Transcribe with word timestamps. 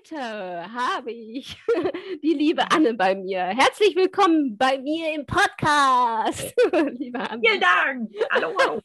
Heute 0.00 0.72
habe 0.72 1.12
ich 1.12 1.56
die 2.22 2.32
liebe 2.32 2.70
Anne 2.70 2.94
bei 2.94 3.14
mir. 3.14 3.42
Herzlich 3.42 3.94
willkommen 3.94 4.56
bei 4.56 4.78
mir 4.78 5.14
im 5.14 5.26
Podcast. 5.26 6.54
liebe 6.98 7.18
Anne. 7.18 7.42
Vielen 7.44 7.60
Dank. 7.60 8.10
Hallo, 8.30 8.54
hallo. 8.58 8.80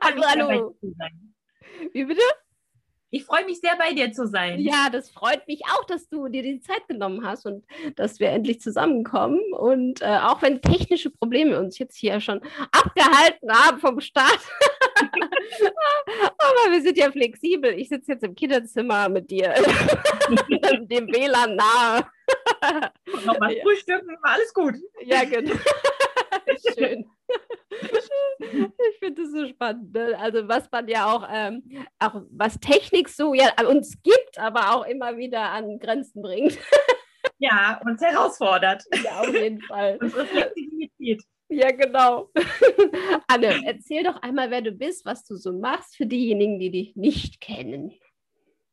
hallo, 0.00 0.22
hallo. 0.26 0.76
Wie 1.92 2.04
bitte? 2.04 2.20
Ich 3.10 3.24
freue 3.24 3.44
mich 3.44 3.60
sehr, 3.60 3.76
bei 3.76 3.94
dir 3.94 4.12
zu 4.12 4.26
sein. 4.26 4.60
Ja, 4.60 4.90
das 4.90 5.10
freut 5.10 5.46
mich 5.46 5.62
auch, 5.66 5.84
dass 5.86 6.08
du 6.08 6.28
dir 6.28 6.42
die 6.42 6.60
Zeit 6.60 6.86
genommen 6.88 7.24
hast 7.24 7.46
und 7.46 7.64
dass 7.96 8.20
wir 8.20 8.30
endlich 8.30 8.60
zusammenkommen. 8.60 9.40
Und 9.52 10.02
äh, 10.02 10.18
auch 10.18 10.42
wenn 10.42 10.60
technische 10.60 11.10
Probleme 11.10 11.58
uns 11.58 11.78
jetzt 11.78 11.96
hier 11.96 12.20
schon 12.20 12.40
abgehalten 12.72 13.50
haben 13.50 13.78
vom 13.78 14.00
Start. 14.00 14.40
Aber 16.38 16.72
wir 16.72 16.82
sind 16.82 16.96
ja 16.96 17.10
flexibel. 17.10 17.72
Ich 17.72 17.88
sitze 17.88 18.12
jetzt 18.12 18.24
im 18.24 18.34
Kinderzimmer 18.34 19.08
mit 19.08 19.30
dir, 19.30 19.54
dem 20.82 21.08
WLAN 21.08 21.56
nahe. 21.56 22.06
Nochmal 23.24 23.56
frühstücken, 23.62 24.16
alles 24.22 24.52
gut. 24.52 24.74
Ja, 25.02 25.24
genau. 25.24 25.54
Schön. 26.76 27.10
Ich 28.40 28.98
finde 28.98 29.22
das 29.22 29.32
so 29.32 29.46
spannend. 29.48 29.92
Ne? 29.94 30.18
Also 30.18 30.48
was 30.48 30.70
man 30.70 30.88
ja 30.88 31.06
auch, 31.12 31.28
ähm, 31.30 31.62
auch 31.98 32.22
was 32.30 32.58
Technik 32.60 33.08
so 33.08 33.34
ja 33.34 33.52
uns 33.66 34.00
gibt, 34.02 34.38
aber 34.38 34.74
auch 34.74 34.86
immer 34.86 35.16
wieder 35.16 35.50
an 35.50 35.78
Grenzen 35.78 36.22
bringt. 36.22 36.58
Ja, 37.38 37.80
uns 37.84 38.00
herausfordert. 38.00 38.84
Ja, 39.04 39.20
auf 39.20 39.32
jeden 39.32 39.60
Fall. 39.62 39.98
Unsere 40.00 40.26
Flexibilität. 40.26 41.22
Ja, 41.58 41.72
genau. 41.72 42.30
Anne, 43.26 43.62
erzähl 43.66 44.04
doch 44.04 44.22
einmal, 44.22 44.48
wer 44.52 44.62
du 44.62 44.70
bist, 44.70 45.04
was 45.04 45.24
du 45.24 45.34
so 45.34 45.52
machst 45.52 45.96
für 45.96 46.06
diejenigen, 46.06 46.60
die 46.60 46.70
dich 46.70 46.94
nicht 46.94 47.40
kennen. 47.40 47.92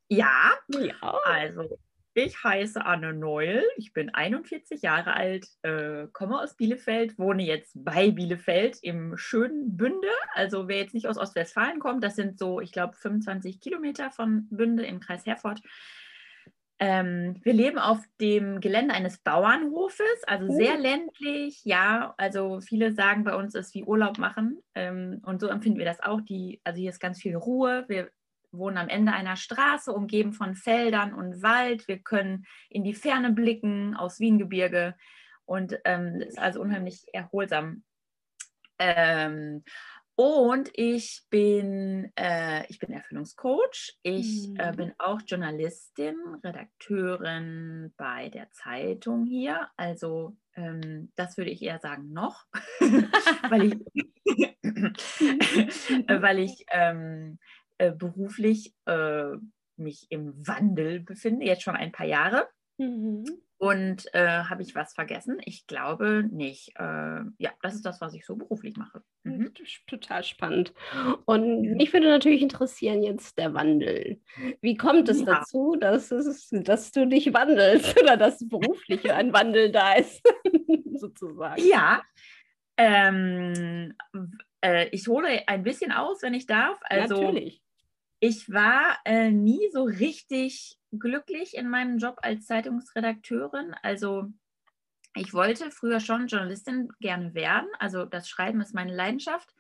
Ja, 0.08 0.52
ja. 0.70 1.20
also 1.24 1.80
ich 2.14 2.44
heiße 2.44 2.86
Anne 2.86 3.12
Neul, 3.12 3.64
ich 3.78 3.92
bin 3.92 4.14
41 4.14 4.84
Jahre 4.84 5.16
alt, 5.16 5.48
äh, 5.64 6.06
komme 6.14 6.40
aus 6.40 6.56
Bielefeld, 6.58 7.18
wohne 7.18 7.42
jetzt 7.42 7.74
bei 7.74 8.12
Bielefeld 8.12 8.78
im 8.84 9.18
schönen 9.18 9.76
Bünde. 9.76 10.12
Also 10.36 10.68
wer 10.68 10.78
jetzt 10.78 10.94
nicht 10.94 11.08
aus 11.08 11.18
Ostwestfalen 11.18 11.80
kommt, 11.80 12.04
das 12.04 12.16
sind 12.16 12.38
so, 12.38 12.62
ich 12.62 12.72
glaube, 12.72 12.94
25 12.98 13.62
Kilometer 13.62 14.12
von 14.12 14.48
Bünde 14.52 14.86
im 14.86 15.00
Kreis 15.00 15.26
Herford. 15.26 15.60
Ähm, 16.78 17.40
wir 17.44 17.54
leben 17.54 17.80
auf 17.80 18.00
dem 18.20 18.60
Gelände 18.60 18.94
eines 18.94 19.18
Bauernhofes, 19.20 20.24
also 20.28 20.48
oh. 20.50 20.58
sehr 20.58 20.78
ländlich. 20.78 21.64
Ja, 21.64 22.14
also 22.18 22.60
viele 22.60 22.92
sagen 22.92 23.24
bei 23.24 23.34
uns, 23.36 23.56
ist 23.56 23.74
wie 23.74 23.84
Urlaub 23.84 24.18
machen. 24.18 24.62
Ähm, 24.76 25.22
und 25.26 25.40
so 25.40 25.48
empfinden 25.48 25.80
wir 25.80 25.86
das 25.86 26.02
auch. 26.02 26.20
Die, 26.22 26.60
also 26.66 26.80
hier 26.80 26.90
ist 26.90 27.00
ganz 27.00 27.22
viel 27.22 27.36
Ruhe. 27.36 27.86
Wir 27.88 28.10
wohnen 28.52 28.78
am 28.78 28.90
Ende 28.90 29.14
einer 29.14 29.38
Straße, 29.38 29.92
umgeben 29.92 30.34
von 30.34 30.56
Feldern 30.56 31.14
und 31.14 31.42
Wald. 31.42 31.88
Wir 31.88 32.00
können 32.00 32.46
in 32.70 32.84
die 32.84 32.94
Ferne 32.94 33.32
blicken, 33.32 33.96
aus 33.96 34.20
Wiengebirge. 34.20 34.96
Und 35.46 35.78
ähm, 35.86 36.22
ist 36.22 36.40
also 36.40 36.60
unheimlich 36.60 37.06
erholsam. 37.14 37.84
Ähm, 38.80 39.64
und 40.16 40.70
ich 40.74 41.24
bin, 41.30 42.12
äh, 42.16 42.66
ich 42.70 42.80
bin 42.80 42.92
Erfüllungscoach. 42.92 43.98
Ich 44.02 44.48
mhm. 44.48 44.56
äh, 44.58 44.72
bin 44.76 44.94
auch 44.98 45.20
Journalistin, 45.28 46.16
Redakteurin 46.44 47.94
bei 47.98 48.30
der 48.30 48.50
Zeitung 48.52 49.26
hier. 49.26 49.68
Also 49.76 50.38
ähm, 50.56 51.12
das 51.16 51.38
würde 51.38 51.52
ich 51.52 51.62
eher 51.62 51.80
sagen 51.80 52.14
noch, 52.14 52.46
weil 53.50 53.74
ich, 53.74 53.76
weil 56.08 56.40
ich 56.40 56.66
ähm, 56.72 57.38
äh, 57.78 57.92
beruflich 57.92 58.74
äh, 58.86 59.32
mich 59.76 60.08
im 60.10 60.48
Wandel 60.48 61.02
befinde, 61.02 61.46
jetzt 61.46 61.64
schon 61.64 61.76
ein 61.76 61.92
paar 61.92 62.08
Jahre. 62.08 62.48
Mhm. 62.78 63.26
Und 63.66 64.14
äh, 64.14 64.44
habe 64.44 64.62
ich 64.62 64.76
was 64.76 64.94
vergessen? 64.94 65.38
Ich 65.44 65.66
glaube 65.66 66.24
nicht. 66.32 66.70
Äh, 66.78 67.22
ja, 67.40 67.50
das 67.64 67.74
ist 67.74 67.84
das, 67.84 68.00
was 68.00 68.14
ich 68.14 68.24
so 68.24 68.36
beruflich 68.36 68.78
mache. 68.78 69.02
Mhm. 69.24 69.56
Total 69.88 70.24
spannend. 70.24 70.72
Und 71.26 71.74
mich 71.74 71.92
würde 71.92 72.10
natürlich 72.10 72.44
interessieren 72.44 73.02
jetzt 73.02 73.40
der 73.40 73.56
Wandel. 73.56 74.22
Wie 74.62 74.78
kommt 74.78 75.10
es 75.10 75.22
ja. 75.22 75.26
dazu, 75.26 75.78
dass, 75.80 76.12
es, 76.12 76.50
dass 76.52 76.92
du 76.92 77.08
dich 77.08 77.34
wandelst 77.34 78.00
oder 78.04 78.18
dass 78.18 78.48
beruflich 78.48 79.12
ein 79.12 79.34
Wandel 79.34 79.72
da 79.72 79.94
ist, 79.94 80.22
sozusagen? 80.94 81.68
Ja, 81.68 82.04
ähm, 82.78 83.96
äh, 84.64 84.90
ich 84.90 85.08
hole 85.08 85.48
ein 85.48 85.64
bisschen 85.64 85.92
aus, 85.92 86.22
wenn 86.22 86.36
ich 86.36 86.46
darf. 86.46 86.78
Also, 86.84 87.16
Natürlich 87.16 87.65
ich 88.28 88.52
war 88.52 88.98
äh, 89.06 89.30
nie 89.30 89.70
so 89.72 89.84
richtig 89.84 90.80
glücklich 90.92 91.56
in 91.56 91.70
meinem 91.70 92.00
Job 92.00 92.18
als 92.24 92.48
Zeitungsredakteurin. 92.48 93.76
Also 93.84 94.32
ich 95.16 95.32
wollte 95.32 95.70
früher 95.70 96.00
schon 96.00 96.26
Journalistin 96.26 96.90
gerne 97.00 97.36
werden. 97.36 97.68
Also 97.78 98.06
das 98.06 98.28
Schreiben 98.28 98.62
ist 98.62 98.74
meine 98.74 98.96
Leidenschaft. 98.96 99.54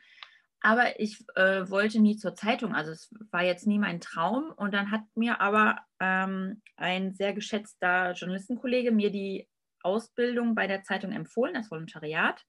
Aber 0.61 0.99
ich 0.99 1.23
äh, 1.35 1.69
wollte 1.69 1.99
nie 1.99 2.17
zur 2.17 2.33
Zeitung. 2.33 2.73
Also 2.73 2.89
es 2.91 3.13
war 3.29 3.43
jetzt 3.43 3.67
nie 3.67 3.77
mein 3.77 4.01
Traum. 4.01 4.51
Und 4.55 4.73
dann 4.73 4.89
hat 4.89 5.03
mir 5.13 5.41
aber 5.41 5.77
ähm, 5.99 6.63
ein 6.75 7.13
sehr 7.13 7.33
geschätzter 7.33 8.13
Journalistenkollege 8.13 8.91
mir 8.91 9.11
die 9.11 9.47
Ausbildung 9.81 10.55
bei 10.55 10.65
der 10.65 10.81
Zeitung 10.81 11.11
empfohlen, 11.11 11.53
das 11.53 11.69
Volontariat. 11.69 12.43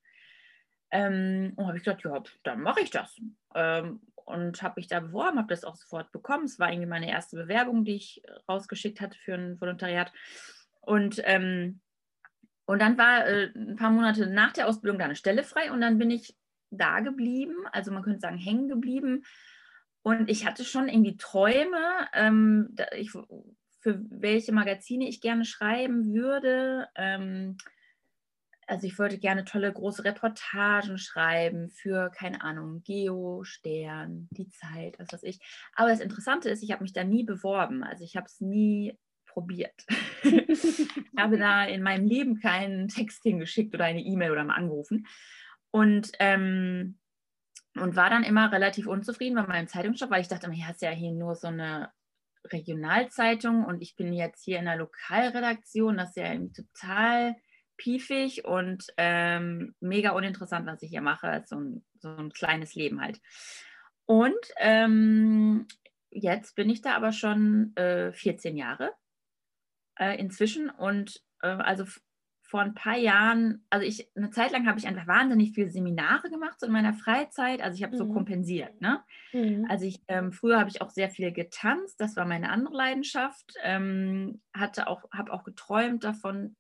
Ähm, 0.91 1.53
und 1.57 1.67
habe 1.67 1.77
ich 1.77 1.85
gesagt, 1.85 2.05
ja, 2.05 2.23
dann 2.43 2.63
mache 2.63 2.81
ich 2.81 2.89
das. 2.89 3.21
Ähm, 3.55 4.01
und 4.27 4.63
habe 4.63 4.75
mich 4.77 4.89
da 4.89 5.01
beworben, 5.01 5.39
habe 5.39 5.49
das 5.49 5.65
auch 5.65 5.77
sofort 5.77 6.13
bekommen. 6.13 6.45
Es 6.45 6.59
war 6.59 6.71
irgendwie 6.71 6.89
meine 6.89 7.11
erste 7.11 7.37
Bewerbung, 7.37 7.85
die 7.85 7.95
ich 7.97 8.23
rausgeschickt 8.49 9.01
hatte 9.01 9.19
für 9.19 9.35
ein 9.35 9.61
Volontariat. 9.61 10.13
Und, 10.81 11.21
ähm, 11.25 11.81
und 12.67 12.83
dann 12.83 12.99
war 12.99 13.27
äh, 13.27 13.53
ein 13.55 13.77
paar 13.77 13.91
Monate 13.91 14.27
nach 14.27 14.53
der 14.53 14.69
Ausbildung 14.69 14.99
da 14.99 15.05
eine 15.05 15.17
Stelle 15.17 15.45
frei 15.45 15.73
und 15.73 15.81
dann 15.81 15.99
bin 15.99 16.11
ich 16.11 16.37
da 16.71 17.01
geblieben, 17.01 17.55
also 17.73 17.93
man 17.93 18.03
könnte 18.03 18.21
sagen 18.21 18.39
hängen 18.39 18.69
geblieben. 18.69 19.25
Und 20.03 20.29
ich 20.29 20.47
hatte 20.47 20.65
schon 20.65 20.89
irgendwie 20.89 21.17
Träume, 21.17 22.09
ähm, 22.13 22.75
ich, 22.97 23.11
für 23.11 24.01
welche 24.11 24.53
Magazine 24.53 25.09
ich 25.09 25.21
gerne 25.21 25.45
schreiben 25.45 26.13
würde. 26.13 26.89
Ähm, 26.97 27.57
also 28.67 28.87
ich 28.87 28.99
wollte 28.99 29.19
gerne 29.19 29.45
tolle 29.45 29.73
große 29.73 30.05
Reportagen 30.05 30.99
schreiben 30.99 31.71
für, 31.71 32.11
keine 32.11 32.43
Ahnung, 32.43 32.83
Geo, 32.83 33.45
Stern, 33.45 34.29
die 34.33 34.49
Zeit, 34.49 34.99
was 34.99 35.13
weiß 35.13 35.23
ich. 35.23 35.39
Aber 35.75 35.89
das 35.89 36.01
Interessante 36.01 36.51
ist, 36.51 36.63
ich 36.63 36.73
habe 36.73 36.83
mich 36.83 36.93
da 36.93 37.05
nie 37.05 37.25
beworben. 37.25 37.85
Also 37.85 38.05
ich 38.05 38.17
habe 38.17 38.27
es 38.27 38.41
nie 38.41 38.99
probiert. 39.27 39.87
ich 40.23 40.89
habe 41.17 41.39
da 41.39 41.65
in 41.65 41.83
meinem 41.83 42.07
Leben 42.07 42.41
keinen 42.41 42.89
Text 42.89 43.23
hingeschickt 43.23 43.75
oder 43.75 43.85
eine 43.85 44.01
E-Mail 44.01 44.33
oder 44.33 44.45
mal 44.45 44.55
angerufen. 44.55 45.07
Und, 45.71 46.11
ähm, 46.19 46.99
und 47.75 47.95
war 47.95 48.11
dann 48.11 48.25
immer 48.25 48.51
relativ 48.51 48.87
unzufrieden 48.87 49.37
bei 49.37 49.47
meinem 49.47 49.69
Zeitungsjob, 49.69 50.11
weil 50.11 50.23
ich 50.23 50.29
dachte, 50.29 50.51
ja, 50.53 50.71
ist 50.71 50.83
ja 50.83 50.91
hier 50.91 51.13
nur 51.13 51.35
so 51.35 51.49
eine 51.49 51.93
Regionalzeitung 52.53 53.65
und 53.65 53.83
ich 53.83 53.97
bin 53.97 54.13
jetzt 54.13 54.43
hier 54.43 54.59
in 54.59 54.65
der 54.65 54.77
Lokalredaktion. 54.77 55.99
Das 55.99 56.11
ist 56.11 56.17
ja 56.17 56.35
total 56.35 57.37
piefig 57.77 58.45
und 58.45 58.87
ähm, 58.97 59.75
mega 59.81 60.11
uninteressant, 60.11 60.67
was 60.67 60.83
ich 60.83 60.91
hier 60.91 61.03
mache. 61.03 61.43
So 61.47 61.57
ein, 61.57 61.85
so 61.99 62.09
ein 62.09 62.33
kleines 62.33 62.75
Leben 62.75 63.01
halt. 63.01 63.21
Und 64.07 64.35
ähm, 64.59 65.67
jetzt 66.11 66.55
bin 66.55 66.71
ich 66.71 66.81
da 66.81 66.95
aber 66.95 67.13
schon 67.13 67.75
äh, 67.77 68.13
14 68.13 68.57
Jahre 68.57 68.93
äh, 69.99 70.19
inzwischen 70.19 70.71
und 70.71 71.23
äh, 71.43 71.49
also 71.49 71.85
vor 72.47 72.61
ein 72.61 72.75
paar 72.75 72.97
Jahren, 72.97 73.67
also 73.71 73.85
ich, 73.85 74.09
eine 74.17 74.31
Zeit 74.31 74.53
lang 74.53 74.69
habe 74.69 74.79
ich 74.79 74.87
einfach 74.87 75.09
wahnsinnig 75.09 75.53
viele 75.53 75.69
Seminare 75.69 76.31
gemacht 76.31 76.61
so 76.61 76.67
in 76.67 76.73
meiner 76.73 76.95
Freizeit. 76.95 77.61
Also 77.61 77.77
ich 77.77 77.83
habe 77.83 77.95
mhm. 77.95 77.99
so 77.99 78.13
kompensiert. 78.13 78.81
Ne? 78.81 79.03
Mhm. 79.33 79.67
Also 79.69 79.85
ich, 79.85 80.01
ähm, 80.07 80.33
früher 80.33 80.61
habe 80.61 80.71
ich 80.71 80.81
auch 80.81 80.91
sehr 80.91 81.11
viel 81.11 81.33
getanzt, 81.33 82.01
das 82.01 82.17
war 82.17 82.25
meine 82.25 82.51
andere 82.51 82.77
Leidenschaft. 82.77 83.55
Ähm, 83.65 84.41
hatte 84.55 84.87
auch, 84.87 85.11
habe 85.13 85.33
auch 85.33 85.43
geträumt 85.43 86.05
davon, 86.05 86.55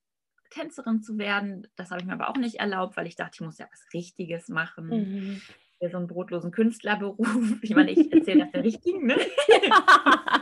Tänzerin 0.50 1.02
zu 1.02 1.19
werden. 1.19 1.66
Das 1.76 1.90
habe 1.90 2.00
ich 2.00 2.06
mir 2.06 2.14
aber 2.14 2.28
auch 2.31 2.37
nicht 2.37 2.56
erlaubt, 2.56 2.96
weil 2.96 3.06
ich 3.06 3.16
dachte, 3.16 3.32
ich 3.34 3.40
muss 3.40 3.58
ja 3.58 3.66
was 3.70 3.84
Richtiges 3.93 4.48
machen. 4.48 4.88
Mhm. 4.88 5.43
so 5.90 5.96
einen 5.96 6.06
brotlosen 6.06 6.50
Künstlerberuf. 6.50 7.58
Ich 7.62 7.75
meine, 7.75 7.90
ich 7.90 8.12
erzähle 8.12 8.44
das 8.44 8.52
der 8.52 8.64
Richtigen, 8.64 9.06
ne? 9.06 9.16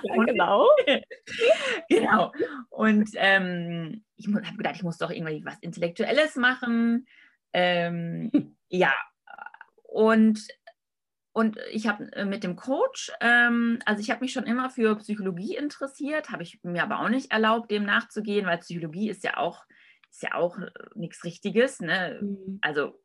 ja, 0.02 0.24
genau. 0.24 0.68
genau. 1.88 2.32
Und 2.70 3.10
ähm, 3.14 4.04
ich 4.16 4.26
habe 4.28 4.56
gedacht, 4.56 4.76
ich 4.76 4.82
muss 4.82 4.98
doch 4.98 5.10
irgendwie 5.10 5.44
was 5.44 5.58
Intellektuelles 5.60 6.36
machen. 6.36 7.06
Ähm, 7.52 8.30
ja, 8.68 8.92
und 9.84 10.40
und 11.36 11.58
ich 11.72 11.88
habe 11.88 12.12
äh, 12.12 12.24
mit 12.24 12.44
dem 12.44 12.54
Coach, 12.54 13.10
ähm, 13.20 13.80
also 13.84 14.00
ich 14.00 14.10
habe 14.10 14.20
mich 14.20 14.32
schon 14.32 14.44
immer 14.44 14.70
für 14.70 14.96
Psychologie 14.96 15.56
interessiert, 15.56 16.30
habe 16.30 16.44
ich 16.44 16.60
mir 16.62 16.84
aber 16.84 17.00
auch 17.00 17.08
nicht 17.08 17.32
erlaubt, 17.32 17.72
dem 17.72 17.82
nachzugehen, 17.82 18.46
weil 18.46 18.58
Psychologie 18.58 19.10
ist 19.10 19.24
ja 19.24 19.36
auch, 19.36 19.64
ist 20.14 20.22
ja 20.22 20.34
auch 20.34 20.58
äh, 20.58 20.70
nichts 20.94 21.25
Richtiges. 21.25 21.81
Ne? 21.81 22.19
Mhm. 22.22 22.58
Also 22.62 23.00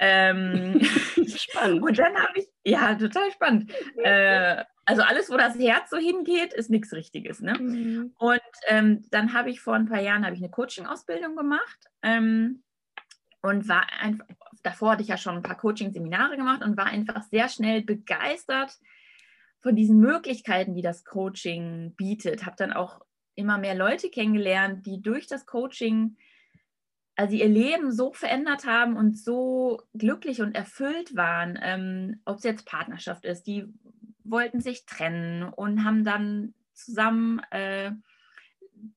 ähm, 0.00 0.80
spannend. 1.26 1.82
Und 1.82 1.98
dann 1.98 2.16
habe 2.16 2.38
ich, 2.38 2.46
ja, 2.64 2.94
total 2.94 3.30
spannend. 3.32 3.72
Äh, 3.98 4.64
also 4.84 5.02
alles, 5.02 5.30
wo 5.30 5.36
das 5.36 5.58
Herz 5.58 5.90
so 5.90 5.96
hingeht, 5.96 6.52
ist 6.52 6.70
nichts 6.70 6.92
Richtiges. 6.92 7.40
Ne? 7.40 7.54
Mhm. 7.58 8.14
Und 8.18 8.40
ähm, 8.68 9.04
dann 9.10 9.32
habe 9.32 9.50
ich 9.50 9.60
vor 9.60 9.74
ein 9.74 9.88
paar 9.88 10.00
Jahren 10.00 10.24
ich 10.32 10.40
eine 10.40 10.50
Coaching-Ausbildung 10.50 11.36
gemacht 11.36 11.78
ähm, 12.02 12.62
und 13.42 13.68
war 13.68 13.86
einfach, 14.00 14.26
davor 14.62 14.92
hatte 14.92 15.02
ich 15.02 15.08
ja 15.08 15.16
schon 15.16 15.36
ein 15.36 15.42
paar 15.42 15.56
Coaching-Seminare 15.56 16.36
gemacht 16.36 16.62
und 16.62 16.76
war 16.76 16.86
einfach 16.86 17.22
sehr 17.24 17.48
schnell 17.48 17.82
begeistert 17.82 18.72
von 19.60 19.74
diesen 19.74 19.98
Möglichkeiten, 19.98 20.74
die 20.74 20.82
das 20.82 21.04
Coaching 21.04 21.94
bietet. 21.96 22.46
Habe 22.46 22.56
dann 22.56 22.72
auch 22.72 23.00
immer 23.34 23.58
mehr 23.58 23.74
Leute 23.74 24.10
kennengelernt, 24.10 24.86
die 24.86 25.00
durch 25.02 25.26
das 25.26 25.46
Coaching 25.46 26.16
also 27.16 27.34
ihr 27.36 27.48
Leben 27.48 27.92
so 27.92 28.12
verändert 28.12 28.66
haben 28.66 28.96
und 28.96 29.16
so 29.16 29.82
glücklich 29.94 30.40
und 30.42 30.54
erfüllt 30.54 31.14
waren, 31.14 31.58
ähm, 31.62 32.20
ob 32.24 32.38
es 32.38 32.44
jetzt 32.44 32.66
Partnerschaft 32.66 33.24
ist, 33.24 33.46
die 33.46 33.66
wollten 34.24 34.60
sich 34.60 34.84
trennen 34.86 35.44
und 35.44 35.84
haben 35.84 36.04
dann 36.04 36.54
zusammen 36.72 37.40
äh, 37.50 37.92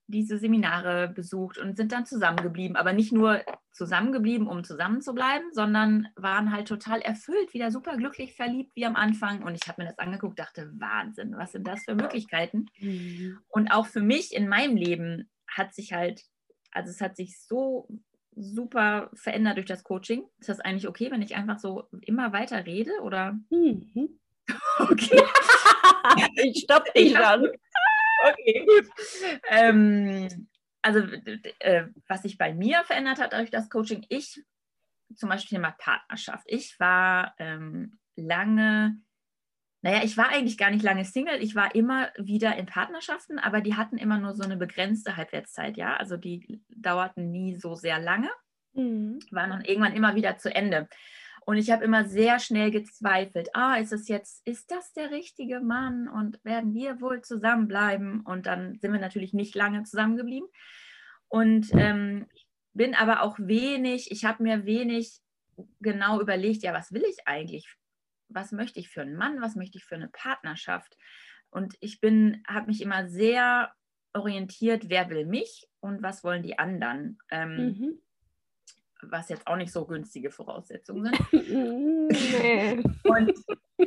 diese 0.08 0.38
Seminare 0.38 1.10
besucht 1.10 1.58
und 1.58 1.78
sind 1.78 1.92
dann 1.92 2.06
zusammengeblieben, 2.06 2.76
aber 2.76 2.94
nicht 2.94 3.12
nur 3.12 3.42
zusammengeblieben, 3.72 4.48
um 4.48 4.64
zusammen 4.64 5.02
zu 5.02 5.14
bleiben, 5.14 5.46
sondern 5.52 6.08
waren 6.16 6.52
halt 6.52 6.68
total 6.68 7.02
erfüllt, 7.02 7.54
wieder 7.54 7.72
super 7.72 7.98
glücklich 7.98 8.36
verliebt 8.36 8.76
wie 8.76 8.86
am 8.86 8.96
Anfang. 8.96 9.44
Und 9.44 9.56
ich 9.56 9.68
habe 9.68 9.82
mir 9.82 9.88
das 9.90 10.00
angeguckt, 10.00 10.40
dachte, 10.40 10.72
Wahnsinn, 10.80 11.36
was 11.38 11.52
sind 11.52 11.68
das 11.68 11.84
für 11.86 11.96
Möglichkeiten? 11.96 12.66
Mhm. 12.80 13.40
Und 13.48 13.70
auch 13.70 13.86
für 13.86 14.02
mich 14.02 14.34
in 14.34 14.48
meinem 14.48 14.76
Leben 14.76 15.30
hat 15.48 15.74
sich 15.74 15.94
halt, 15.94 16.24
also 16.72 16.90
es 16.90 17.02
hat 17.02 17.16
sich 17.16 17.40
so 17.42 17.88
super 18.36 19.10
verändert 19.14 19.58
durch 19.58 19.66
das 19.66 19.84
Coaching. 19.84 20.24
Ist 20.40 20.50
das 20.50 20.60
eigentlich 20.60 20.88
okay, 20.88 21.12
wenn 21.12 21.22
ich 21.22 21.36
einfach 21.36 21.60
so 21.60 21.84
immer 22.02 22.34
weiter 22.34 22.66
rede 22.66 22.92
oder? 23.02 23.40
Mhm. 23.50 24.20
Okay. 24.80 25.22
ich 26.36 26.64
stoppe 26.64 26.90
dich 26.96 27.14
dann. 27.14 27.48
Okay, 28.32 28.66
gut. 28.66 28.90
Ähm, 29.50 30.48
also, 30.82 31.00
äh, 31.60 31.88
was 32.08 32.22
sich 32.22 32.38
bei 32.38 32.54
mir 32.54 32.84
verändert 32.84 33.20
hat 33.20 33.34
durch 33.34 33.52
das 33.52 33.70
Coaching, 33.70 34.06
ich 34.10 34.44
zum 35.16 35.30
Beispiel 35.30 35.58
Thema 35.58 35.72
Partnerschaft. 35.72 36.46
Ich 36.48 36.80
war 36.80 37.34
ähm, 37.40 38.00
lange 38.16 38.98
naja, 39.82 40.02
ich 40.04 40.18
war 40.18 40.30
eigentlich 40.30 40.58
gar 40.58 40.72
nicht 40.72 40.84
lange 40.84 41.06
Single. 41.06 41.42
Ich 41.42 41.56
war 41.56 41.74
immer 41.76 42.10
wieder 42.18 42.56
in 42.58 42.66
Partnerschaften, 42.66 43.40
aber 43.40 43.62
die 43.62 43.76
hatten 43.76 43.98
immer 43.98 44.18
nur 44.18 44.34
so 44.34 44.44
eine 44.44 44.58
begrenzte 44.58 45.16
Halbwertszeit, 45.16 45.78
ja. 45.78 45.96
Also 45.96 46.18
die 46.18 46.62
dauerten 46.70 47.32
nie 47.32 47.58
so 47.58 47.76
sehr 47.76 48.00
lange, 48.00 48.30
mhm. 48.74 49.20
waren 49.32 49.52
dann 49.52 49.64
irgendwann 49.64 49.94
immer 49.94 50.16
wieder 50.16 50.38
zu 50.38 50.54
Ende. 50.54 50.90
Und 51.48 51.58
ich 51.58 51.72
habe 51.72 51.86
immer 51.86 52.06
sehr 52.06 52.40
schnell 52.40 52.72
gezweifelt, 52.72 53.50
ah, 53.54 53.76
ist 53.76 53.94
es 53.94 54.10
jetzt, 54.10 54.46
ist 54.46 54.70
das 54.70 54.92
der 54.92 55.12
richtige 55.12 55.62
Mann 55.62 56.10
und 56.10 56.44
werden 56.44 56.74
wir 56.74 57.00
wohl 57.00 57.22
zusammenbleiben? 57.22 58.22
Und 58.22 58.46
dann 58.46 58.78
sind 58.80 58.92
wir 58.92 59.00
natürlich 59.00 59.34
nicht 59.34 59.56
lange 59.56 59.84
zusammengeblieben. 59.84 60.50
Und 61.30 61.70
ähm, 61.74 62.28
bin 62.74 62.96
aber 62.96 63.22
auch 63.22 63.38
wenig, 63.40 64.12
ich 64.12 64.26
habe 64.26 64.44
mir 64.44 64.66
wenig 64.66 65.22
genau 65.80 66.20
überlegt, 66.20 66.64
ja, 66.64 66.74
was 66.74 66.92
will 66.92 67.04
ich 67.10 67.26
eigentlich 67.26 67.78
was 68.30 68.52
möchte 68.52 68.80
ich 68.80 68.90
für 68.90 69.02
einen 69.02 69.16
Mann, 69.16 69.42
was 69.42 69.56
möchte 69.56 69.78
ich 69.78 69.86
für 69.86 69.96
eine 69.96 70.10
Partnerschaft. 70.10 70.98
Und 71.50 71.76
ich 71.80 72.00
bin, 72.00 72.44
habe 72.48 72.68
mich 72.68 72.82
immer 72.82 73.08
sehr 73.08 73.72
orientiert, 74.14 74.90
wer 74.90 75.10
will 75.10 75.26
mich 75.26 75.68
und 75.80 76.02
was 76.02 76.24
wollen 76.24 76.44
die 76.44 76.60
anderen. 76.60 77.20
Ähm, 77.30 77.56
mhm. 77.56 78.02
Was 79.04 79.30
jetzt 79.30 79.48
auch 79.48 79.56
nicht 79.56 79.72
so 79.72 79.86
günstige 79.86 80.32
Voraussetzungen 80.32 81.14
sind. 81.32 81.32
nee. 82.12 82.84
und, 83.04 83.34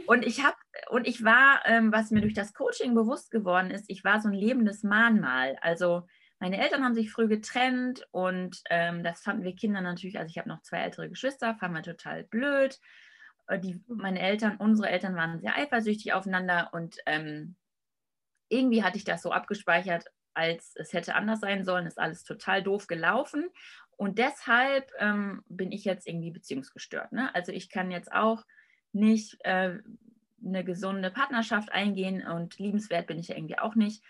und 0.07 0.27
ich 0.27 0.45
habe, 0.45 0.57
und 0.91 1.07
ich 1.07 1.25
war, 1.25 1.63
ähm, 1.67 1.93
was 1.93 2.11
mir 2.11 2.21
durch 2.21 2.35
das 2.35 2.55
Coaching 2.55 2.95
bewusst 2.95 3.31
geworden 3.31 3.71
ist, 3.71 3.87
ich 3.89 4.05
war 4.05 4.21
so 4.21 4.29
ein 4.29 4.35
lebendes 4.35 4.83
Mahnmal. 4.83 5.57
Also 5.61 6.07
meine 6.39 6.61
Eltern 6.63 6.85
haben 6.85 6.95
sich 6.95 7.11
früh 7.13 7.29
getrennt 7.29 8.07
und 8.13 8.63
ähm, 8.71 9.05
das 9.05 9.21
fanden 9.23 9.45
wir 9.45 9.55
Kinder 9.55 9.83
natürlich, 9.83 10.19
also 10.19 10.31
ich 10.31 10.39
habe 10.39 10.49
noch 10.49 10.63
zwei 10.63 10.79
ältere 10.79 11.09
Geschwister, 11.09 11.55
fanden 11.55 11.77
wir 11.77 11.83
total 11.83 12.25
blöd. 12.25 12.81
Äh, 13.47 13.59
die, 13.59 13.83
meine 13.89 14.21
Eltern, 14.21 14.57
unsere 14.57 14.89
Eltern 14.89 15.17
waren 15.17 15.41
sehr 15.41 15.57
eifersüchtig 15.57 16.15
aufeinander 16.15 16.71
und 16.73 16.97
ähm, 17.05 17.57
irgendwie 18.49 18.83
hatte 18.83 18.97
ich 18.97 19.05
das 19.05 19.23
so 19.23 19.33
abgespeichert, 19.33 20.07
als 20.35 20.73
es 20.77 20.93
hätte 20.93 21.15
anders 21.15 21.41
sein 21.41 21.65
sollen, 21.65 21.87
ist 21.87 21.99
alles 21.99 22.25
total 22.25 22.63
doof 22.63 22.87
gelaufen. 22.87 23.49
Und 24.01 24.17
deshalb 24.17 24.91
ähm, 24.99 25.45
bin 25.51 25.73
ich 25.73 25.85
jetzt 25.85 26.09
irgendwie 26.09 26.31
beziehungsgestört. 26.31 27.13
Ne? 27.13 27.35
Also 27.35 27.53
ich 27.53 27.69
kann 27.69 27.91
jetzt 27.91 28.11
auch 28.11 28.47
nicht 28.93 29.37
äh, 29.45 29.77
eine 30.43 30.65
gesunde 30.65 31.11
Partnerschaft 31.11 31.71
eingehen 31.71 32.27
und 32.27 32.59
liebenswert 32.59 33.07
bin 33.07 33.19
ich 33.19 33.29
ja 33.29 33.37
irgendwie 33.37 33.59
auch 33.59 33.75
nicht. 33.75 34.03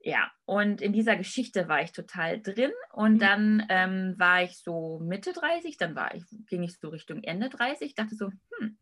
Ja, 0.00 0.32
und 0.46 0.82
in 0.82 0.92
dieser 0.92 1.14
Geschichte 1.14 1.68
war 1.68 1.80
ich 1.80 1.92
total 1.92 2.42
drin 2.42 2.72
und 2.92 3.14
mhm. 3.14 3.18
dann 3.20 3.66
ähm, 3.68 4.14
war 4.18 4.42
ich 4.42 4.58
so 4.58 4.98
Mitte 4.98 5.32
30, 5.32 5.76
dann 5.76 5.94
war 5.94 6.12
ich, 6.16 6.24
ging 6.48 6.64
ich 6.64 6.76
so 6.76 6.88
Richtung 6.88 7.22
Ende 7.22 7.50
30, 7.50 7.94
dachte 7.94 8.16
so, 8.16 8.32
hm, 8.58 8.78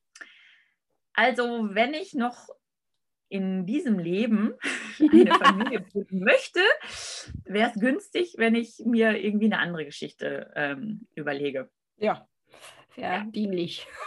also 1.13 1.75
wenn 1.75 1.93
ich 1.93 2.15
noch 2.15 2.49
in 3.29 3.67
diesem 3.67 3.99
Leben 3.99 4.55
eine 5.01 5.35
Familie 5.35 5.83
gründen 5.83 6.21
möchte, 6.21 6.61
wäre 7.45 7.71
es 7.71 7.81
günstig, 7.81 8.35
wenn 8.39 8.55
ich 8.55 8.83
mir 8.85 9.23
irgendwie 9.23 9.47
eine 9.47 9.59
andere 9.59 9.85
Geschichte 9.85 10.53
ähm, 10.55 11.07
überlege. 11.15 11.71
Ja, 11.97 12.27
sehr 12.95 13.13
ja. 13.13 13.25
dienlich. 13.25 13.87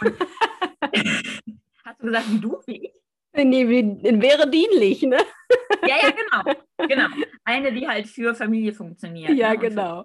Hast 1.84 2.00
du 2.00 2.06
gesagt, 2.06 2.30
wie 2.30 2.40
du, 2.40 2.60
wie 2.66 2.86
ich? 2.86 2.94
Nee, 3.32 3.68
wäre 3.68 4.50
dienlich, 4.50 5.02
ne? 5.02 5.18
Ja, 5.86 5.96
ja, 6.02 6.10
genau. 6.10 6.42
genau. 6.88 7.06
Eine, 7.44 7.72
die 7.72 7.86
halt 7.86 8.08
für 8.08 8.34
Familie 8.34 8.72
funktioniert. 8.72 9.30
Ja, 9.30 9.50
ne? 9.50 9.58
genau. 9.58 10.04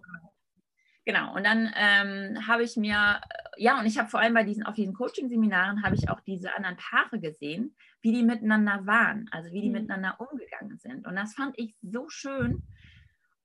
Genau, 1.06 1.36
und 1.36 1.44
dann 1.44 1.72
ähm, 1.76 2.48
habe 2.48 2.64
ich 2.64 2.78
mir, 2.78 3.22
ja, 3.58 3.80
und 3.80 3.86
ich 3.86 4.00
habe 4.00 4.10
vor 4.10 4.20
allem 4.20 4.34
bei 4.34 4.44
diesen, 4.44 4.64
auf 4.64 4.74
diesen 4.74 4.96
Coaching-Seminaren 4.96 5.84
habe 5.84 5.96
ich 5.96 6.10
auch 6.10 6.20
diese 6.22 6.56
anderen 6.56 6.78
Paare 6.78 7.20
gesehen, 7.20 7.76
wie 8.06 8.12
die 8.12 8.24
miteinander 8.24 8.86
waren, 8.86 9.28
also 9.32 9.52
wie 9.52 9.62
die 9.62 9.70
mhm. 9.70 9.82
miteinander 9.82 10.20
umgegangen 10.20 10.78
sind. 10.78 11.08
Und 11.08 11.16
das 11.16 11.34
fand 11.34 11.58
ich 11.58 11.76
so 11.82 12.08
schön. 12.08 12.62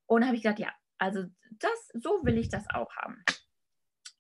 Und 0.04 0.26
habe 0.26 0.36
ich 0.36 0.42
gesagt, 0.42 0.58
ja, 0.58 0.70
also 0.98 1.24
das, 1.52 1.88
so 1.94 2.10
will 2.24 2.36
ich 2.36 2.50
das 2.50 2.68
auch 2.68 2.94
haben. 2.94 3.24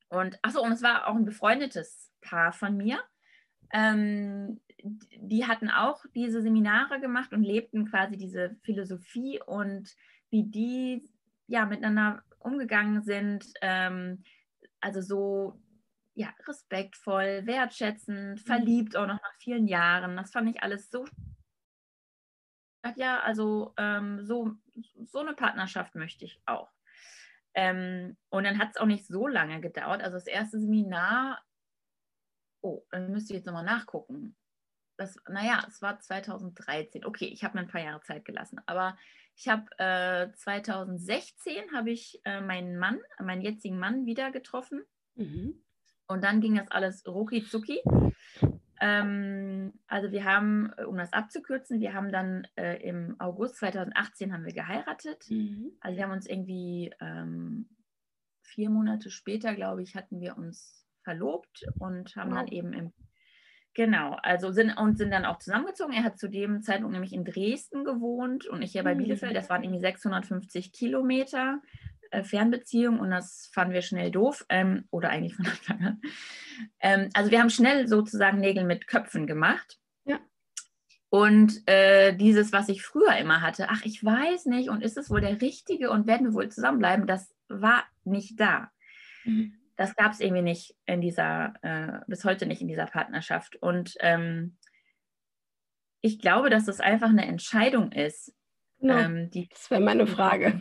Und 0.08 0.38
achso, 0.40 0.62
und 0.62 0.72
es 0.72 0.82
war 0.82 1.08
auch 1.08 1.14
ein 1.14 1.26
befreundetes 1.26 2.10
Paar 2.22 2.52
von 2.52 2.74
mir. 2.74 3.02
Ähm, 3.70 4.62
die 5.18 5.46
hatten 5.46 5.68
auch 5.68 6.06
diese 6.14 6.40
Seminare 6.40 7.00
gemacht 7.00 7.34
und 7.34 7.42
lebten 7.42 7.90
quasi 7.90 8.16
diese 8.16 8.56
Philosophie 8.62 9.42
und 9.44 9.94
wie 10.30 10.44
die 10.44 11.06
ja 11.48 11.66
miteinander 11.66 12.22
umgegangen 12.38 13.02
sind. 13.02 13.44
Ähm, 13.60 14.24
also 14.80 15.02
so 15.02 15.60
ja, 16.20 16.34
respektvoll, 16.46 17.46
wertschätzend, 17.46 18.40
mhm. 18.40 18.44
verliebt 18.46 18.96
auch 18.96 19.06
noch 19.06 19.20
nach 19.20 19.34
vielen 19.38 19.66
Jahren. 19.66 20.16
Das 20.16 20.32
fand 20.32 20.50
ich 20.50 20.62
alles 20.62 20.90
so. 20.90 21.04
Ja, 22.96 23.20
also 23.20 23.74
ähm, 23.76 24.24
so, 24.24 24.52
so 25.04 25.20
eine 25.20 25.34
Partnerschaft 25.34 25.94
möchte 25.94 26.24
ich 26.24 26.40
auch. 26.46 26.70
Ähm, 27.54 28.16
und 28.28 28.44
dann 28.44 28.58
hat 28.58 28.70
es 28.70 28.76
auch 28.76 28.86
nicht 28.86 29.06
so 29.06 29.26
lange 29.26 29.60
gedauert. 29.60 30.02
Also 30.02 30.16
das 30.16 30.26
erste 30.26 30.60
Seminar, 30.60 31.42
oh, 32.62 32.84
dann 32.90 33.10
müsste 33.10 33.32
ich 33.32 33.38
jetzt 33.38 33.46
nochmal 33.46 33.64
nachgucken 33.64 34.36
das, 35.00 35.16
naja, 35.28 35.64
es 35.66 35.80
war 35.80 35.98
2013. 35.98 37.04
Okay, 37.06 37.24
ich 37.26 37.42
habe 37.42 37.56
mir 37.56 37.64
ein 37.64 37.70
paar 37.70 37.80
Jahre 37.80 38.02
Zeit 38.02 38.24
gelassen. 38.24 38.60
Aber 38.66 38.96
ich 39.34 39.48
habe 39.48 39.66
äh, 39.78 40.30
2016 40.34 41.72
habe 41.72 41.90
ich 41.90 42.20
äh, 42.24 42.42
meinen 42.42 42.78
Mann, 42.78 43.00
meinen 43.18 43.40
jetzigen 43.40 43.78
Mann 43.78 44.04
wieder 44.04 44.30
getroffen. 44.30 44.84
Mhm. 45.14 45.64
Und 46.10 46.24
dann 46.24 46.40
ging 46.40 46.56
das 46.56 46.68
alles 46.72 47.06
rucki 47.06 47.44
zucki. 47.44 47.80
Ähm, 48.80 49.72
also 49.86 50.10
wir 50.10 50.24
haben, 50.24 50.72
um 50.88 50.96
das 50.96 51.12
abzukürzen, 51.12 51.80
wir 51.80 51.94
haben 51.94 52.10
dann 52.10 52.48
äh, 52.56 52.82
im 52.82 53.14
August 53.20 53.58
2018 53.58 54.32
haben 54.32 54.44
wir 54.44 54.52
geheiratet. 54.52 55.24
Mhm. 55.28 55.70
Also 55.80 55.96
wir 55.96 56.04
haben 56.04 56.12
uns 56.12 56.26
irgendwie 56.26 56.92
ähm, 57.00 57.68
vier 58.42 58.70
Monate 58.70 59.10
später, 59.10 59.54
glaube 59.54 59.82
ich, 59.82 59.94
hatten 59.94 60.20
wir 60.20 60.36
uns 60.36 60.84
verlobt 61.04 61.64
und 61.78 62.16
haben 62.16 62.30
wow. 62.30 62.38
dann 62.38 62.48
eben 62.48 62.72
im 62.72 62.92
Genau, 63.74 64.16
also 64.22 64.50
sind 64.50 64.76
und 64.76 64.98
sind 64.98 65.12
dann 65.12 65.24
auch 65.24 65.38
zusammengezogen. 65.38 65.94
Er 65.94 66.02
hat 66.02 66.18
zu 66.18 66.28
dem 66.28 66.60
Zeitpunkt 66.60 66.92
nämlich 66.92 67.12
in 67.12 67.24
Dresden 67.24 67.84
gewohnt 67.84 68.46
und 68.48 68.62
ich 68.62 68.72
hier 68.72 68.82
bei 68.82 68.96
Bielefeld. 68.96 69.36
Das 69.36 69.48
waren 69.48 69.62
irgendwie 69.62 69.80
650 69.80 70.72
Kilometer 70.72 71.62
äh, 72.10 72.22
Fernbeziehung 72.22 73.00
und 73.00 73.10
das 73.10 73.50
fanden 73.52 73.74
wir 73.74 73.82
schnell 73.82 74.10
doof 74.10 74.44
ähm, 74.48 74.84
oder 74.90 75.10
eigentlich 75.10 75.34
von 75.34 75.46
Anfang 75.46 75.82
an. 75.82 76.00
Ähm, 76.80 77.10
also 77.14 77.30
wir 77.30 77.40
haben 77.40 77.50
schnell 77.50 77.88
sozusagen 77.88 78.38
Nägel 78.38 78.64
mit 78.64 78.86
Köpfen 78.86 79.26
gemacht. 79.26 79.78
Ja. 80.04 80.20
Und 81.08 81.66
äh, 81.66 82.14
dieses, 82.14 82.52
was 82.52 82.68
ich 82.68 82.82
früher 82.82 83.16
immer 83.16 83.40
hatte, 83.40 83.68
ach, 83.70 83.84
ich 83.84 84.04
weiß 84.04 84.46
nicht 84.46 84.68
und 84.68 84.82
ist 84.82 84.96
es 84.96 85.10
wohl 85.10 85.20
der 85.20 85.40
Richtige 85.40 85.90
und 85.90 86.06
werden 86.06 86.26
wir 86.26 86.34
wohl 86.34 86.48
zusammenbleiben, 86.48 87.06
das 87.06 87.34
war 87.48 87.84
nicht 88.04 88.38
da. 88.38 88.70
Mhm 89.24 89.56
das 89.80 89.96
gab 89.96 90.12
es 90.12 90.20
irgendwie 90.20 90.42
nicht 90.42 90.76
in 90.84 91.00
dieser, 91.00 91.54
äh, 91.62 92.00
bis 92.06 92.26
heute 92.26 92.44
nicht 92.44 92.60
in 92.60 92.68
dieser 92.68 92.84
Partnerschaft. 92.84 93.56
Und 93.62 93.94
ähm, 94.00 94.58
ich 96.02 96.18
glaube, 96.18 96.50
dass 96.50 96.66
das 96.66 96.80
einfach 96.80 97.08
eine 97.08 97.24
Entscheidung 97.24 97.90
ist. 97.90 98.34
Genau. 98.78 98.98
Ähm, 98.98 99.30
die, 99.30 99.48
das 99.48 99.70
wäre 99.70 99.80
meine 99.80 100.06
Frage. 100.06 100.60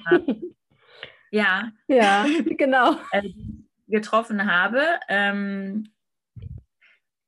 Ja. 1.31 1.71
Ja, 1.87 2.25
genau. 2.57 2.97
Äh, 3.11 3.29
getroffen 3.87 4.51
habe. 4.51 4.83
Ähm, 5.07 5.91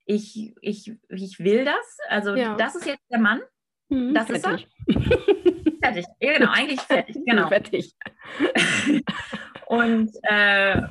ich, 0.06 0.54
ich, 0.62 0.94
ich 1.10 1.40
will 1.40 1.66
das. 1.66 1.98
Also 2.10 2.36
ja. 2.36 2.56
das 2.56 2.76
ist 2.76 2.86
jetzt 2.86 3.04
der 3.12 3.20
Mann. 3.20 3.42
Hm, 3.90 4.14
das 4.14 4.28
fertig. 4.28 4.68
ist 4.88 4.98
er. 4.98 5.72
fertig. 5.84 6.06
Genau, 6.20 6.52
eigentlich 6.52 6.82
fertig. 6.82 7.18
Genau. 7.26 7.48
fertig. 7.48 7.96
Und 9.68 10.12
äh, 10.24 10.82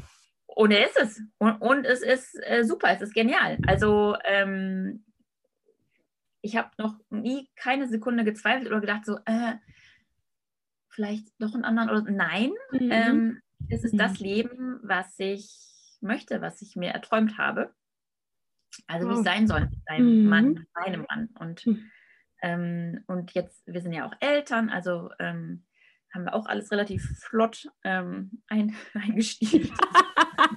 und 0.47 0.73
er 0.73 0.87
ist 0.87 0.97
es. 0.99 1.23
Und, 1.39 1.61
und 1.63 1.85
es 1.87 2.03
ist 2.03 2.35
äh, 2.43 2.65
super, 2.65 2.89
es 2.91 3.01
ist 3.01 3.15
genial. 3.15 3.59
Also 3.67 4.17
ähm, 4.25 5.05
ich 6.43 6.57
habe 6.57 6.71
noch 6.79 6.97
nie 7.11 7.49
keine 7.57 7.89
Sekunde 7.89 8.25
gezweifelt 8.25 8.69
oder 8.69 8.81
gedacht, 8.81 9.07
so, 9.07 9.17
äh, 9.27 9.55
vielleicht 10.91 11.29
doch 11.39 11.55
einen 11.55 11.65
anderen 11.65 11.91
oder 11.91 12.11
nein. 12.11 12.53
Mhm. 12.73 12.91
Ähm, 12.91 13.41
es 13.69 13.85
ist 13.85 13.95
mhm. 13.95 13.99
das 13.99 14.19
Leben, 14.19 14.81
was 14.83 15.19
ich 15.19 15.99
möchte, 16.01 16.41
was 16.41 16.63
ich 16.63 16.77
mir 16.77 16.91
erträumt 16.91 17.39
habe. 17.39 17.75
Also 18.87 19.09
wie 19.09 19.15
es 19.15 19.25
sein 19.25 19.47
soll 19.47 19.63
mit 19.63 19.85
seinem 19.87 20.23
mhm. 20.23 20.29
Mann, 20.29 20.67
meinem 20.75 21.07
Mann. 21.09 21.29
Und, 21.39 21.67
mhm. 21.67 21.91
ähm, 22.43 23.05
und 23.07 23.33
jetzt, 23.33 23.67
wir 23.67 23.81
sind 23.81 23.93
ja 23.93 24.07
auch 24.07 24.15
Eltern, 24.21 24.71
also 24.71 25.11
ähm, 25.19 25.65
haben 26.13 26.25
wir 26.25 26.35
auch 26.35 26.47
alles 26.47 26.71
relativ 26.73 27.05
flott 27.19 27.69
ähm, 27.85 28.43
ein, 28.49 28.75
eingestiegen. 28.95 29.73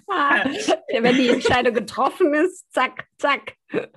Wenn 0.08 1.16
die 1.16 1.30
Entscheidung 1.30 1.74
getroffen 1.74 2.34
ist, 2.34 2.72
zack, 2.72 3.08
zack. 3.18 3.56
ja, 3.72 3.88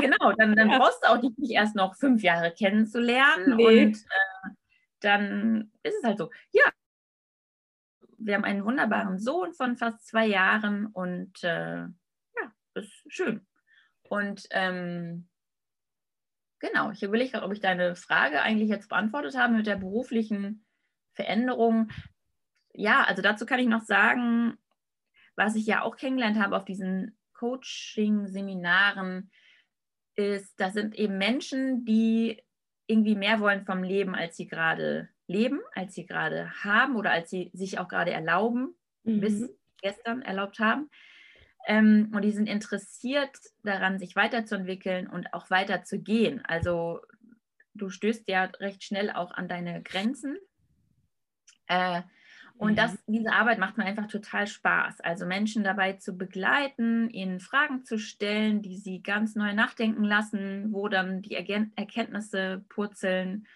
genau. 0.00 0.32
Dann, 0.36 0.56
dann 0.56 0.68
brauchst 0.68 1.02
du 1.02 1.08
auch 1.08 1.22
nicht 1.22 1.52
erst 1.52 1.76
noch 1.76 1.96
fünf 1.96 2.22
Jahre 2.22 2.52
kennenzulernen. 2.52 3.56
Nee. 3.56 3.84
Und 3.86 3.96
äh, 3.96 4.50
dann 5.04 5.70
ist 5.82 5.96
es 5.98 6.04
halt 6.04 6.18
so. 6.18 6.30
Ja, 6.52 6.64
wir 8.18 8.34
haben 8.34 8.44
einen 8.44 8.64
wunderbaren 8.64 9.18
Sohn 9.18 9.52
von 9.52 9.76
fast 9.76 10.06
zwei 10.06 10.26
Jahren 10.26 10.86
und 10.86 11.42
äh, 11.44 11.82
ja, 11.82 12.52
ist 12.74 12.92
schön. 13.08 13.46
Und 14.08 14.46
ähm, 14.50 15.28
genau, 16.58 16.90
ich 16.90 17.00
gerade, 17.32 17.42
ob 17.42 17.52
ich 17.52 17.60
deine 17.60 17.96
Frage 17.96 18.42
eigentlich 18.42 18.68
jetzt 18.68 18.88
beantwortet 18.88 19.36
habe 19.36 19.54
mit 19.54 19.66
der 19.66 19.76
beruflichen 19.76 20.64
Veränderung. 21.12 21.90
Ja, 22.72 23.04
also 23.04 23.22
dazu 23.22 23.46
kann 23.46 23.60
ich 23.60 23.68
noch 23.68 23.82
sagen, 23.82 24.56
was 25.36 25.54
ich 25.56 25.66
ja 25.66 25.82
auch 25.82 25.96
kennengelernt 25.96 26.38
habe 26.38 26.56
auf 26.56 26.64
diesen 26.64 27.18
Coaching-Seminaren, 27.34 29.30
ist, 30.16 30.58
das 30.60 30.74
sind 30.74 30.94
eben 30.94 31.18
Menschen, 31.18 31.84
die 31.84 32.40
irgendwie 32.86 33.14
mehr 33.14 33.40
wollen 33.40 33.64
vom 33.64 33.82
Leben, 33.82 34.14
als 34.14 34.36
sie 34.36 34.46
gerade 34.46 35.08
leben, 35.26 35.60
als 35.74 35.94
sie 35.94 36.06
gerade 36.06 36.50
haben 36.62 36.96
oder 36.96 37.10
als 37.10 37.30
sie 37.30 37.50
sich 37.54 37.78
auch 37.78 37.88
gerade 37.88 38.10
erlauben, 38.10 38.74
mhm. 39.04 39.20
bis 39.20 39.50
gestern 39.80 40.22
erlaubt 40.22 40.58
haben. 40.58 40.90
Ähm, 41.66 42.12
und 42.14 42.22
die 42.22 42.32
sind 42.32 42.48
interessiert 42.48 43.36
daran, 43.62 43.98
sich 43.98 44.16
weiterzuentwickeln 44.16 45.08
und 45.08 45.32
auch 45.32 45.48
weiterzugehen. 45.50 46.44
Also 46.44 47.00
du 47.74 47.88
stößt 47.88 48.28
ja 48.28 48.44
recht 48.44 48.84
schnell 48.84 49.10
auch 49.10 49.32
an 49.32 49.48
deine 49.48 49.82
Grenzen. 49.82 50.36
Äh, 51.66 52.02
und 52.56 52.78
das, 52.78 52.96
diese 53.06 53.32
Arbeit 53.32 53.58
macht 53.58 53.76
mir 53.76 53.84
einfach 53.84 54.06
total 54.06 54.46
Spaß. 54.46 55.00
Also 55.00 55.26
Menschen 55.26 55.64
dabei 55.64 55.94
zu 55.94 56.16
begleiten, 56.16 57.10
ihnen 57.10 57.40
Fragen 57.40 57.84
zu 57.84 57.98
stellen, 57.98 58.62
die 58.62 58.76
sie 58.76 59.02
ganz 59.02 59.34
neu 59.34 59.52
nachdenken 59.52 60.04
lassen, 60.04 60.72
wo 60.72 60.88
dann 60.88 61.20
die 61.20 61.34
Erkenntnisse 61.34 62.64
purzeln. 62.68 63.46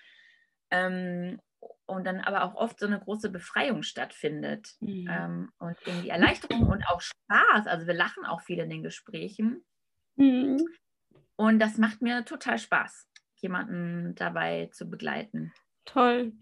Ähm, 0.70 1.40
und 1.86 2.04
dann 2.06 2.20
aber 2.20 2.44
auch 2.44 2.54
oft 2.54 2.78
so 2.78 2.86
eine 2.86 3.00
große 3.00 3.30
Befreiung 3.30 3.82
stattfindet. 3.82 4.74
Mhm. 4.80 5.08
Ähm, 5.10 5.52
und 5.58 5.76
irgendwie 5.86 6.10
Erleichterung 6.10 6.66
und 6.66 6.86
auch 6.88 7.00
Spaß. 7.00 7.66
Also 7.66 7.86
wir 7.86 7.94
lachen 7.94 8.26
auch 8.26 8.42
viel 8.42 8.58
in 8.58 8.68
den 8.68 8.82
Gesprächen. 8.82 9.64
Mhm. 10.16 10.58
Und 11.36 11.60
das 11.60 11.78
macht 11.78 12.02
mir 12.02 12.24
total 12.24 12.58
Spaß, 12.58 13.08
jemanden 13.36 14.16
dabei 14.16 14.68
zu 14.72 14.90
begleiten. 14.90 15.52
Toll. 15.92 16.32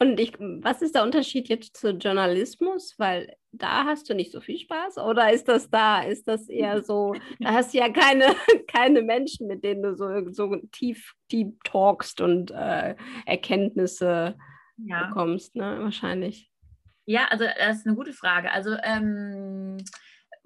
Und 0.00 0.18
ich, 0.18 0.32
was 0.38 0.82
ist 0.82 0.96
der 0.96 1.04
Unterschied 1.04 1.48
jetzt 1.48 1.76
zu 1.76 1.90
Journalismus? 1.90 2.94
Weil 2.98 3.36
da 3.52 3.84
hast 3.84 4.10
du 4.10 4.14
nicht 4.14 4.32
so 4.32 4.40
viel 4.40 4.58
Spaß 4.58 4.98
oder 4.98 5.32
ist 5.32 5.46
das 5.46 5.70
da, 5.70 6.02
ist 6.02 6.26
das 6.26 6.48
eher 6.48 6.82
so, 6.82 7.14
da 7.38 7.52
hast 7.52 7.72
du 7.72 7.78
ja 7.78 7.88
keine, 7.88 8.24
keine 8.66 9.02
Menschen, 9.02 9.46
mit 9.46 9.62
denen 9.62 9.82
du 9.82 9.94
so, 9.94 10.08
so 10.32 10.56
tief, 10.72 11.14
tief 11.28 11.54
talkst 11.62 12.20
und 12.20 12.50
äh, 12.50 12.96
Erkenntnisse 13.26 14.36
ja. 14.76 15.06
bekommst, 15.06 15.54
ne? 15.54 15.78
Wahrscheinlich. 15.80 16.50
Ja, 17.04 17.26
also 17.28 17.44
das 17.44 17.78
ist 17.78 17.86
eine 17.86 17.94
gute 17.94 18.12
Frage. 18.12 18.50
Also 18.50 18.76
ähm, 18.82 19.76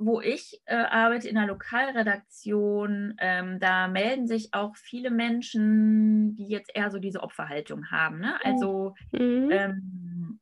wo 0.01 0.21
ich 0.21 0.63
äh, 0.65 0.75
arbeite 0.77 1.29
in 1.29 1.35
der 1.35 1.47
Lokalredaktion, 1.47 3.15
ähm, 3.19 3.61
da 3.61 3.87
melden 3.87 4.27
sich 4.27 4.55
auch 4.55 4.75
viele 4.77 5.11
Menschen, 5.11 6.35
die 6.37 6.49
jetzt 6.49 6.75
eher 6.75 6.91
so 6.91 6.99
diese 6.99 7.23
Opferhaltung 7.23 7.91
haben. 7.91 8.19
Ne? 8.19 8.35
Oh. 8.39 8.49
Also 8.49 8.95
mhm. 9.13 9.51
ähm, 9.51 10.41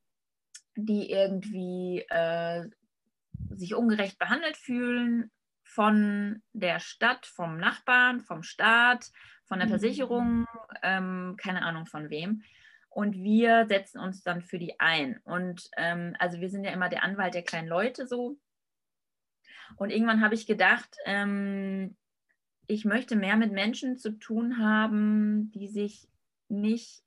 die 0.77 1.11
irgendwie 1.11 2.05
äh, 2.09 2.69
sich 3.49 3.75
ungerecht 3.75 4.17
behandelt 4.17 4.55
fühlen 4.55 5.29
von 5.63 6.41
der 6.53 6.79
Stadt, 6.79 7.25
vom 7.25 7.57
Nachbarn, 7.57 8.21
vom 8.21 8.43
Staat, 8.43 9.11
von 9.43 9.59
der 9.59 9.67
mhm. 9.67 9.71
Versicherung, 9.71 10.45
ähm, 10.83 11.35
keine 11.37 11.63
Ahnung 11.63 11.85
von 11.85 12.09
wem. 12.09 12.43
Und 12.89 13.15
wir 13.15 13.67
setzen 13.67 13.99
uns 13.99 14.23
dann 14.23 14.41
für 14.41 14.57
die 14.57 14.79
ein. 14.79 15.19
Und 15.25 15.69
ähm, 15.75 16.15
also 16.17 16.39
wir 16.39 16.49
sind 16.49 16.63
ja 16.63 16.71
immer 16.71 16.87
der 16.87 17.03
Anwalt 17.03 17.33
der 17.33 17.43
kleinen 17.43 17.67
Leute 17.67 18.07
so 18.07 18.37
und 19.77 19.91
irgendwann 19.91 20.21
habe 20.21 20.35
ich 20.35 20.47
gedacht, 20.47 20.95
ähm, 21.05 21.95
ich 22.67 22.85
möchte 22.85 23.15
mehr 23.15 23.35
mit 23.35 23.51
Menschen 23.51 23.97
zu 23.97 24.11
tun 24.11 24.57
haben, 24.59 25.51
die 25.51 25.67
sich 25.67 26.07
nicht 26.49 27.03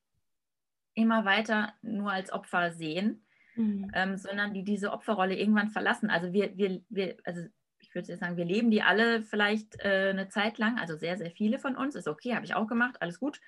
immer 0.95 1.25
weiter 1.25 1.73
nur 1.83 2.11
als 2.11 2.33
Opfer 2.33 2.73
sehen, 2.73 3.25
mhm. 3.54 3.90
ähm, 3.95 4.16
sondern 4.16 4.54
die 4.54 4.64
diese 4.64 4.92
Opferrolle 4.92 5.37
irgendwann 5.37 5.71
verlassen. 5.71 6.11
Also 6.11 6.33
wir, 6.33 6.57
wir, 6.57 6.83
wir, 6.88 7.16
also 7.25 7.42
ich 7.78 7.95
würde 7.95 8.09
jetzt 8.09 8.21
sagen, 8.21 8.37
wir 8.37 8.45
leben 8.45 8.71
die 8.71 8.83
alle 8.83 9.23
vielleicht 9.23 9.78
äh, 9.81 10.11
eine 10.11 10.28
Zeit 10.28 10.59
lang, 10.59 10.78
also 10.78 10.97
sehr, 10.97 11.16
sehr 11.16 11.31
viele 11.31 11.59
von 11.59 11.76
uns, 11.76 11.95
ist 11.95 12.09
okay, 12.09 12.35
habe 12.35 12.45
ich 12.45 12.54
auch 12.54 12.66
gemacht, 12.66 12.97
alles 13.00 13.19
gut. 13.19 13.40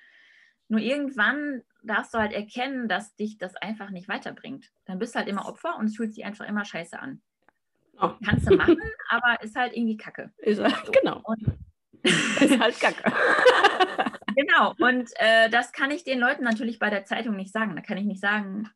Nur 0.67 0.79
irgendwann 0.79 1.61
darfst 1.83 2.13
du 2.13 2.17
halt 2.17 2.33
erkennen, 2.33 2.87
dass 2.87 3.15
dich 3.15 3.37
das 3.37 3.55
einfach 3.55 3.91
nicht 3.91 4.07
weiterbringt. 4.07 4.71
Dann 4.85 4.99
bist 4.99 5.13
du 5.13 5.19
halt 5.19 5.27
immer 5.27 5.47
Opfer 5.47 5.77
und 5.77 5.85
es 5.85 5.95
fühlt 5.95 6.13
sich 6.13 6.25
einfach 6.25 6.47
immer 6.47 6.65
scheiße 6.65 6.99
an. 6.99 7.21
Oh. 7.99 8.11
Kannst 8.25 8.49
du 8.49 8.55
machen, 8.55 8.77
aber 9.09 9.41
ist 9.41 9.55
halt 9.55 9.75
irgendwie 9.75 9.97
Kacke. 9.97 10.31
Ist, 10.37 10.61
halt, 10.61 10.91
genau. 10.91 11.21
Und, 11.23 11.41
ist 12.03 12.59
halt 12.59 12.79
Kacke. 12.79 13.03
genau. 14.35 14.73
Und 14.79 15.11
äh, 15.15 15.49
das 15.49 15.71
kann 15.71 15.91
ich 15.91 16.03
den 16.03 16.19
Leuten 16.19 16.43
natürlich 16.43 16.79
bei 16.79 16.89
der 16.89 17.05
Zeitung 17.05 17.35
nicht 17.35 17.53
sagen. 17.53 17.75
Da 17.75 17.81
kann 17.81 17.97
ich 17.97 18.05
nicht 18.05 18.21
sagen, 18.21 18.69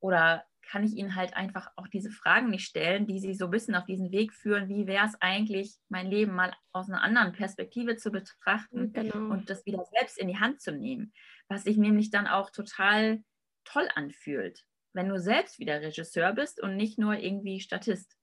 oder 0.00 0.44
kann 0.68 0.84
ich 0.84 0.94
ihnen 0.94 1.14
halt 1.14 1.34
einfach 1.34 1.70
auch 1.76 1.88
diese 1.88 2.10
Fragen 2.10 2.50
nicht 2.50 2.66
stellen, 2.66 3.06
die 3.06 3.20
sie 3.20 3.34
so 3.34 3.46
ein 3.46 3.50
bisschen 3.50 3.74
auf 3.74 3.86
diesen 3.86 4.12
Weg 4.12 4.34
führen, 4.34 4.68
wie 4.68 4.86
wäre 4.86 5.06
es 5.06 5.14
eigentlich, 5.20 5.76
mein 5.88 6.10
Leben 6.10 6.34
mal 6.34 6.52
aus 6.72 6.90
einer 6.90 7.02
anderen 7.02 7.32
Perspektive 7.32 7.96
zu 7.96 8.10
betrachten 8.10 8.92
genau. 8.92 9.32
und 9.32 9.48
das 9.48 9.64
wieder 9.64 9.82
selbst 9.96 10.18
in 10.18 10.28
die 10.28 10.38
Hand 10.38 10.60
zu 10.60 10.72
nehmen. 10.72 11.12
Was 11.48 11.64
sich 11.64 11.78
nämlich 11.78 12.10
dann 12.10 12.26
auch 12.26 12.50
total 12.50 13.22
toll 13.64 13.88
anfühlt, 13.94 14.62
wenn 14.92 15.08
du 15.08 15.18
selbst 15.18 15.58
wieder 15.58 15.80
Regisseur 15.80 16.32
bist 16.32 16.60
und 16.62 16.76
nicht 16.76 16.98
nur 16.98 17.14
irgendwie 17.14 17.60
Statist. 17.60 18.17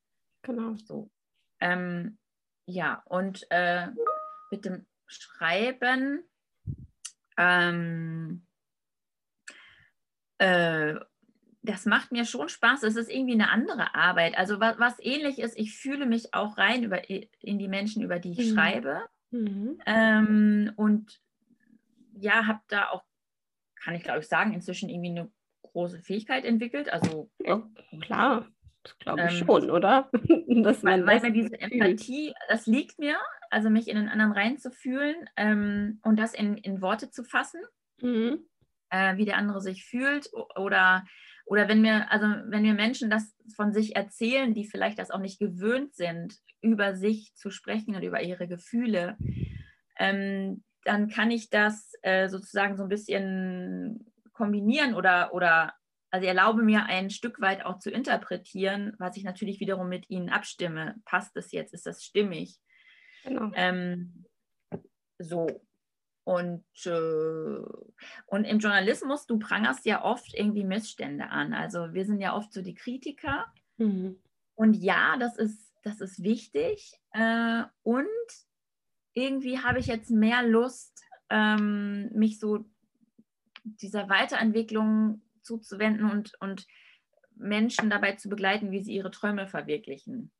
Genau. 0.45 0.75
So. 0.75 1.09
Ähm, 1.59 2.17
ja, 2.65 3.03
und 3.05 3.45
äh, 3.49 3.87
mit 4.51 4.65
dem 4.65 4.85
Schreiben 5.07 6.23
ähm, 7.37 8.45
äh, 10.37 10.95
das 11.65 11.85
macht 11.85 12.11
mir 12.11 12.25
schon 12.25 12.47
Spaß. 12.47 12.83
Es 12.83 12.95
ist 12.95 13.09
irgendwie 13.09 13.33
eine 13.33 13.49
andere 13.49 13.95
Arbeit. 13.95 14.37
Also 14.37 14.59
was, 14.59 14.77
was 14.79 14.99
ähnlich 14.99 15.39
ist, 15.39 15.57
ich 15.57 15.75
fühle 15.75 16.05
mich 16.05 16.33
auch 16.33 16.57
rein 16.57 16.83
über, 16.83 17.09
in 17.09 17.57
die 17.57 17.67
Menschen, 17.67 18.03
über 18.03 18.19
die 18.19 18.33
ich 18.33 18.51
mhm. 18.51 18.55
schreibe. 18.55 19.01
Mhm. 19.31 19.79
Ähm, 19.85 20.71
und 20.75 21.19
ja, 22.13 22.45
habe 22.45 22.61
da 22.67 22.89
auch, 22.89 23.03
kann 23.75 23.95
ich 23.95 24.03
glaube 24.03 24.19
ich 24.19 24.27
sagen, 24.27 24.53
inzwischen 24.53 24.89
irgendwie 24.89 25.09
eine 25.09 25.31
große 25.63 25.99
Fähigkeit 25.99 26.45
entwickelt. 26.45 26.89
Also 26.89 27.31
ja, 27.39 27.67
klar. 28.01 28.47
Das 28.85 28.97
glaube 28.99 29.21
ich 29.27 29.41
ähm, 29.41 29.45
schon, 29.45 29.71
oder? 29.71 30.09
Dass 30.63 30.83
weil, 30.83 31.05
weil 31.07 31.19
mir 31.21 31.31
diese 31.31 31.59
Empathie, 31.59 32.33
das 32.47 32.67
liegt 32.67 32.99
mir, 32.99 33.17
also 33.49 33.69
mich 33.69 33.87
in 33.87 33.95
den 33.95 34.09
anderen 34.09 34.31
reinzufühlen 34.31 35.15
ähm, 35.35 35.99
und 36.03 36.19
das 36.19 36.33
in, 36.33 36.55
in 36.57 36.81
Worte 36.81 37.09
zu 37.09 37.23
fassen, 37.23 37.61
mhm. 37.99 38.45
äh, 38.91 39.17
wie 39.17 39.25
der 39.25 39.37
andere 39.37 39.59
sich 39.59 39.85
fühlt 39.85 40.29
oder 40.55 41.03
oder 41.47 41.67
wenn 41.67 41.81
mir, 41.81 42.11
also 42.11 42.25
wenn 42.25 42.63
mir 42.63 42.73
Menschen 42.73 43.11
das 43.11 43.35
von 43.55 43.71
sich 43.71 43.95
erzählen, 43.95 44.53
die 44.55 44.65
vielleicht 44.67 44.97
das 44.97 45.11
auch 45.11 45.19
nicht 45.19 45.39
gewöhnt 45.39 45.93
sind, 45.95 46.39
über 46.61 46.95
sich 46.95 47.35
zu 47.35 47.51
sprechen 47.51 47.95
und 47.95 48.01
über 48.01 48.21
ihre 48.23 48.47
Gefühle, 48.47 49.15
ähm, 49.99 50.63
dann 50.83 51.07
kann 51.07 51.29
ich 51.29 51.51
das 51.51 51.93
äh, 52.01 52.29
sozusagen 52.29 52.77
so 52.77 52.83
ein 52.83 52.89
bisschen 52.89 54.11
kombinieren 54.33 54.95
oder, 54.95 55.33
oder 55.33 55.73
also 56.15 56.27
erlaube 56.27 56.63
mir 56.63 56.86
ein 56.86 57.10
Stück 57.10 57.41
weit 57.41 57.65
auch 57.65 57.77
zu 57.77 57.91
interpretieren, 57.91 58.93
was 59.00 59.17
ich 59.17 59.25
natürlich 59.25 59.60
wiederum 59.60 59.89
mit 59.89 60.10
ihnen 60.10 60.29
abstimme. 60.29 60.95
Passt 61.03 61.36
das 61.36 61.51
jetzt? 61.51 61.74
Ist 61.74 61.86
das 61.86 62.05
stimmig? 62.05 62.57
Genau. 63.25 63.51
Ähm, 63.53 64.24
so. 65.19 65.62
Und, 66.24 66.63
äh, 66.86 67.60
und 68.27 68.45
im 68.45 68.60
Journalismus, 68.60 69.27
du 69.27 69.39
prangerst 69.39 69.86
ja 69.86 70.05
oft 70.05 70.34
irgendwie 70.34 70.63
Missstände 70.63 71.27
an. 71.31 71.53
Also 71.53 71.93
wir 71.93 72.05
sind 72.05 72.22
ja 72.22 72.34
oft 72.34 72.53
so 72.53 72.62
die 72.62 72.75
Kritiker. 72.75 73.48
Mhm. 73.75 74.17
Und 74.55 74.75
ja, 74.75 75.17
das 75.17 75.36
ist, 75.36 75.74
das 75.84 76.00
ist 76.00 76.24
wichtig. 76.24 76.93
Äh, 77.12 77.63
und 77.84 78.07
irgendwie 79.13 79.60
habe 79.60 79.79
ich 79.79 79.88
jetzt 79.88 80.12
mehr 80.12 80.43
Lust, 80.43 81.03
ähm, 81.29 82.10
mich 82.13 82.39
so 82.39 82.63
dieser 83.65 84.07
Weiterentwicklung 84.07 85.22
zuzuwenden 85.45 86.09
und, 86.09 86.33
und 86.39 86.65
Menschen 87.35 87.89
dabei 87.89 88.13
zu 88.13 88.29
begleiten, 88.29 88.71
wie 88.71 88.81
sie 88.81 88.93
ihre 88.93 89.11
Träume 89.11 89.47
verwirklichen. 89.47 90.31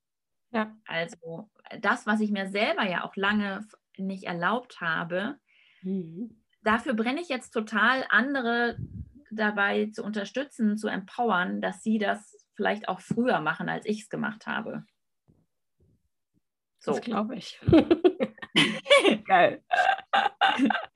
Ja. 0.51 0.75
Also 0.85 1.50
das, 1.81 2.05
was 2.05 2.21
ich 2.21 2.31
mir 2.31 2.47
selber 2.47 2.83
ja 2.83 3.03
auch 3.03 3.15
lange 3.15 3.67
nicht 3.97 4.24
erlaubt 4.24 4.81
habe, 4.81 5.39
Mhm. 5.85 6.35
Dafür 6.63 6.95
brenne 6.95 7.21
ich 7.21 7.29
jetzt 7.29 7.51
total, 7.51 8.05
andere 8.09 8.77
dabei 9.31 9.91
zu 9.93 10.03
unterstützen, 10.03 10.77
zu 10.77 10.88
empowern, 10.88 11.62
dass 11.62 11.83
sie 11.83 12.00
das 12.00 12.35
vielleicht 12.55 12.89
auch 12.89 13.01
früher 13.01 13.39
machen, 13.39 13.69
als 13.69 13.85
ich 13.85 14.01
es 14.01 14.09
gemacht 14.09 14.47
habe. 14.47 14.83
So. 16.79 16.93
Das 16.93 17.01
glaube 17.01 17.35
ich. 17.35 17.59
Geil. 19.27 19.63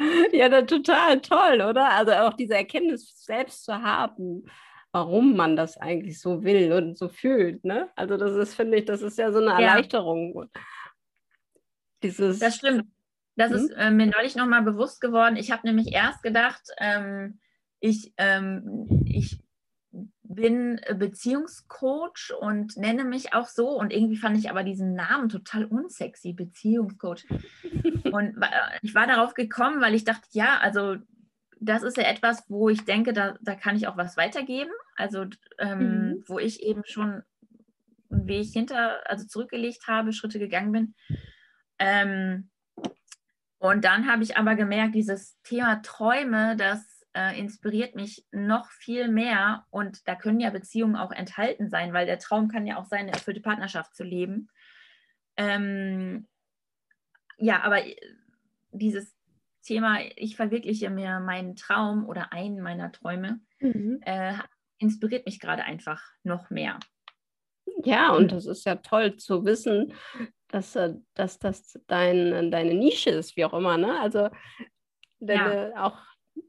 ja, 0.32 0.62
total 0.64 1.22
toll, 1.22 1.62
oder? 1.62 1.90
Also 1.92 2.12
auch 2.14 2.34
diese 2.34 2.56
Erkenntnis 2.56 3.24
selbst 3.24 3.66
zu 3.66 3.82
haben, 3.82 4.46
warum 4.92 5.36
man 5.36 5.56
das 5.56 5.78
eigentlich 5.78 6.20
so 6.20 6.44
will 6.44 6.74
und 6.74 6.98
so 6.98 7.10
fühlt. 7.10 7.64
Ne? 7.64 7.90
Also 7.96 8.18
das 8.18 8.36
ist, 8.36 8.56
finde 8.56 8.78
ich, 8.78 8.86
das 8.86 9.02
ist 9.02 9.18
ja 9.18 9.32
so 9.32 9.40
eine 9.40 9.52
Erleichterung. 9.52 10.34
Ja. 10.36 10.62
Dieses, 12.04 12.40
das 12.40 12.56
stimmt. 12.56 12.86
Das 13.36 13.52
mhm. 13.52 13.56
ist 13.56 13.70
äh, 13.72 13.92
mir 13.92 14.08
neulich 14.08 14.36
nochmal 14.36 14.64
bewusst 14.64 15.00
geworden. 15.02 15.38
Ich 15.38 15.52
habe 15.52 15.66
nämlich 15.66 15.94
erst 15.94 16.24
gedacht, 16.24 16.62
ähm, 16.78 17.40
ich, 17.80 18.14
ähm, 18.18 19.04
ich 19.06 19.40
bin 20.30 20.80
Beziehungscoach 20.96 22.32
und 22.40 22.78
nenne 22.78 23.04
mich 23.04 23.34
auch 23.34 23.48
so. 23.48 23.70
Und 23.70 23.92
irgendwie 23.92 24.16
fand 24.16 24.38
ich 24.38 24.52
aber 24.52 24.64
diesen 24.64 24.94
Namen 24.94 25.28
total 25.28 25.66
unsexy, 25.66 26.34
Beziehungscoach. 26.34 27.26
und 28.12 28.36
ich 28.84 28.94
war 28.94 29.08
darauf 29.08 29.34
gekommen, 29.34 29.82
weil 29.82 29.96
ich 29.96 30.04
dachte, 30.04 30.28
ja, 30.32 30.60
also 30.60 30.98
das 31.60 31.82
ist 31.82 31.98
ja 31.98 32.04
etwas, 32.04 32.46
wo 32.48 32.70
ich 32.70 32.86
denke, 32.86 33.12
da, 33.12 33.38
da 33.42 33.56
kann 33.56 33.76
ich 33.76 33.88
auch 33.88 33.98
was 33.98 34.18
weitergeben. 34.18 34.72
Also 34.96 35.26
ähm, 35.58 35.80
mhm. 35.80 36.24
wo 36.28 36.38
ich 36.38 36.62
eben 36.62 36.84
schon 36.86 37.24
einen 38.12 38.28
Weg 38.28 38.50
hinter, 38.54 39.00
also 39.10 39.26
zurückgelegt 39.26 39.88
habe, 39.88 40.14
Schritte 40.14 40.38
gegangen 40.38 40.72
bin. 40.72 40.96
Ähm, 41.80 42.52
und 43.58 43.84
dann 43.84 44.08
habe 44.08 44.22
ich 44.22 44.38
aber 44.38 44.56
gemerkt, 44.56 44.94
dieses 44.94 45.42
Thema 45.42 45.82
Träume, 45.82 46.56
das 46.56 46.99
äh, 47.14 47.40
inspiriert 47.40 47.96
mich 47.96 48.26
noch 48.32 48.70
viel 48.70 49.08
mehr. 49.08 49.66
Und 49.70 50.08
da 50.08 50.16
können 50.16 50.40
ja 50.40 50.50
Beziehungen 50.50 50.96
auch 50.96 51.12
enthalten 51.12 51.70
sein, 51.70 51.94
weil 51.94 52.06
der 52.06 52.20
Traum 52.20 52.48
kann 52.48 52.68
ja 52.68 52.78
auch 52.78 52.86
sein, 52.86 53.02
eine 53.02 53.14
erfüllte 53.14 53.42
Partnerschaft 53.42 53.96
zu 53.96 54.04
leben. 54.04 54.50
Ähm, 55.38 56.28
ja, 57.38 57.62
aber 57.64 57.86
äh, 57.86 57.96
dieses 58.72 59.16
Thema, 59.64 60.00
ich 60.16 60.36
verwirkliche 60.36 60.90
mir 60.90 61.20
meinen 61.20 61.56
Traum 61.56 62.08
oder 62.08 62.32
einen 62.34 62.62
meiner 62.62 62.92
Träume, 62.92 63.40
mhm. 63.60 64.00
äh, 64.06 64.34
inspiriert 64.78 65.26
mich 65.26 65.40
gerade 65.40 65.64
einfach 65.64 66.02
noch 66.24 66.50
mehr. 66.50 66.80
Ja, 67.84 68.12
und 68.12 68.32
das 68.32 68.46
ist 68.46 68.66
ja 68.66 68.76
toll 68.76 69.16
zu 69.16 69.46
wissen, 69.46 69.94
dass, 70.50 70.76
äh, 70.76 70.96
dass 71.14 71.40
das 71.40 71.80
dein, 71.88 72.52
deine 72.52 72.74
Nische 72.74 73.12
ist, 73.12 73.36
wie 73.38 73.46
auch 73.46 73.54
immer. 73.54 73.78
Ne? 73.78 74.00
Also 74.00 74.30
deine, 75.20 75.72
ja. 75.72 75.86
auch 75.86 76.00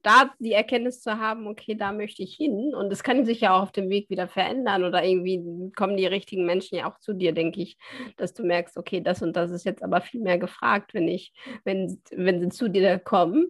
da 0.02 0.30
die 0.38 0.52
Erkenntnis 0.52 1.02
zu 1.02 1.18
haben, 1.18 1.46
okay, 1.46 1.74
da 1.74 1.92
möchte 1.92 2.22
ich 2.22 2.34
hin. 2.34 2.74
Und 2.74 2.92
es 2.92 3.02
kann 3.02 3.24
sich 3.24 3.40
ja 3.40 3.56
auch 3.56 3.62
auf 3.62 3.72
dem 3.72 3.88
Weg 3.90 4.08
wieder 4.10 4.28
verändern 4.28 4.84
oder 4.84 5.04
irgendwie 5.04 5.72
kommen 5.76 5.96
die 5.96 6.06
richtigen 6.06 6.46
Menschen 6.46 6.76
ja 6.76 6.90
auch 6.90 6.98
zu 6.98 7.12
dir, 7.12 7.32
denke 7.32 7.60
ich, 7.60 7.76
dass 8.16 8.32
du 8.32 8.44
merkst, 8.44 8.76
okay, 8.76 9.00
das 9.00 9.22
und 9.22 9.36
das 9.36 9.50
ist 9.50 9.64
jetzt 9.64 9.82
aber 9.82 10.00
viel 10.00 10.20
mehr 10.20 10.38
gefragt, 10.38 10.94
wenn 10.94 11.08
ich, 11.08 11.32
wenn, 11.64 12.00
wenn 12.12 12.40
sie 12.40 12.48
zu 12.48 12.68
dir 12.68 12.98
kommen. 12.98 13.46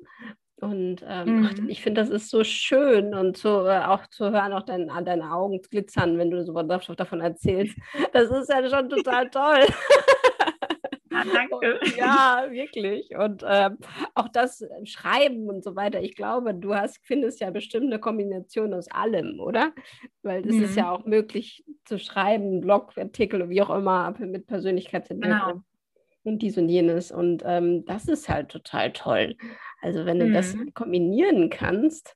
Und 0.57 1.03
ähm, 1.09 1.41
mhm. 1.41 1.69
ich 1.69 1.83
finde, 1.83 2.03
das 2.03 2.11
ist 2.11 2.29
so 2.29 2.45
schön 2.45 3.15
und 3.15 3.39
so 3.39 3.67
äh, 3.67 3.81
auch 3.81 4.07
zu 4.09 4.31
hören, 4.31 4.53
auch 4.53 4.63
dein, 4.63 4.89
deine 5.05 5.33
Augen 5.33 5.63
glitzern, 5.63 6.19
wenn 6.19 6.31
du 6.31 6.45
so 6.45 6.53
davon 6.63 7.21
erzählst. 7.21 7.79
Das 8.13 8.31
ist 8.31 8.51
ja 8.51 8.69
schon 8.69 8.91
total 8.91 9.31
toll. 9.31 9.65
Ja, 11.27 11.33
danke. 11.33 11.81
ja, 11.97 12.47
wirklich. 12.51 13.11
Und 13.17 13.45
ähm, 13.47 13.79
auch 14.15 14.29
das 14.29 14.65
Schreiben 14.85 15.49
und 15.49 15.65
so 15.65 15.77
weiter. 15.77 16.03
Ich 16.03 16.15
glaube, 16.15 16.55
du 16.55 16.75
hast, 16.75 17.01
findest 17.03 17.41
ja 17.41 17.51
bestimmt 17.51 17.87
eine 17.87 17.99
Kombination 17.99 18.75
aus 18.75 18.91
allem, 18.91 19.41
oder? 19.41 19.73
Weil 20.23 20.47
es 20.47 20.55
mhm. 20.55 20.65
ist 20.65 20.77
ja 20.77 20.91
auch 20.91 21.05
möglich 21.05 21.65
zu 21.85 21.99
schreiben, 21.99 22.61
Blogartikel, 22.61 23.49
wie 23.49 23.63
auch 23.63 23.71
immer, 23.71 24.15
mit 24.19 24.47
Persönlichkeitsentwicklung. 24.47 25.41
Genau. 25.41 25.63
Und 26.23 26.43
dies 26.43 26.59
und 26.59 26.69
jenes. 26.69 27.11
Und 27.11 27.43
ähm, 27.47 27.85
das 27.87 28.07
ist 28.07 28.29
halt 28.29 28.51
total 28.51 28.93
toll. 28.93 29.37
Also, 29.81 30.05
wenn 30.05 30.19
du 30.19 30.27
mhm. 30.27 30.35
das 30.35 30.55
kombinieren 30.75 31.49
kannst. 31.49 32.15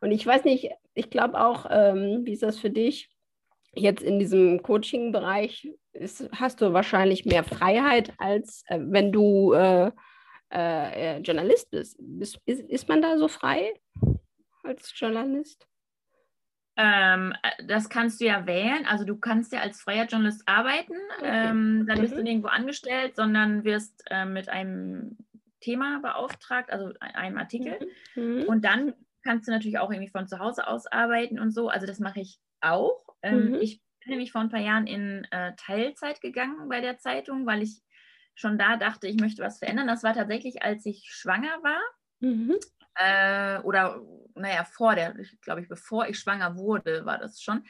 Und 0.00 0.12
ich 0.12 0.26
weiß 0.26 0.44
nicht, 0.44 0.70
ich 0.94 1.10
glaube 1.10 1.40
auch, 1.40 1.66
ähm, 1.70 2.20
wie 2.24 2.32
ist 2.32 2.42
das 2.42 2.58
für 2.58 2.70
dich? 2.70 3.10
Jetzt 3.76 4.02
in 4.02 4.18
diesem 4.18 4.62
Coaching-Bereich 4.62 5.68
hast 6.32 6.60
du 6.60 6.72
wahrscheinlich 6.72 7.24
mehr 7.24 7.44
Freiheit, 7.44 8.12
als 8.18 8.64
äh, 8.66 8.78
wenn 8.80 9.12
du 9.12 9.52
äh, 9.52 9.90
äh, 10.50 11.18
Journalist 11.18 11.70
bist. 11.70 11.98
Ist, 12.18 12.40
ist. 12.46 12.60
Ist 12.70 12.88
man 12.88 13.02
da 13.02 13.18
so 13.18 13.28
frei 13.28 13.74
als 14.62 14.92
Journalist? 14.98 15.66
Ähm, 16.76 17.34
äh, 17.42 17.64
das 17.66 17.88
kannst 17.88 18.20
du 18.20 18.26
ja 18.26 18.46
wählen. 18.46 18.86
Also 18.86 19.04
du 19.04 19.16
kannst 19.16 19.52
ja 19.52 19.60
als 19.60 19.80
freier 19.80 20.06
Journalist 20.06 20.42
arbeiten. 20.46 20.94
Okay. 21.18 21.48
Ähm, 21.50 21.86
dann 21.88 22.00
bist 22.00 22.14
mhm. 22.14 22.18
du 22.18 22.22
nirgendwo 22.24 22.48
angestellt, 22.48 23.16
sondern 23.16 23.64
wirst 23.64 24.04
äh, 24.10 24.24
mit 24.24 24.48
einem 24.48 25.16
Thema 25.60 26.00
beauftragt, 26.00 26.70
also 26.70 26.92
einem 27.00 27.38
Artikel. 27.38 27.78
Mhm. 28.14 28.22
mhm. 28.22 28.42
Und 28.44 28.64
dann 28.64 28.94
kannst 29.22 29.48
du 29.48 29.52
natürlich 29.52 29.78
auch 29.78 29.90
irgendwie 29.90 30.10
von 30.10 30.28
zu 30.28 30.38
Hause 30.38 30.68
aus 30.68 30.86
arbeiten 30.86 31.40
und 31.40 31.50
so. 31.50 31.68
Also 31.68 31.86
das 31.86 31.98
mache 31.98 32.20
ich 32.20 32.38
auch. 32.60 33.05
Ähm, 33.26 33.50
mhm. 33.50 33.54
Ich 33.60 33.80
bin 34.00 34.10
nämlich 34.10 34.32
vor 34.32 34.40
ein 34.40 34.50
paar 34.50 34.60
Jahren 34.60 34.86
in 34.86 35.26
äh, 35.30 35.52
Teilzeit 35.56 36.20
gegangen 36.20 36.68
bei 36.68 36.80
der 36.80 36.98
Zeitung, 36.98 37.46
weil 37.46 37.62
ich 37.62 37.82
schon 38.34 38.58
da 38.58 38.76
dachte, 38.76 39.08
ich 39.08 39.18
möchte 39.20 39.42
was 39.42 39.58
verändern. 39.58 39.86
Das 39.86 40.02
war 40.02 40.14
tatsächlich, 40.14 40.62
als 40.62 40.84
ich 40.86 41.06
schwanger 41.10 41.62
war. 41.62 41.80
Mhm. 42.20 42.56
Äh, 42.94 43.58
oder, 43.60 44.02
naja, 44.34 44.64
vor 44.64 44.94
der, 44.94 45.14
glaube 45.42 45.60
ich, 45.60 45.68
bevor 45.68 46.06
ich 46.08 46.18
schwanger 46.18 46.56
wurde, 46.56 47.04
war 47.04 47.18
das 47.18 47.42
schon. 47.42 47.64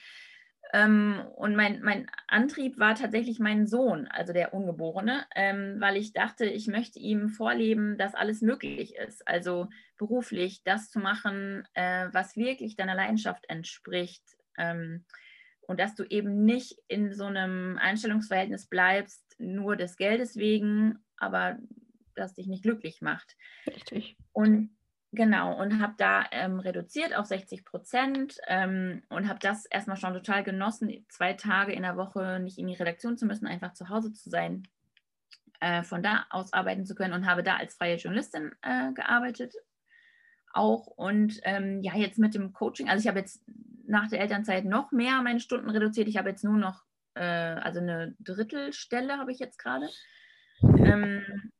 Ähm, 0.72 1.22
und 1.36 1.54
mein, 1.54 1.80
mein 1.82 2.10
Antrieb 2.26 2.78
war 2.78 2.96
tatsächlich 2.96 3.38
mein 3.38 3.66
Sohn, 3.66 4.08
also 4.08 4.32
der 4.32 4.52
Ungeborene, 4.52 5.24
ähm, 5.34 5.76
weil 5.78 5.96
ich 5.96 6.12
dachte, 6.12 6.44
ich 6.44 6.66
möchte 6.66 6.98
ihm 6.98 7.28
vorleben, 7.28 7.96
dass 7.98 8.14
alles 8.14 8.42
möglich 8.42 8.96
ist. 8.96 9.26
Also 9.28 9.68
beruflich 9.96 10.64
das 10.64 10.90
zu 10.90 10.98
machen, 10.98 11.66
äh, 11.74 12.08
was 12.12 12.36
wirklich 12.36 12.74
deiner 12.74 12.96
Leidenschaft 12.96 13.48
entspricht. 13.48 14.24
Ähm, 14.58 15.04
und 15.66 15.80
dass 15.80 15.94
du 15.94 16.04
eben 16.04 16.44
nicht 16.44 16.78
in 16.88 17.12
so 17.12 17.24
einem 17.24 17.78
Einstellungsverhältnis 17.78 18.66
bleibst, 18.66 19.22
nur 19.38 19.76
des 19.76 19.96
Geldes 19.96 20.36
wegen, 20.36 20.98
aber 21.16 21.58
das 22.14 22.34
dich 22.34 22.46
nicht 22.46 22.62
glücklich 22.62 23.02
macht. 23.02 23.36
Richtig. 23.66 24.16
Und 24.32 24.70
Genau, 25.12 25.58
und 25.58 25.80
habe 25.80 25.94
da 25.96 26.26
ähm, 26.30 26.58
reduziert 26.58 27.16
auf 27.16 27.24
60 27.24 27.64
Prozent 27.64 28.36
ähm, 28.48 29.02
und 29.08 29.28
habe 29.28 29.38
das 29.38 29.64
erstmal 29.64 29.96
schon 29.96 30.12
total 30.12 30.44
genossen, 30.44 31.06
zwei 31.08 31.32
Tage 31.32 31.72
in 31.72 31.82
der 31.82 31.96
Woche 31.96 32.38
nicht 32.40 32.58
in 32.58 32.66
die 32.66 32.74
Redaktion 32.74 33.16
zu 33.16 33.24
müssen, 33.24 33.46
einfach 33.46 33.72
zu 33.72 33.88
Hause 33.88 34.12
zu 34.12 34.28
sein, 34.28 34.64
äh, 35.60 35.82
von 35.84 36.02
da 36.02 36.26
aus 36.28 36.52
arbeiten 36.52 36.84
zu 36.84 36.94
können 36.94 37.14
und 37.14 37.24
habe 37.24 37.42
da 37.42 37.56
als 37.56 37.76
freie 37.76 37.96
Journalistin 37.96 38.52
äh, 38.60 38.92
gearbeitet 38.92 39.54
auch. 40.52 40.86
Und 40.86 41.40
ähm, 41.44 41.80
ja, 41.82 41.96
jetzt 41.96 42.18
mit 42.18 42.34
dem 42.34 42.52
Coaching, 42.52 42.88
also 42.88 43.00
ich 43.00 43.08
habe 43.08 43.20
jetzt 43.20 43.42
nach 43.86 44.08
der 44.08 44.20
Elternzeit 44.20 44.64
noch 44.64 44.92
mehr 44.92 45.22
meine 45.22 45.40
Stunden 45.40 45.70
reduziert. 45.70 46.08
Ich 46.08 46.16
habe 46.16 46.30
jetzt 46.30 46.44
nur 46.44 46.56
noch, 46.56 46.82
äh, 47.14 47.22
also 47.22 47.80
eine 47.80 48.14
Drittelstelle 48.20 49.18
habe 49.18 49.32
ich 49.32 49.38
jetzt 49.38 49.58
gerade. 49.58 49.88
Ähm, 50.62 51.52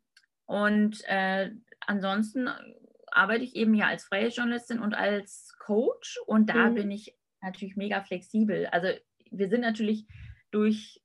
und 0.46 1.02
äh, 1.06 1.50
ansonsten 1.80 2.48
arbeite 3.10 3.44
ich 3.44 3.56
eben 3.56 3.74
ja 3.74 3.86
als 3.86 4.04
freie 4.04 4.28
Journalistin 4.28 4.80
und 4.80 4.94
als 4.94 5.54
Coach 5.58 6.18
und 6.26 6.50
da 6.50 6.70
mhm. 6.70 6.74
bin 6.74 6.90
ich 6.90 7.16
natürlich 7.42 7.76
mega 7.76 8.02
flexibel. 8.02 8.66
Also 8.66 8.88
wir 9.30 9.48
sind 9.48 9.62
natürlich 9.62 10.06
durch 10.50 11.02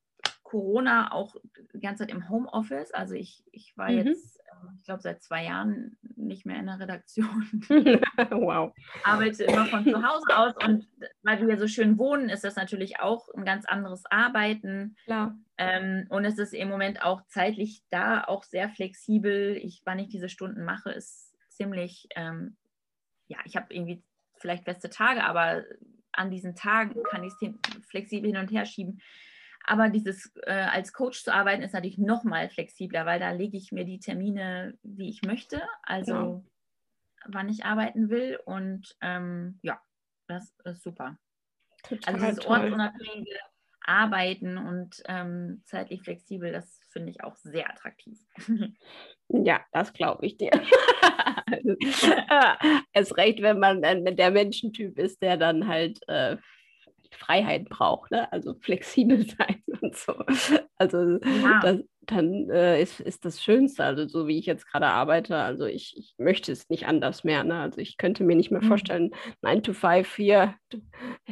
Corona 0.51 1.13
auch 1.13 1.37
die 1.73 1.79
ganze 1.79 2.03
Zeit 2.05 2.13
im 2.13 2.27
Homeoffice. 2.27 2.93
Also 2.93 3.15
ich, 3.15 3.41
ich 3.53 3.71
war 3.77 3.89
mhm. 3.89 3.99
jetzt, 3.99 4.37
ähm, 4.51 4.75
ich 4.77 4.83
glaube, 4.83 5.01
seit 5.01 5.23
zwei 5.23 5.45
Jahren 5.45 5.97
nicht 6.17 6.45
mehr 6.45 6.59
in 6.59 6.65
der 6.65 6.77
Redaktion. 6.77 7.63
wow. 8.31 8.73
Arbeite 9.05 9.45
immer 9.45 9.65
von 9.67 9.85
zu 9.85 10.03
Hause 10.03 10.37
aus 10.37 10.53
und 10.61 10.89
weil 11.23 11.47
wir 11.47 11.57
so 11.57 11.67
schön 11.67 11.97
wohnen, 11.97 12.27
ist 12.27 12.43
das 12.43 12.57
natürlich 12.57 12.99
auch 12.99 13.29
ein 13.33 13.45
ganz 13.45 13.65
anderes 13.65 14.03
Arbeiten. 14.11 14.97
Klar. 15.05 15.37
Ähm, 15.57 16.07
und 16.09 16.25
es 16.25 16.37
ist 16.37 16.53
im 16.53 16.67
Moment 16.67 17.01
auch 17.01 17.21
zeitlich 17.27 17.81
da 17.89 18.25
auch 18.25 18.43
sehr 18.43 18.67
flexibel. 18.67 19.55
Ich, 19.55 19.83
wann 19.85 19.99
ich 19.99 20.09
diese 20.09 20.27
Stunden 20.27 20.65
mache, 20.65 20.91
ist 20.91 21.33
ziemlich, 21.47 22.09
ähm, 22.17 22.57
ja, 23.27 23.37
ich 23.45 23.55
habe 23.55 23.73
irgendwie 23.73 24.03
vielleicht 24.35 24.65
feste 24.65 24.89
Tage, 24.89 25.23
aber 25.23 25.63
an 26.11 26.29
diesen 26.29 26.55
Tagen 26.55 27.01
kann 27.03 27.23
ich 27.23 27.31
es 27.41 27.85
flexibel 27.87 28.29
hin 28.29 28.37
und 28.41 28.51
her 28.51 28.65
schieben. 28.65 28.99
Aber 29.71 29.87
dieses 29.87 30.35
äh, 30.43 30.51
als 30.51 30.91
Coach 30.91 31.23
zu 31.23 31.33
arbeiten 31.33 31.61
ist 31.61 31.73
natürlich 31.73 31.97
noch 31.97 32.25
mal 32.25 32.49
flexibler, 32.49 33.05
weil 33.05 33.21
da 33.21 33.31
lege 33.31 33.55
ich 33.55 33.71
mir 33.71 33.85
die 33.85 34.01
Termine, 34.01 34.77
wie 34.83 35.07
ich 35.07 35.21
möchte, 35.21 35.61
also 35.83 36.13
ja. 36.13 36.43
wann 37.27 37.47
ich 37.47 37.63
arbeiten 37.63 38.09
will. 38.09 38.37
Und 38.43 38.97
ähm, 38.99 39.59
ja, 39.61 39.79
das 40.27 40.53
ist 40.65 40.83
super. 40.83 41.17
Total 41.83 42.15
also 42.15 42.25
dieses 42.25 42.45
ortsunabhängige 42.45 43.39
Arbeiten 43.79 44.57
und 44.57 45.01
ähm, 45.07 45.63
zeitlich 45.65 46.01
flexibel, 46.01 46.51
das 46.51 46.81
finde 46.89 47.11
ich 47.11 47.23
auch 47.23 47.37
sehr 47.37 47.69
attraktiv. 47.69 48.19
Ja, 49.33 49.61
das 49.71 49.93
glaube 49.93 50.25
ich 50.25 50.35
dir. 50.35 50.51
es 52.91 53.15
recht, 53.15 53.41
wenn 53.41 53.59
man 53.59 53.81
der 53.81 54.31
Menschentyp 54.31 54.99
ist, 54.99 55.21
der 55.21 55.37
dann 55.37 55.69
halt 55.69 56.01
äh, 56.09 56.35
Freiheit 57.15 57.69
braucht, 57.69 58.11
ne? 58.11 58.31
also 58.31 58.55
flexibel 58.59 59.25
sein 59.37 59.63
und 59.81 59.95
so. 59.95 60.13
Also 60.77 61.19
ja. 61.23 61.59
das, 61.61 61.79
dann 62.01 62.49
äh, 62.49 62.81
ist, 62.81 62.99
ist 62.99 63.25
das 63.25 63.43
Schönste, 63.43 63.83
also 63.83 64.07
so 64.07 64.27
wie 64.27 64.39
ich 64.39 64.45
jetzt 64.45 64.65
gerade 64.67 64.87
arbeite, 64.87 65.37
also 65.37 65.65
ich, 65.65 65.95
ich 65.97 66.15
möchte 66.17 66.51
es 66.51 66.69
nicht 66.69 66.87
anders 66.87 67.23
mehr. 67.23 67.43
Ne? 67.43 67.59
Also 67.59 67.79
ich 67.79 67.97
könnte 67.97 68.23
mir 68.23 68.35
nicht 68.35 68.51
mehr 68.51 68.63
mhm. 68.63 68.67
vorstellen, 68.67 69.11
9 69.41 69.63
to 69.63 69.73
5 69.73 70.15
hier, 70.15 70.55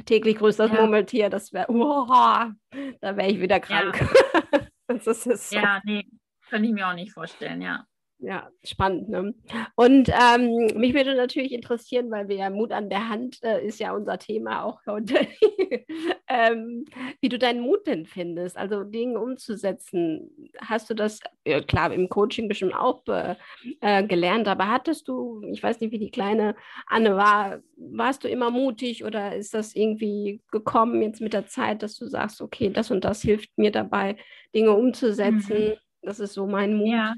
täglich 0.05 0.37
grüßt 0.37 0.59
das 0.59 0.71
ja. 0.71 0.77
Murmeltier, 0.77 1.29
das 1.29 1.53
wäre, 1.53 1.67
oh, 1.69 2.05
da 2.07 3.17
wäre 3.17 3.29
ich 3.29 3.41
wieder 3.41 3.59
krank. 3.59 3.99
Ja. 3.99 4.59
das 4.87 5.07
ist 5.07 5.49
so. 5.49 5.55
ja, 5.55 5.81
nee, 5.83 6.05
könnte 6.49 6.67
ich 6.67 6.73
mir 6.73 6.87
auch 6.87 6.95
nicht 6.95 7.13
vorstellen, 7.13 7.61
ja 7.61 7.85
ja, 8.21 8.49
spannend. 8.63 9.07
Ne? 9.09 9.33
Und 9.75 10.09
ähm, 10.09 10.77
mich 10.77 10.93
würde 10.93 11.15
natürlich 11.15 11.53
interessieren, 11.53 12.11
weil 12.11 12.27
wir 12.27 12.35
ja 12.35 12.49
Mut 12.49 12.71
an 12.71 12.89
der 12.89 13.07
Hand 13.07 13.41
äh, 13.43 13.65
ist 13.65 13.79
ja 13.79 13.93
unser 13.93 14.19
Thema 14.19 14.63
auch 14.63 14.81
heute, 14.85 15.15
ähm, 16.27 16.85
wie 17.21 17.29
du 17.29 17.39
deinen 17.39 17.61
Mut 17.61 17.87
denn 17.87 18.05
findest, 18.05 18.57
also 18.57 18.83
Dinge 18.83 19.19
umzusetzen. 19.19 20.29
Hast 20.59 20.89
du 20.89 20.95
das, 20.95 21.21
ja, 21.45 21.61
klar, 21.61 21.93
im 21.93 22.09
Coaching 22.09 22.49
bestimmt 22.49 22.75
auch 22.75 23.03
äh, 23.07 24.03
gelernt, 24.03 24.49
aber 24.49 24.67
hattest 24.67 25.07
du, 25.07 25.41
ich 25.49 25.63
weiß 25.63 25.79
nicht, 25.79 25.91
wie 25.91 25.99
die 25.99 26.11
kleine 26.11 26.55
Anne 26.87 27.15
war, 27.15 27.59
warst 27.77 28.25
du 28.25 28.27
immer 28.27 28.51
mutig 28.51 29.05
oder 29.05 29.35
ist 29.35 29.53
das 29.53 29.75
irgendwie 29.75 30.41
gekommen 30.51 31.01
jetzt 31.01 31.21
mit 31.21 31.31
der 31.31 31.47
Zeit, 31.47 31.83
dass 31.83 31.95
du 31.95 32.07
sagst, 32.07 32.41
okay, 32.41 32.69
das 32.69 32.91
und 32.91 33.05
das 33.05 33.21
hilft 33.21 33.57
mir 33.57 33.71
dabei, 33.71 34.17
Dinge 34.53 34.73
umzusetzen? 34.73 35.69
Mhm. 35.69 35.73
Das 36.01 36.19
ist 36.19 36.33
so 36.33 36.47
mein 36.47 36.75
Mut. 36.75 36.89
Ja. 36.89 37.13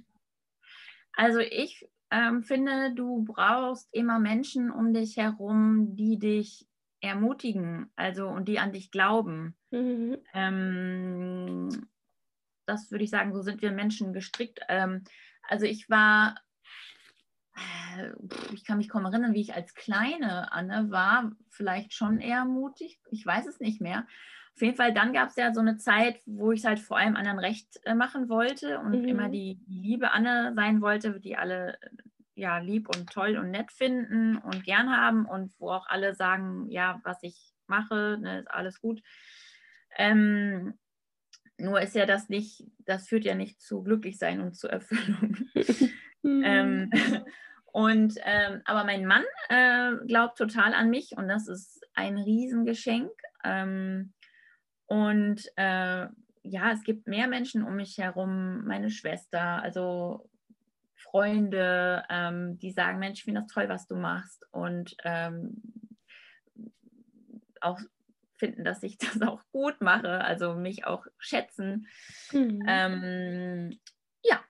Also 1.21 1.37
ich 1.37 1.87
ähm, 2.09 2.41
finde, 2.41 2.95
du 2.95 3.23
brauchst 3.23 3.93
immer 3.93 4.17
Menschen 4.17 4.71
um 4.71 4.91
dich 4.91 5.17
herum, 5.17 5.95
die 5.95 6.17
dich 6.17 6.67
ermutigen, 6.99 7.91
also 7.95 8.27
und 8.27 8.47
die 8.47 8.57
an 8.57 8.71
dich 8.71 8.89
glauben. 8.89 9.55
Mhm. 9.69 10.17
Ähm, 10.33 11.69
das 12.65 12.89
würde 12.89 13.03
ich 13.03 13.11
sagen, 13.11 13.35
so 13.35 13.43
sind 13.43 13.61
wir 13.61 13.71
Menschen 13.71 14.13
gestrickt. 14.13 14.61
Ähm, 14.67 15.03
also 15.47 15.67
ich 15.67 15.91
war, 15.91 16.41
äh, 17.55 18.13
ich 18.51 18.65
kann 18.65 18.79
mich 18.79 18.89
kaum 18.89 19.05
erinnern, 19.05 19.35
wie 19.35 19.41
ich 19.41 19.53
als 19.53 19.75
kleine 19.75 20.51
Anne 20.51 20.89
war, 20.89 21.33
vielleicht 21.49 21.93
schon 21.93 22.19
eher 22.19 22.45
mutig. 22.45 22.99
Ich 23.11 23.23
weiß 23.23 23.45
es 23.45 23.59
nicht 23.59 23.79
mehr. 23.79 24.07
Auf 24.55 24.61
jeden 24.61 24.75
Fall, 24.75 24.93
dann 24.93 25.13
gab 25.13 25.29
es 25.29 25.35
ja 25.37 25.53
so 25.53 25.61
eine 25.61 25.77
Zeit, 25.77 26.21
wo 26.25 26.51
ich 26.51 26.59
es 26.59 26.65
halt 26.65 26.79
vor 26.79 26.97
allem 26.97 27.15
anderen 27.15 27.39
recht 27.39 27.79
äh, 27.85 27.95
machen 27.95 28.29
wollte 28.29 28.79
und 28.79 29.01
mhm. 29.01 29.07
immer 29.07 29.29
die, 29.29 29.59
liebe 29.67 30.11
Anne 30.11 30.53
sein 30.55 30.81
wollte, 30.81 31.19
die 31.19 31.37
alle 31.37 31.77
ja 32.35 32.57
lieb 32.57 32.89
und 32.89 33.09
toll 33.09 33.37
und 33.37 33.51
nett 33.51 33.71
finden 33.71 34.37
und 34.37 34.63
gern 34.63 34.89
haben 34.89 35.25
und 35.25 35.53
wo 35.59 35.69
auch 35.69 35.87
alle 35.87 36.15
sagen, 36.15 36.69
ja, 36.69 36.99
was 37.03 37.21
ich 37.23 37.53
mache, 37.67 38.17
ne, 38.19 38.39
ist 38.39 38.51
alles 38.51 38.81
gut. 38.81 39.01
Ähm, 39.97 40.77
nur 41.57 41.81
ist 41.81 41.95
ja 41.95 42.05
das 42.05 42.29
nicht, 42.29 42.65
das 42.79 43.07
führt 43.07 43.23
ja 43.23 43.35
nicht 43.35 43.61
zu 43.61 43.83
Glücklichsein 43.83 44.41
und 44.41 44.55
zu 44.55 44.67
Erfüllung. 44.67 45.37
ähm, 46.23 46.89
mhm. 46.91 46.91
und 47.71 48.15
ähm, 48.23 48.61
aber 48.65 48.83
mein 48.83 49.05
Mann 49.05 49.23
äh, 49.49 49.93
glaubt 50.07 50.37
total 50.37 50.73
an 50.73 50.89
mich 50.89 51.15
und 51.17 51.27
das 51.27 51.47
ist 51.47 51.81
ein 51.93 52.17
Riesengeschenk. 52.17 53.11
Ähm, 53.43 54.13
und 54.91 55.45
äh, 55.55 56.07
ja, 56.43 56.71
es 56.73 56.83
gibt 56.83 57.07
mehr 57.07 57.29
Menschen 57.29 57.63
um 57.63 57.77
mich 57.77 57.97
herum, 57.97 58.65
meine 58.65 58.89
Schwester, 58.89 59.63
also 59.63 60.29
Freunde, 60.95 62.03
ähm, 62.09 62.59
die 62.59 62.73
sagen, 62.73 62.99
Mensch, 62.99 63.19
ich 63.19 63.23
finde 63.23 63.39
das 63.39 63.49
toll, 63.53 63.69
was 63.69 63.87
du 63.87 63.95
machst. 63.95 64.45
Und 64.51 64.97
ähm, 65.05 65.61
auch 67.61 67.79
finden, 68.35 68.65
dass 68.65 68.83
ich 68.83 68.97
das 68.97 69.21
auch 69.21 69.41
gut 69.53 69.79
mache, 69.79 70.25
also 70.25 70.55
mich 70.55 70.85
auch 70.85 71.05
schätzen. 71.19 71.87
Mhm. 72.33 72.61
Ähm, 72.67 73.79
ja, 74.25 74.41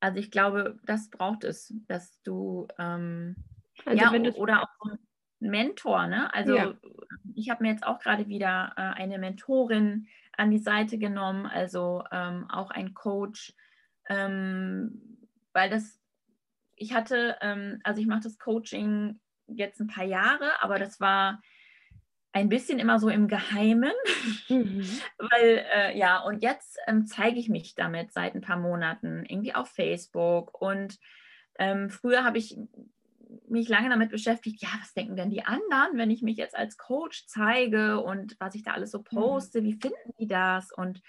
also 0.00 0.18
ich 0.18 0.30
glaube, 0.30 0.78
das 0.86 1.10
braucht 1.10 1.44
es, 1.44 1.74
dass 1.88 2.22
du 2.22 2.68
ähm, 2.78 3.36
also 3.84 4.02
ja, 4.02 4.32
oder 4.32 4.62
auch 4.62 4.90
ein 4.90 4.98
Mentor, 5.40 6.06
ne? 6.06 6.32
Also 6.32 6.56
ja 6.56 6.74
ich 7.40 7.50
habe 7.50 7.62
mir 7.62 7.70
jetzt 7.70 7.86
auch 7.86 7.98
gerade 7.98 8.28
wieder 8.28 8.72
äh, 8.76 8.80
eine 8.80 9.18
Mentorin 9.18 10.06
an 10.36 10.50
die 10.50 10.58
Seite 10.58 10.98
genommen, 10.98 11.46
also 11.46 12.04
ähm, 12.12 12.48
auch 12.50 12.70
ein 12.70 12.94
Coach, 12.94 13.54
ähm, 14.08 15.18
weil 15.52 15.70
das, 15.70 15.98
ich 16.76 16.94
hatte, 16.94 17.36
ähm, 17.40 17.80
also 17.82 18.00
ich 18.00 18.06
mache 18.06 18.22
das 18.22 18.38
Coaching 18.38 19.20
jetzt 19.46 19.80
ein 19.80 19.88
paar 19.88 20.04
Jahre, 20.04 20.62
aber 20.62 20.78
das 20.78 21.00
war 21.00 21.40
ein 22.32 22.48
bisschen 22.48 22.78
immer 22.78 23.00
so 23.00 23.08
im 23.08 23.26
Geheimen, 23.26 23.92
mhm. 24.48 24.86
weil 25.18 25.64
äh, 25.74 25.98
ja, 25.98 26.20
und 26.20 26.42
jetzt 26.42 26.78
ähm, 26.86 27.06
zeige 27.06 27.38
ich 27.38 27.48
mich 27.48 27.74
damit 27.74 28.12
seit 28.12 28.34
ein 28.34 28.40
paar 28.42 28.58
Monaten 28.58 29.24
irgendwie 29.26 29.54
auf 29.54 29.68
Facebook 29.68 30.60
und 30.60 30.98
ähm, 31.58 31.90
früher 31.90 32.24
habe 32.24 32.38
ich 32.38 32.56
mich 33.50 33.68
lange 33.68 33.90
damit 33.90 34.10
beschäftigt, 34.10 34.62
ja, 34.62 34.68
was 34.80 34.94
denken 34.94 35.16
denn 35.16 35.30
die 35.30 35.44
anderen, 35.44 35.96
wenn 35.96 36.10
ich 36.10 36.22
mich 36.22 36.36
jetzt 36.36 36.56
als 36.56 36.76
Coach 36.76 37.26
zeige 37.26 38.00
und 38.00 38.36
was 38.38 38.54
ich 38.54 38.62
da 38.62 38.72
alles 38.72 38.90
so 38.92 38.98
mhm. 38.98 39.04
poste, 39.04 39.62
wie 39.62 39.74
finden 39.74 40.14
die 40.18 40.26
das? 40.26 40.72
Und 40.72 41.02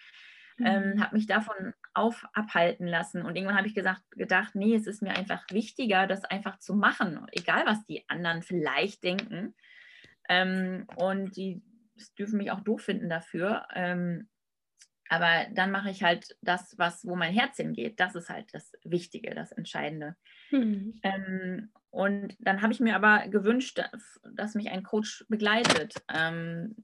ähm, 0.60 0.94
mhm. 0.96 1.04
habe 1.04 1.16
mich 1.16 1.28
davon 1.28 1.74
auf, 1.94 2.26
abhalten 2.34 2.88
lassen. 2.88 3.24
Und 3.24 3.36
irgendwann 3.36 3.58
habe 3.58 3.68
ich 3.68 3.76
gesagt, 3.76 4.02
gedacht, 4.12 4.56
nee, 4.56 4.76
es 4.76 4.88
ist 4.88 5.02
mir 5.02 5.16
einfach 5.16 5.44
wichtiger, 5.50 6.08
das 6.08 6.26
einfach 6.26 6.60
zu 6.60 6.76
machen, 6.76 7.26
egal 7.32 7.66
was 7.66 7.86
die 7.86 8.08
anderen 8.10 8.42
vielleicht 8.42 9.04
denken. 9.04 9.56
Ähm, 10.30 10.88
und 10.96 11.36
die 11.36 11.62
dürfen 12.18 12.38
mich 12.38 12.52
auch 12.52 12.62
doof 12.62 12.82
finden 12.82 13.10
dafür. 13.10 13.68
Ähm, 13.74 14.30
aber 15.10 15.46
dann 15.54 15.72
mache 15.72 15.90
ich 15.90 16.04
halt 16.04 16.38
das, 16.42 16.78
was, 16.78 17.06
wo 17.06 17.16
mein 17.16 17.34
Herz 17.34 17.58
hingeht. 17.58 18.00
Das 18.00 18.16
ist 18.16 18.30
halt 18.30 18.54
das 18.54 18.72
Wichtige, 18.84 19.36
das 19.36 19.52
Entscheidende. 19.52 20.16
Mhm. 20.52 21.00
Ähm, 21.04 21.72
und 21.92 22.36
dann 22.40 22.62
habe 22.62 22.74
ich 22.74 22.80
mir 22.80 22.96
aber 22.96 23.28
gewünscht, 23.28 23.82
dass 24.34 24.56
mich 24.56 24.72
ein 24.72 24.84
Coach 24.84 25.26
begleitet. 25.28 25.94
Ähm, 26.14 26.76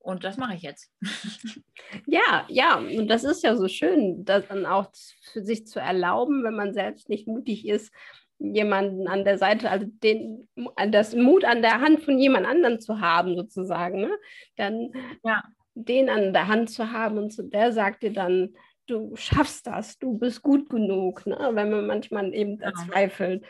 und 0.00 0.24
das 0.24 0.38
mache 0.38 0.54
ich 0.54 0.62
jetzt. 0.62 0.90
Ja, 2.06 2.44
ja, 2.48 2.76
und 2.76 3.08
das 3.08 3.24
ist 3.24 3.42
ja 3.42 3.56
so 3.56 3.66
schön, 3.66 4.24
das 4.24 4.46
dann 4.48 4.66
auch 4.66 4.90
für 5.32 5.42
sich 5.42 5.66
zu 5.66 5.80
erlauben, 5.80 6.44
wenn 6.44 6.54
man 6.54 6.74
selbst 6.74 7.08
nicht 7.08 7.26
mutig 7.26 7.66
ist, 7.66 7.94
jemanden 8.38 9.08
an 9.08 9.24
der 9.24 9.38
Seite, 9.38 9.70
also 9.70 9.86
den, 10.02 10.48
das 10.90 11.14
Mut 11.14 11.46
an 11.46 11.62
der 11.62 11.80
Hand 11.80 12.02
von 12.02 12.18
jemand 12.18 12.46
anderem 12.46 12.78
zu 12.78 13.00
haben, 13.00 13.36
sozusagen, 13.36 14.02
ne? 14.02 14.10
dann 14.56 14.92
ja. 15.24 15.42
den 15.74 16.10
an 16.10 16.34
der 16.34 16.48
Hand 16.48 16.68
zu 16.68 16.92
haben 16.92 17.16
und 17.16 17.32
so, 17.32 17.42
der 17.42 17.72
sagt 17.72 18.02
dir 18.02 18.12
dann, 18.12 18.54
du 18.88 19.14
schaffst 19.16 19.66
das, 19.66 19.98
du 19.98 20.18
bist 20.18 20.42
gut 20.42 20.68
genug, 20.68 21.26
ne? 21.26 21.50
wenn 21.52 21.70
man 21.70 21.86
manchmal 21.86 22.34
eben 22.34 22.58
ja. 22.58 22.72
zweifelt. 22.72 23.44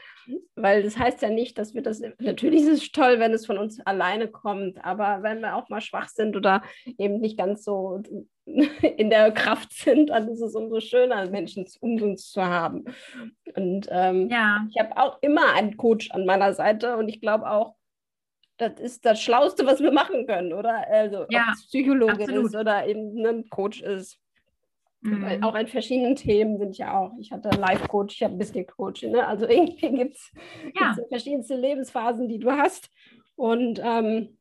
Weil 0.57 0.83
das 0.83 0.99
heißt 0.99 1.23
ja 1.23 1.31
nicht, 1.31 1.57
dass 1.59 1.75
wir 1.75 1.83
das, 1.83 2.03
natürlich 2.19 2.63
ist 2.63 2.83
es 2.83 2.93
toll, 2.93 3.19
wenn 3.19 3.33
es 3.33 3.47
von 3.47 3.57
uns 3.57 3.81
alleine 3.87 4.29
kommt, 4.29 4.85
aber 4.85 5.23
wenn 5.23 5.41
wir 5.41 5.57
auch 5.57 5.69
mal 5.69 5.81
schwach 5.81 6.09
sind 6.09 6.37
oder 6.37 6.63
eben 6.99 7.21
nicht 7.21 7.39
ganz 7.39 7.65
so 7.65 8.03
in 8.47 9.11
der 9.11 9.31
Kraft 9.33 9.73
sind, 9.73 10.11
dann 10.11 10.29
ist 10.29 10.41
es 10.41 10.55
umso 10.55 10.81
schöner, 10.81 11.31
Menschen 11.31 11.65
um 11.81 12.03
uns 12.03 12.31
zu 12.31 12.45
haben. 12.45 12.85
Und 13.55 13.89
ähm, 13.91 14.29
ja. 14.29 14.67
ich 14.71 14.79
habe 14.79 14.97
auch 14.97 15.19
immer 15.23 15.55
einen 15.55 15.77
Coach 15.77 16.11
an 16.11 16.27
meiner 16.27 16.53
Seite 16.53 16.97
und 16.97 17.09
ich 17.09 17.21
glaube 17.21 17.49
auch, 17.49 17.77
das 18.59 18.81
ist 18.81 19.05
das 19.05 19.23
Schlauste, 19.23 19.67
was 19.67 19.81
wir 19.81 19.93
machen 19.93 20.27
können, 20.27 20.53
oder? 20.53 20.85
Also 20.91 21.27
ja, 21.31 21.47
ob 21.49 21.55
es 21.55 21.67
Psychologe 21.69 22.25
absolut. 22.25 22.47
ist 22.47 22.57
oder 22.57 22.87
eben 22.89 23.25
ein 23.25 23.49
Coach 23.49 23.83
ist. 23.83 24.19
Mhm. 25.11 25.43
Auch 25.43 25.55
in 25.55 25.67
verschiedenen 25.67 26.17
Themen 26.17 26.59
sind 26.59 26.79
ja 26.79 26.99
auch. 26.99 27.13
Ich 27.19 27.33
hatte 27.33 27.51
Life-Coach, 27.51 28.17
ich 28.17 28.23
habe 28.23 28.37
Business-Coach. 28.37 29.05
Ne? 29.05 29.27
Also 29.27 29.47
irgendwie 29.47 29.91
gibt 29.97 30.17
es 30.17 30.33
ja. 30.75 30.97
verschiedenste 31.09 31.55
Lebensphasen, 31.57 32.29
die 32.29 32.39
du 32.39 32.51
hast. 32.51 32.91
Und 33.37 33.81
ähm, 33.83 34.39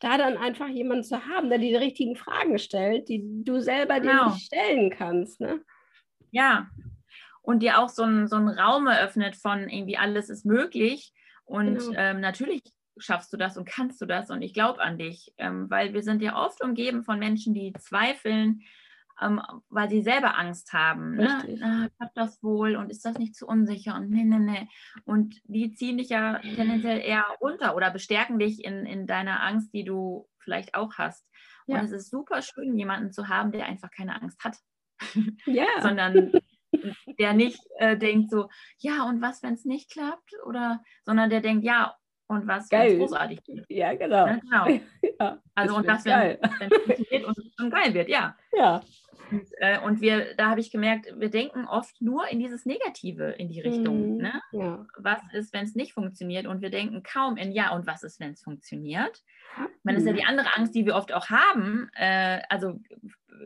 da 0.00 0.18
dann 0.18 0.36
einfach 0.36 0.68
jemanden 0.68 1.04
zu 1.04 1.26
haben, 1.26 1.48
der 1.48 1.58
die 1.58 1.74
richtigen 1.74 2.16
Fragen 2.16 2.58
stellt, 2.58 3.08
die 3.08 3.22
du 3.44 3.60
selber 3.60 4.00
genau. 4.00 4.24
dir 4.24 4.30
nicht 4.32 4.46
stellen 4.46 4.90
kannst. 4.90 5.40
Ne? 5.40 5.62
Ja, 6.30 6.68
und 7.42 7.62
dir 7.62 7.78
auch 7.78 7.88
so 7.88 8.02
einen 8.02 8.28
so 8.28 8.36
Raum 8.36 8.86
eröffnet 8.86 9.36
von 9.36 9.68
irgendwie 9.68 9.96
alles 9.96 10.30
ist 10.30 10.44
möglich. 10.44 11.12
Und 11.44 11.78
genau. 11.78 11.92
ähm, 11.96 12.20
natürlich 12.20 12.62
schaffst 12.98 13.32
du 13.32 13.36
das 13.36 13.56
und 13.56 13.64
kannst 13.64 14.00
du 14.00 14.06
das 14.06 14.30
und 14.30 14.42
ich 14.42 14.54
glaube 14.54 14.80
an 14.80 14.98
dich, 14.98 15.32
ähm, 15.38 15.68
weil 15.70 15.92
wir 15.92 16.02
sind 16.02 16.22
ja 16.22 16.36
oft 16.36 16.62
umgeben 16.62 17.04
von 17.04 17.18
Menschen, 17.18 17.54
die 17.54 17.72
zweifeln, 17.78 18.62
ähm, 19.22 19.40
weil 19.68 19.88
sie 19.88 20.02
selber 20.02 20.38
Angst 20.38 20.72
haben. 20.72 21.16
Ne? 21.16 21.60
Ah, 21.62 21.88
klappt 21.96 22.16
das 22.16 22.42
wohl 22.42 22.76
und 22.76 22.90
ist 22.90 23.04
das 23.04 23.18
nicht 23.18 23.34
zu 23.34 23.46
unsicher 23.46 23.94
und 23.94 24.10
ne, 24.10 24.24
ne, 24.24 24.40
ne. 24.40 24.68
Und 25.04 25.40
die 25.44 25.72
ziehen 25.72 25.98
dich 25.98 26.08
ja 26.08 26.38
tendenziell 26.38 27.00
eher 27.00 27.24
runter 27.40 27.76
oder 27.76 27.90
bestärken 27.90 28.38
dich 28.38 28.64
in, 28.64 28.86
in 28.86 29.06
deiner 29.06 29.42
Angst, 29.42 29.72
die 29.72 29.84
du 29.84 30.28
vielleicht 30.38 30.74
auch 30.74 30.94
hast. 30.98 31.26
Ja. 31.66 31.78
Und 31.78 31.84
es 31.86 31.92
ist 31.92 32.10
super 32.10 32.42
schön, 32.42 32.76
jemanden 32.76 33.12
zu 33.12 33.28
haben, 33.28 33.52
der 33.52 33.66
einfach 33.66 33.90
keine 33.90 34.20
Angst 34.20 34.42
hat. 34.44 34.56
Ja. 35.46 35.66
Sondern 35.82 36.32
der 37.18 37.34
nicht 37.34 37.60
äh, 37.78 37.96
denkt 37.96 38.30
so, 38.30 38.48
ja, 38.78 39.04
und 39.04 39.20
was, 39.20 39.42
wenn 39.42 39.54
es 39.54 39.64
nicht 39.64 39.90
klappt? 39.90 40.32
Oder, 40.46 40.82
sondern 41.04 41.28
der 41.28 41.40
denkt, 41.40 41.64
ja, 41.64 41.94
und 42.32 42.46
was 42.46 42.68
geil. 42.68 42.98
großartig 42.98 43.40
wird. 43.46 43.66
Ja, 43.68 43.94
genau. 43.94 44.26
Ja, 44.26 44.36
genau. 44.36 44.80
Ja, 45.20 45.38
also 45.54 45.76
und 45.76 45.86
das, 45.86 46.04
wenn 46.04 46.38
es 46.40 46.78
funktioniert 46.78 47.24
und, 47.24 47.36
und 47.60 47.70
geil 47.70 47.94
wird, 47.94 48.08
ja. 48.08 48.36
Ja. 48.56 48.82
Und, 49.30 49.48
äh, 49.58 49.78
und 49.80 50.00
wir, 50.00 50.34
da 50.36 50.50
habe 50.50 50.60
ich 50.60 50.70
gemerkt, 50.70 51.06
wir 51.16 51.30
denken 51.30 51.66
oft 51.66 52.00
nur 52.02 52.28
in 52.28 52.38
dieses 52.38 52.66
Negative 52.66 53.30
in 53.30 53.48
die 53.48 53.60
Richtung. 53.60 54.16
Mhm. 54.16 54.16
Ne? 54.18 54.42
Ja. 54.52 54.86
Was 54.98 55.20
ist, 55.32 55.52
wenn 55.54 55.64
es 55.64 55.74
nicht 55.74 55.94
funktioniert? 55.94 56.46
Und 56.46 56.60
wir 56.60 56.70
denken 56.70 57.02
kaum 57.02 57.36
in 57.36 57.52
ja, 57.52 57.74
und 57.74 57.86
was 57.86 58.02
ist, 58.02 58.20
wenn 58.20 58.32
es 58.32 58.42
funktioniert? 58.42 59.22
Man 59.82 59.96
ist 59.96 60.06
ja 60.06 60.12
die 60.12 60.24
andere 60.24 60.54
Angst, 60.56 60.74
die 60.74 60.84
wir 60.84 60.94
oft 60.94 61.12
auch 61.12 61.30
haben. 61.30 61.90
Äh, 61.94 62.40
also 62.48 62.80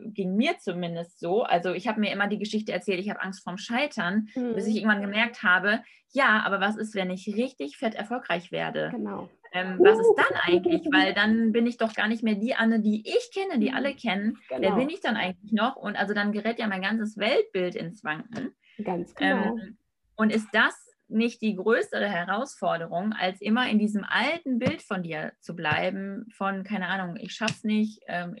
ging 0.05 0.35
mir 0.35 0.57
zumindest 0.59 1.19
so. 1.19 1.43
Also 1.43 1.73
ich 1.73 1.87
habe 1.87 1.99
mir 1.99 2.11
immer 2.11 2.27
die 2.27 2.39
Geschichte 2.39 2.71
erzählt, 2.71 2.99
ich 2.99 3.09
habe 3.09 3.21
Angst 3.21 3.43
vorm 3.43 3.57
Scheitern, 3.57 4.29
mhm. 4.35 4.55
bis 4.55 4.67
ich 4.67 4.77
irgendwann 4.77 5.01
gemerkt 5.01 5.43
habe, 5.43 5.81
ja, 6.11 6.43
aber 6.45 6.59
was 6.59 6.77
ist, 6.77 6.95
wenn 6.95 7.09
ich 7.09 7.27
richtig 7.27 7.77
fett 7.77 7.95
erfolgreich 7.95 8.51
werde? 8.51 8.89
Genau. 8.91 9.29
Ähm, 9.53 9.79
was 9.79 9.99
ist 9.99 10.13
dann 10.17 10.39
eigentlich? 10.43 10.81
Weil 10.91 11.13
dann 11.13 11.51
bin 11.51 11.67
ich 11.67 11.77
doch 11.77 11.93
gar 11.93 12.07
nicht 12.07 12.23
mehr 12.23 12.35
die 12.35 12.55
Anne, 12.55 12.79
die 12.81 13.03
ich 13.05 13.29
kenne, 13.33 13.59
die 13.59 13.71
alle 13.71 13.93
kennen. 13.93 14.37
Genau. 14.49 14.61
Wer 14.61 14.75
bin 14.75 14.89
ich 14.89 15.01
dann 15.01 15.15
eigentlich 15.15 15.53
noch? 15.53 15.75
Und 15.75 15.95
also 15.95 16.13
dann 16.13 16.31
gerät 16.31 16.59
ja 16.59 16.67
mein 16.67 16.81
ganzes 16.81 17.17
Weltbild 17.17 17.75
ins 17.75 18.03
Wanken. 18.03 18.55
Ganz 18.83 19.15
genau. 19.15 19.57
Ähm, 19.57 19.77
und 20.15 20.31
ist 20.31 20.47
das 20.51 20.75
nicht 21.09 21.41
die 21.41 21.55
größere 21.55 22.09
Herausforderung, 22.09 23.13
als 23.13 23.41
immer 23.41 23.69
in 23.69 23.79
diesem 23.79 24.03
alten 24.03 24.59
Bild 24.59 24.81
von 24.81 25.03
dir 25.03 25.31
zu 25.39 25.55
bleiben, 25.55 26.27
von, 26.35 26.63
keine 26.63 26.87
Ahnung, 26.87 27.15
ich 27.17 27.33
schaff's 27.33 27.63
nicht, 27.63 28.01
ähm, 28.07 28.35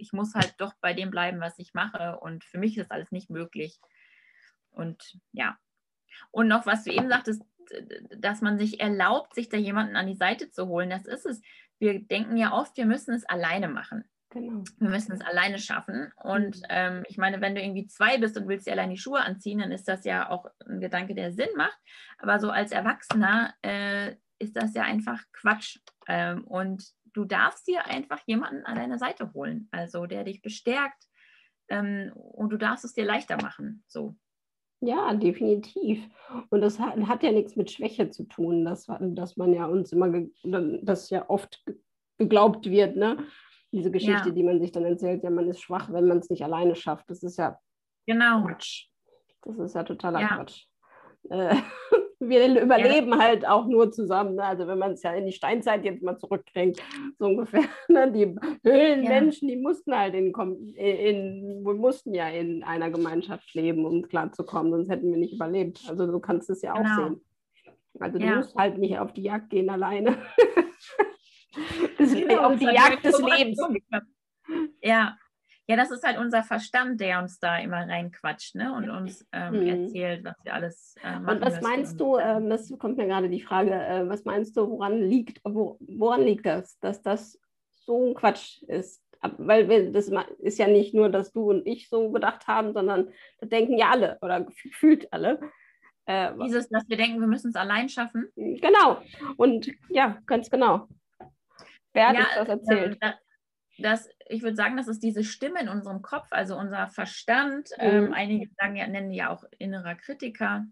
ich 0.00 0.12
muss 0.12 0.34
halt 0.34 0.54
doch 0.58 0.74
bei 0.80 0.94
dem 0.94 1.10
bleiben, 1.10 1.40
was 1.40 1.58
ich 1.58 1.74
mache 1.74 2.18
und 2.20 2.44
für 2.44 2.58
mich 2.58 2.76
ist 2.76 2.84
das 2.84 2.90
alles 2.90 3.12
nicht 3.12 3.30
möglich. 3.30 3.78
Und 4.70 5.18
ja. 5.32 5.58
Und 6.30 6.48
noch, 6.48 6.66
was 6.66 6.84
du 6.84 6.92
eben 6.92 7.08
sagtest, 7.08 7.42
dass 8.16 8.40
man 8.40 8.58
sich 8.58 8.80
erlaubt, 8.80 9.34
sich 9.34 9.48
da 9.48 9.56
jemanden 9.56 9.96
an 9.96 10.06
die 10.06 10.16
Seite 10.16 10.50
zu 10.50 10.66
holen, 10.66 10.90
das 10.90 11.06
ist 11.06 11.26
es. 11.26 11.40
Wir 11.78 12.00
denken 12.00 12.36
ja 12.36 12.52
oft, 12.52 12.76
wir 12.76 12.86
müssen 12.86 13.14
es 13.14 13.24
alleine 13.24 13.68
machen. 13.68 14.04
Genau. 14.30 14.62
Wir 14.78 14.88
müssen 14.88 15.12
es 15.12 15.20
alleine 15.20 15.58
schaffen. 15.58 16.12
Und 16.22 16.56
mhm. 16.56 16.66
ähm, 16.68 17.04
ich 17.08 17.18
meine, 17.18 17.40
wenn 17.40 17.54
du 17.54 17.62
irgendwie 17.62 17.86
zwei 17.86 18.18
bist 18.18 18.36
und 18.36 18.48
willst 18.48 18.66
dir 18.66 18.72
allein 18.72 18.90
die 18.90 18.98
Schuhe 18.98 19.20
anziehen, 19.20 19.58
dann 19.58 19.72
ist 19.72 19.88
das 19.88 20.04
ja 20.04 20.30
auch 20.30 20.46
ein 20.66 20.80
Gedanke, 20.80 21.14
der 21.14 21.32
Sinn 21.32 21.48
macht. 21.56 21.78
Aber 22.18 22.38
so 22.38 22.50
als 22.50 22.70
Erwachsener 22.70 23.54
äh, 23.62 24.14
ist 24.38 24.56
das 24.56 24.74
ja 24.74 24.82
einfach 24.82 25.20
Quatsch. 25.32 25.78
Ähm, 26.06 26.44
und 26.44 26.84
du 27.12 27.24
darfst 27.24 27.66
dir 27.66 27.86
einfach 27.86 28.20
jemanden 28.26 28.64
an 28.64 28.76
deine 28.76 28.98
Seite 28.98 29.32
holen, 29.32 29.68
also 29.70 30.06
der 30.06 30.24
dich 30.24 30.42
bestärkt. 30.42 31.04
Ähm, 31.68 32.12
und 32.14 32.50
du 32.50 32.56
darfst 32.56 32.84
es 32.84 32.94
dir 32.94 33.04
leichter 33.04 33.36
machen. 33.40 33.84
So. 33.86 34.16
Ja, 34.80 35.12
definitiv. 35.14 36.02
Und 36.48 36.62
das 36.62 36.78
hat, 36.78 36.96
hat, 37.06 37.22
ja 37.22 37.32
nichts 37.32 37.54
mit 37.54 37.70
Schwäche 37.70 38.10
zu 38.10 38.24
tun, 38.24 38.64
dass, 38.64 38.86
dass 38.86 39.36
man 39.36 39.52
ja 39.52 39.66
uns 39.66 39.92
immer, 39.92 40.10
das 40.42 41.10
ja 41.10 41.28
oft 41.28 41.62
geglaubt 42.18 42.68
wird, 42.68 42.96
ne? 42.96 43.18
Diese 43.72 43.90
Geschichte, 43.90 44.30
ja. 44.30 44.34
die 44.34 44.42
man 44.42 44.60
sich 44.60 44.72
dann 44.72 44.84
erzählt, 44.84 45.22
ja, 45.22 45.30
man 45.30 45.48
ist 45.48 45.60
schwach, 45.60 45.92
wenn 45.92 46.08
man 46.08 46.18
es 46.18 46.30
nicht 46.30 46.42
alleine 46.42 46.74
schafft. 46.74 47.08
Das 47.08 47.22
ist 47.22 47.36
ja 47.36 47.58
genau. 48.06 48.42
Quatsch. 48.44 48.88
Das 49.42 49.58
ist 49.58 49.74
ja 49.74 49.84
totaler 49.84 50.20
ja. 50.20 50.36
Quatsch. 50.36 50.66
Äh, 51.28 51.54
wir 52.20 52.62
überleben 52.62 53.10
ja. 53.10 53.18
halt 53.18 53.48
auch 53.48 53.66
nur 53.66 53.90
zusammen. 53.90 54.34
Ne? 54.36 54.44
Also 54.44 54.66
wenn 54.66 54.78
man 54.78 54.92
es 54.92 55.02
ja 55.02 55.12
in 55.14 55.26
die 55.26 55.32
Steinzeit 55.32 55.84
jetzt 55.84 56.02
mal 56.02 56.18
zurückkriegt, 56.18 56.82
so 57.18 57.26
ungefähr. 57.26 57.64
Ne? 57.88 58.12
Die 58.12 58.36
Höhlenmenschen, 58.62 59.48
ja. 59.48 59.54
die 59.54 59.60
mussten 59.60 59.96
halt 59.96 60.14
in, 60.14 60.32
in, 60.76 61.62
wir 61.64 61.74
mussten 61.74 62.14
ja 62.14 62.28
in 62.28 62.62
einer 62.62 62.90
Gemeinschaft 62.90 63.52
leben, 63.54 63.84
um 63.84 64.02
klarzukommen, 64.02 64.70
sonst 64.70 64.90
hätten 64.90 65.10
wir 65.10 65.18
nicht 65.18 65.34
überlebt. 65.34 65.82
Also 65.88 66.06
du 66.06 66.20
kannst 66.20 66.50
es 66.50 66.62
ja 66.62 66.74
auch 66.74 66.82
genau. 66.82 67.08
sehen. 67.08 67.24
Also 67.98 68.18
du 68.18 68.24
ja. 68.24 68.36
musst 68.36 68.54
halt 68.54 68.78
nicht 68.78 68.98
auf 68.98 69.12
die 69.12 69.22
Jagd 69.22 69.50
gehen 69.50 69.70
alleine. 69.70 70.18
das 71.98 72.14
genau, 72.14 72.42
auf 72.42 72.58
die 72.58 72.66
Jagd 72.66 73.04
des 73.04 73.20
Lebens. 73.20 73.60
Ja, 74.82 75.16
ja, 75.70 75.76
das 75.76 75.92
ist 75.92 76.02
halt 76.02 76.18
unser 76.18 76.42
Verstand, 76.42 77.00
der 77.00 77.20
uns 77.20 77.38
da 77.38 77.56
immer 77.58 77.88
reinquatscht 77.88 78.56
ne? 78.56 78.74
und 78.74 78.90
uns 78.90 79.24
ähm, 79.30 79.60
mhm. 79.60 79.66
erzählt, 79.68 80.24
was 80.24 80.34
wir 80.42 80.52
alles 80.52 80.96
äh, 81.04 81.20
machen. 81.20 81.36
Und 81.36 81.40
was 81.42 81.60
meinst 81.60 82.00
du, 82.00 82.16
äh, 82.16 82.44
das 82.48 82.76
kommt 82.76 82.96
mir 82.96 83.06
gerade 83.06 83.28
die 83.28 83.40
Frage, 83.40 83.72
äh, 83.72 84.08
was 84.08 84.24
meinst 84.24 84.56
du, 84.56 84.68
woran 84.68 85.00
liegt, 85.00 85.40
wo, 85.44 85.76
woran 85.78 86.22
liegt 86.22 86.44
das, 86.44 86.76
dass 86.80 87.02
das 87.02 87.38
so 87.68 88.08
ein 88.08 88.14
Quatsch 88.14 88.62
ist? 88.62 89.00
Weil 89.38 89.68
wir, 89.68 89.92
das 89.92 90.10
ist 90.40 90.58
ja 90.58 90.66
nicht 90.66 90.92
nur, 90.92 91.08
dass 91.08 91.30
du 91.30 91.50
und 91.50 91.64
ich 91.68 91.88
so 91.88 92.10
gedacht 92.10 92.48
haben, 92.48 92.72
sondern 92.72 93.12
das 93.38 93.48
denken 93.48 93.78
ja 93.78 93.90
alle 93.90 94.18
oder 94.22 94.40
gefühlt 94.40 95.12
alle. 95.12 95.38
Äh, 96.06 96.32
Dieses, 96.42 96.68
dass 96.68 96.88
wir 96.88 96.96
denken, 96.96 97.20
wir 97.20 97.28
müssen 97.28 97.50
es 97.50 97.56
allein 97.56 97.88
schaffen. 97.88 98.26
Genau. 98.34 99.02
Und 99.36 99.70
ja, 99.88 100.18
ganz 100.26 100.50
genau. 100.50 100.88
Wer 101.92 102.08
hat 102.08 102.16
ja, 102.16 102.22
uns 102.22 102.34
das 102.34 102.48
erzählt? 102.48 102.98
Ähm, 103.00 103.12
das, 103.80 104.08
ich 104.28 104.42
würde 104.42 104.56
sagen, 104.56 104.76
das 104.76 104.88
ist 104.88 105.02
diese 105.02 105.24
Stimme 105.24 105.60
in 105.60 105.68
unserem 105.68 106.02
Kopf, 106.02 106.28
also 106.30 106.56
unser 106.56 106.88
Verstand. 106.88 107.70
Ähm, 107.78 108.00
mhm. 108.00 108.06
Ähm, 108.06 108.12
einige 108.14 108.50
sagen 108.58 108.76
ja, 108.76 108.86
nennen 108.86 109.12
ja 109.12 109.30
auch 109.30 109.44
innerer 109.58 109.94
Kritiker, 109.94 110.66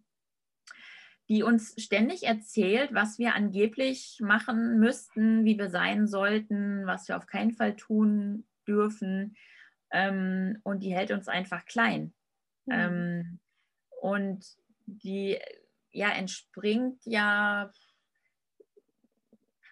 die 1.29 1.43
uns 1.43 1.75
ständig 1.77 2.25
erzählt, 2.25 2.95
was 2.95 3.19
wir 3.19 3.35
angeblich 3.35 4.19
machen 4.21 4.79
müssten, 4.79 5.45
wie 5.45 5.59
wir 5.59 5.69
sein 5.69 6.07
sollten, 6.07 6.87
was 6.87 7.09
wir 7.09 7.17
auf 7.17 7.27
keinen 7.27 7.53
Fall 7.53 7.77
tun 7.77 8.47
dürfen. 8.67 9.37
Ähm, 9.91 10.59
und 10.63 10.83
die 10.83 10.95
hält 10.95 11.11
uns 11.11 11.29
einfach 11.29 11.65
klein. 11.67 12.15
Mhm. 12.67 12.73
Ähm, 12.73 13.39
und 14.01 14.47
die 14.87 15.39
ja 15.91 16.11
entspringt 16.11 17.01
ja, 17.05 17.71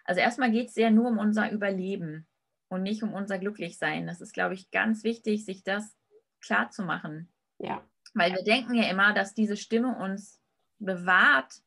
also 0.03 0.21
erstmal 0.21 0.51
geht 0.51 0.67
es 0.67 0.75
ja 0.75 0.89
nur 0.89 1.07
um 1.07 1.17
unser 1.17 1.51
Überleben 1.51 2.26
und 2.69 2.83
nicht 2.83 3.03
um 3.03 3.13
unser 3.13 3.39
Glücklichsein. 3.39 4.07
Das 4.07 4.21
ist, 4.21 4.33
glaube 4.33 4.53
ich, 4.53 4.71
ganz 4.71 5.03
wichtig, 5.03 5.45
sich 5.45 5.63
das 5.63 5.95
klar 6.41 6.69
zu 6.69 6.83
machen. 6.83 7.31
Ja. 7.59 7.81
Weil 8.13 8.33
wir 8.33 8.43
denken 8.43 8.73
ja 8.73 8.89
immer, 8.89 9.13
dass 9.13 9.33
diese 9.33 9.57
Stimme 9.57 9.97
uns 9.97 10.41
bewahrt, 10.79 11.61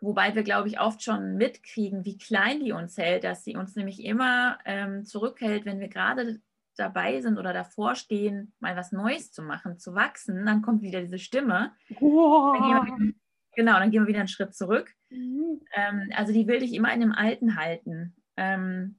wobei 0.00 0.34
wir, 0.34 0.42
glaube 0.42 0.68
ich, 0.68 0.80
oft 0.80 1.02
schon 1.02 1.36
mitkriegen, 1.36 2.04
wie 2.04 2.18
klein 2.18 2.60
die 2.60 2.72
uns 2.72 2.96
hält, 2.98 3.24
dass 3.24 3.44
sie 3.44 3.56
uns 3.56 3.76
nämlich 3.76 4.04
immer 4.04 4.58
ähm, 4.64 5.04
zurückhält, 5.04 5.64
wenn 5.64 5.80
wir 5.80 5.88
gerade 5.88 6.40
dabei 6.76 7.20
sind 7.20 7.38
oder 7.38 7.52
davor 7.52 7.94
stehen, 7.94 8.52
mal 8.58 8.76
was 8.76 8.92
Neues 8.92 9.32
zu 9.32 9.42
machen, 9.42 9.78
zu 9.78 9.94
wachsen, 9.94 10.44
dann 10.44 10.62
kommt 10.62 10.82
wieder 10.82 11.00
diese 11.00 11.18
Stimme. 11.18 11.72
Wow. 12.00 13.12
Genau, 13.56 13.78
dann 13.78 13.90
gehen 13.90 14.02
wir 14.02 14.08
wieder 14.08 14.18
einen 14.18 14.28
Schritt 14.28 14.54
zurück. 14.54 14.92
Mhm. 15.10 15.60
Ähm, 15.74 16.10
also 16.16 16.32
die 16.32 16.48
will 16.48 16.58
dich 16.58 16.74
immer 16.74 16.92
in 16.92 17.00
dem 17.00 17.12
Alten 17.12 17.56
halten. 17.56 18.16
Ähm, 18.36 18.98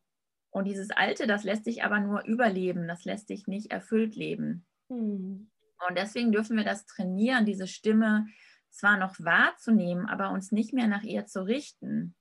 und 0.55 0.63
dieses 0.63 0.89
Alte, 0.91 1.27
das 1.27 1.43
lässt 1.43 1.65
sich 1.65 1.83
aber 1.83 1.99
nur 1.99 2.23
überleben, 2.23 2.87
das 2.87 3.03
lässt 3.03 3.27
sich 3.27 3.45
nicht 3.45 3.73
erfüllt 3.73 4.15
leben. 4.15 4.65
Mhm. 4.87 5.51
Und 5.85 5.97
deswegen 5.97 6.31
dürfen 6.31 6.55
wir 6.55 6.63
das 6.63 6.85
trainieren, 6.85 7.45
diese 7.45 7.67
Stimme 7.67 8.25
zwar 8.69 8.97
noch 8.97 9.19
wahrzunehmen, 9.19 10.05
aber 10.05 10.29
uns 10.29 10.53
nicht 10.53 10.71
mehr 10.71 10.87
nach 10.87 11.03
ihr 11.03 11.25
zu 11.25 11.45
richten. 11.45 12.15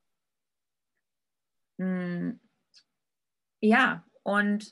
Mhm. 1.76 2.40
Ja, 3.60 4.04
und 4.24 4.68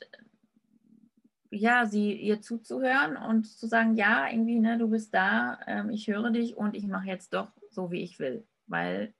ja, 1.49 1.85
sie 1.85 2.11
ihr 2.19 2.41
zuzuhören 2.41 3.15
und 3.15 3.45
zu 3.45 3.67
sagen, 3.67 3.95
ja, 3.95 4.27
irgendwie, 4.29 4.59
ne, 4.59 4.77
du 4.77 4.89
bist 4.89 5.13
da, 5.13 5.57
ähm, 5.67 5.89
ich 5.89 6.09
höre 6.09 6.31
dich 6.31 6.57
und 6.57 6.75
ich 6.75 6.85
mache 6.85 7.07
jetzt 7.07 7.33
doch 7.33 7.53
so, 7.69 7.91
wie 7.91 8.01
ich 8.01 8.19
will. 8.19 8.45
Weil 8.67 9.13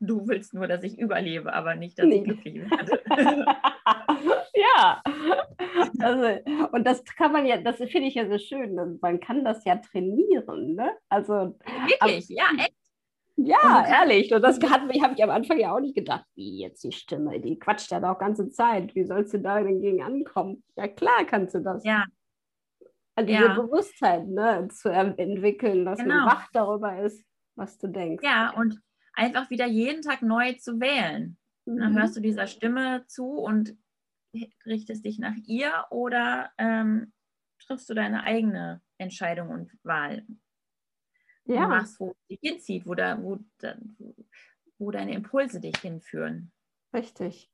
du 0.00 0.26
willst 0.28 0.54
nur, 0.54 0.66
dass 0.66 0.82
ich 0.82 0.98
überlebe, 0.98 1.52
aber 1.52 1.74
nicht, 1.74 1.98
dass 1.98 2.06
nee. 2.06 2.16
ich 2.16 2.24
glücklich 2.24 2.54
werde. 2.70 3.00
ja. 4.54 5.02
Also, 6.00 6.68
und 6.72 6.86
das 6.86 7.04
kann 7.04 7.32
man 7.32 7.46
ja, 7.46 7.58
das 7.58 7.76
finde 7.76 8.08
ich 8.08 8.14
ja 8.14 8.28
so 8.28 8.38
schön. 8.38 8.98
Man 9.00 9.20
kann 9.20 9.44
das 9.44 9.64
ja 9.64 9.76
trainieren, 9.76 10.74
ne? 10.74 10.92
Also 11.08 11.58
wirklich, 11.86 12.28
ja, 12.28 12.44
echt. 12.58 12.74
Ja, 13.36 13.80
und 13.80 13.86
ehrlich. 13.86 14.32
Und 14.32 14.42
das 14.42 14.58
habe 14.62 14.90
ich 14.92 15.02
am 15.02 15.30
Anfang 15.30 15.58
ja 15.58 15.74
auch 15.74 15.80
nicht 15.80 15.94
gedacht, 15.94 16.24
wie 16.34 16.60
jetzt 16.62 16.82
die 16.82 16.92
Stimme, 16.92 17.38
die 17.38 17.58
quatscht 17.58 17.90
ja 17.90 18.00
doch 18.00 18.18
ganze 18.18 18.48
Zeit. 18.48 18.94
Wie 18.94 19.04
sollst 19.04 19.34
du 19.34 19.38
da 19.38 19.62
denn 19.62 19.82
gegen 19.82 20.02
ankommen? 20.02 20.62
Ja, 20.74 20.88
klar 20.88 21.24
kannst 21.26 21.54
du 21.54 21.60
das. 21.60 21.84
Ja. 21.84 22.06
Also 23.14 23.28
diese 23.28 23.44
ja. 23.44 23.54
Bewusstheit 23.54 24.26
ne, 24.26 24.68
zu 24.68 24.90
entwickeln, 24.90 25.84
dass 25.84 25.98
genau. 25.98 26.14
man 26.14 26.26
wach 26.26 26.48
darüber 26.52 26.98
ist, 26.98 27.24
was 27.56 27.78
du 27.78 27.88
denkst. 27.88 28.24
Ja, 28.24 28.54
und 28.56 28.80
einfach 29.16 29.50
wieder 29.50 29.66
jeden 29.66 30.02
Tag 30.02 30.22
neu 30.22 30.52
zu 30.54 30.80
wählen. 30.80 31.36
Mhm. 31.64 31.78
Dann 31.78 31.98
hörst 31.98 32.16
du 32.16 32.20
dieser 32.20 32.46
Stimme 32.46 33.04
zu 33.08 33.30
und 33.32 33.76
richtest 34.64 35.04
dich 35.04 35.18
nach 35.18 35.34
ihr 35.46 35.72
oder 35.90 36.50
ähm, 36.58 37.12
triffst 37.58 37.88
du 37.88 37.94
deine 37.94 38.22
eigene 38.22 38.82
Entscheidung 38.98 39.48
und 39.48 39.72
Wahl? 39.82 40.24
ja. 41.46 41.68
machst, 41.68 42.00
wo 42.00 42.14
dich 42.28 42.40
hinzieht, 42.42 42.86
wo, 42.86 42.94
da, 42.94 43.18
wo, 43.20 43.38
wo 44.78 44.90
deine 44.90 45.14
Impulse 45.14 45.60
dich 45.60 45.76
hinführen. 45.78 46.52
Richtig. 46.92 47.50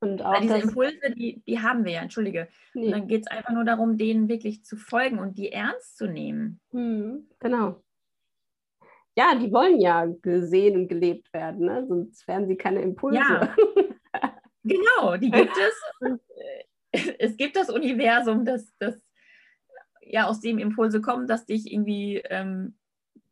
Und 0.00 0.22
auch 0.22 0.34
Weil 0.34 0.42
diese 0.42 0.58
Impulse, 0.58 1.10
die, 1.16 1.42
die 1.46 1.60
haben 1.60 1.84
wir 1.84 1.92
ja, 1.92 2.02
entschuldige. 2.02 2.48
Nee. 2.74 2.86
Und 2.86 2.92
dann 2.92 3.08
geht 3.08 3.22
es 3.22 3.26
einfach 3.26 3.52
nur 3.52 3.64
darum, 3.64 3.96
denen 3.96 4.28
wirklich 4.28 4.64
zu 4.64 4.76
folgen 4.76 5.18
und 5.18 5.38
die 5.38 5.50
ernst 5.50 5.96
zu 5.96 6.06
nehmen. 6.06 6.60
Mhm, 6.72 7.28
genau. 7.38 7.82
Ja, 9.14 9.34
die 9.34 9.52
wollen 9.52 9.80
ja 9.80 10.06
gesehen 10.06 10.76
und 10.76 10.88
gelebt 10.88 11.32
werden, 11.34 11.66
ne? 11.66 11.86
sonst 11.86 12.26
wären 12.26 12.46
sie 12.46 12.56
keine 12.56 12.80
Impulse. 12.80 13.18
Ja. 13.18 13.54
genau, 14.64 15.16
die 15.16 15.30
gibt 15.30 15.56
es. 15.56 16.08
Äh, 16.92 17.14
es 17.18 17.36
gibt 17.36 17.56
das 17.56 17.70
Universum, 17.70 18.44
das, 18.44 18.72
das 18.78 19.00
ja 20.00 20.26
aus 20.26 20.40
dem 20.40 20.58
Impulse 20.58 21.00
kommen, 21.00 21.26
dass 21.26 21.46
dich 21.46 21.70
irgendwie 21.72 22.18
ähm, 22.24 22.76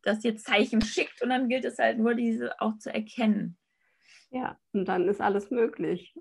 das 0.02 0.20
dir 0.20 0.36
Zeichen 0.36 0.80
schickt 0.82 1.22
und 1.22 1.30
dann 1.30 1.48
gilt 1.48 1.64
es 1.64 1.78
halt 1.78 1.98
nur, 1.98 2.14
diese 2.14 2.58
auch 2.60 2.78
zu 2.78 2.92
erkennen. 2.92 3.58
Ja, 4.30 4.58
und 4.72 4.86
dann 4.86 5.08
ist 5.08 5.20
alles 5.20 5.50
möglich. 5.50 6.14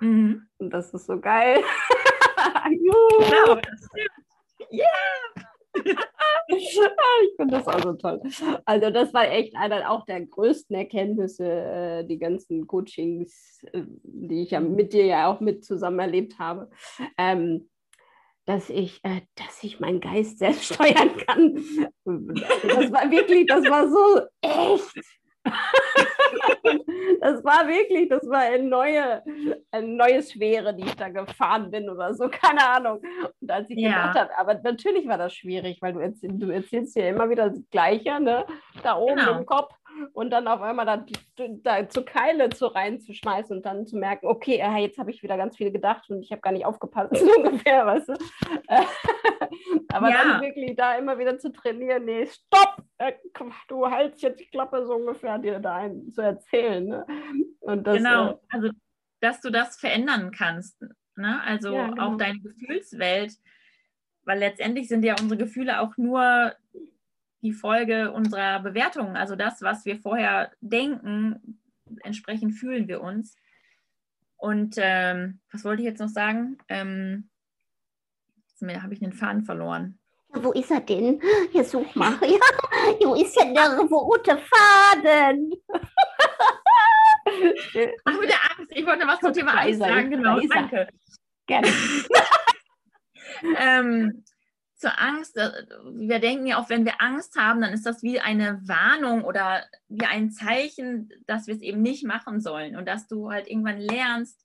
Mhm. 0.00 0.48
Und 0.58 0.70
das 0.70 0.94
ist 0.94 1.06
so 1.06 1.20
geil. 1.20 1.62
genau, 2.64 3.54
das 3.56 3.86
stimmt. 3.86 4.72
Yeah! 4.72 5.96
ich 6.56 7.36
finde 7.36 7.58
das 7.58 7.66
auch 7.66 7.82
so 7.82 7.92
toll. 7.94 8.20
Also 8.64 8.90
das 8.90 9.12
war 9.14 9.30
echt 9.30 9.56
einer 9.56 9.90
auch 9.90 10.04
der 10.04 10.24
größten 10.26 10.76
Erkenntnisse, 10.76 11.44
äh, 11.44 12.04
die 12.04 12.18
ganzen 12.18 12.66
Coachings, 12.66 13.64
äh, 13.72 13.82
die 14.02 14.42
ich 14.42 14.50
ja 14.50 14.60
mit 14.60 14.92
dir 14.92 15.06
ja 15.06 15.32
auch 15.32 15.40
mit 15.40 15.64
zusammen 15.64 15.98
erlebt 15.98 16.38
habe. 16.38 16.70
Ähm, 17.16 17.68
dass 18.46 18.68
ich, 18.68 19.00
äh, 19.04 19.20
dass 19.36 19.62
ich 19.62 19.80
meinen 19.80 20.00
Geist 20.00 20.38
selbst 20.38 20.64
steuern 20.74 21.16
kann. 21.26 21.54
Das 22.04 22.92
war 22.92 23.10
wirklich, 23.10 23.46
das 23.46 23.64
war 23.64 23.88
so 23.88 24.26
echt. 24.40 25.19
das 27.20 27.44
war 27.44 27.66
wirklich, 27.66 28.08
das 28.08 28.28
war 28.28 28.40
eine 28.40 28.62
neue, 28.62 29.22
eine 29.70 29.86
neue 29.86 30.22
Sphäre, 30.22 30.74
die 30.74 30.84
ich 30.84 30.94
da 30.94 31.08
gefahren 31.08 31.70
bin 31.70 31.88
oder 31.88 32.14
so, 32.14 32.28
keine 32.30 32.66
Ahnung. 32.68 33.00
Und 33.40 33.50
als 33.50 33.68
ich 33.70 33.78
ja. 33.78 33.90
gemacht 33.90 34.18
habe, 34.18 34.38
aber 34.38 34.54
natürlich 34.62 35.06
war 35.06 35.18
das 35.18 35.34
schwierig, 35.34 35.80
weil 35.80 35.92
du, 35.92 36.00
erzähl, 36.00 36.30
du 36.32 36.50
erzählst 36.50 36.96
ja 36.96 37.08
immer 37.08 37.28
wieder 37.30 37.50
das 37.50 37.60
Gleiche, 37.70 38.20
ne? 38.20 38.44
Da 38.82 38.96
oben 38.96 39.16
genau. 39.16 39.38
im 39.38 39.46
Kopf 39.46 39.74
und 40.12 40.30
dann 40.30 40.48
auf 40.48 40.60
einmal 40.60 40.86
da, 40.86 41.04
da 41.62 41.88
zu 41.88 42.04
Keile 42.04 42.50
zu 42.50 42.66
reinzuschmeißen 42.66 43.56
und 43.56 43.66
dann 43.66 43.86
zu 43.86 43.96
merken, 43.96 44.26
okay, 44.26 44.62
jetzt 44.78 44.98
habe 44.98 45.10
ich 45.10 45.22
wieder 45.22 45.36
ganz 45.36 45.56
viel 45.56 45.70
gedacht 45.70 46.08
und 46.10 46.22
ich 46.22 46.30
habe 46.32 46.40
gar 46.40 46.52
nicht 46.52 46.66
aufgepasst, 46.66 47.14
so 47.16 47.32
ungefähr, 47.36 47.86
weißt 47.86 48.08
du. 48.08 48.12
Aber 49.92 50.10
ja. 50.10 50.24
dann 50.24 50.42
wirklich 50.42 50.76
da 50.76 50.94
immer 50.96 51.18
wieder 51.18 51.38
zu 51.38 51.52
trainieren, 51.52 52.04
nee, 52.04 52.26
stopp, 52.26 52.82
äh, 52.98 53.12
du 53.68 53.86
hältst 53.86 54.22
jetzt 54.22 54.40
die 54.40 54.46
Klappe 54.46 54.86
so 54.86 54.94
ungefähr, 54.94 55.38
dir 55.38 55.58
da 55.58 55.76
ein, 55.76 56.10
zu 56.10 56.22
erzählen. 56.22 56.86
Ne? 56.86 57.06
Und 57.60 57.86
das, 57.86 57.96
genau, 57.96 58.30
äh, 58.30 58.36
also 58.50 58.70
dass 59.20 59.40
du 59.40 59.50
das 59.50 59.78
verändern 59.78 60.30
kannst. 60.30 60.82
Ne? 61.16 61.42
Also 61.42 61.74
ja, 61.74 61.88
genau. 61.88 62.02
auch 62.14 62.16
deine 62.16 62.40
Gefühlswelt, 62.40 63.32
weil 64.24 64.38
letztendlich 64.38 64.88
sind 64.88 65.04
ja 65.04 65.14
unsere 65.20 65.38
Gefühle 65.38 65.80
auch 65.80 65.96
nur 65.96 66.52
die 67.42 67.52
Folge 67.52 68.12
unserer 68.12 68.60
Bewertungen, 68.60 69.16
also 69.16 69.36
das, 69.36 69.62
was 69.62 69.84
wir 69.84 69.98
vorher 69.98 70.50
denken, 70.60 71.60
entsprechend 72.02 72.54
fühlen 72.54 72.88
wir 72.88 73.00
uns. 73.00 73.36
Und 74.36 74.76
ähm, 74.78 75.40
was 75.52 75.64
wollte 75.64 75.82
ich 75.82 75.88
jetzt 75.88 76.00
noch 76.00 76.08
sagen? 76.08 76.58
Ähm, 76.68 77.28
jetzt 78.60 78.82
habe 78.82 78.94
ich 78.94 79.00
den 79.00 79.12
Faden 79.12 79.44
verloren. 79.44 79.98
Wo 80.32 80.52
ist 80.52 80.70
er 80.70 80.80
denn? 80.80 81.20
Hier 81.50 81.64
such 81.64 81.94
mal. 81.94 82.14
Ja, 82.22 83.06
wo 83.06 83.14
ist 83.14 83.38
denn 83.38 83.54
der 83.54 83.78
rote 83.78 84.38
Faden? 84.38 85.52
Ach, 88.04 88.20
mit 88.20 88.28
der 88.28 88.38
Angst. 88.50 88.72
Ich 88.72 88.86
wollte 88.86 89.06
was 89.06 89.20
zum 89.20 89.32
Thema 89.32 89.52
Angst 89.54 89.78
sagen. 89.78 90.10
Genau, 90.10 90.40
danke. 90.40 90.88
Gerne. 91.46 91.68
ähm, 93.58 94.24
zur 94.80 94.98
Angst, 94.98 95.36
äh, 95.36 95.50
wir 95.92 96.18
denken 96.18 96.46
ja 96.46 96.58
auch, 96.58 96.70
wenn 96.70 96.86
wir 96.86 97.00
Angst 97.00 97.36
haben, 97.36 97.60
dann 97.60 97.72
ist 97.72 97.84
das 97.84 98.02
wie 98.02 98.18
eine 98.18 98.60
Warnung 98.66 99.24
oder 99.24 99.64
wie 99.88 100.06
ein 100.06 100.30
Zeichen, 100.30 101.10
dass 101.26 101.46
wir 101.46 101.54
es 101.54 101.60
eben 101.60 101.82
nicht 101.82 102.04
machen 102.04 102.40
sollen 102.40 102.76
und 102.76 102.86
dass 102.86 103.06
du 103.06 103.30
halt 103.30 103.46
irgendwann 103.46 103.78
lernst, 103.78 104.44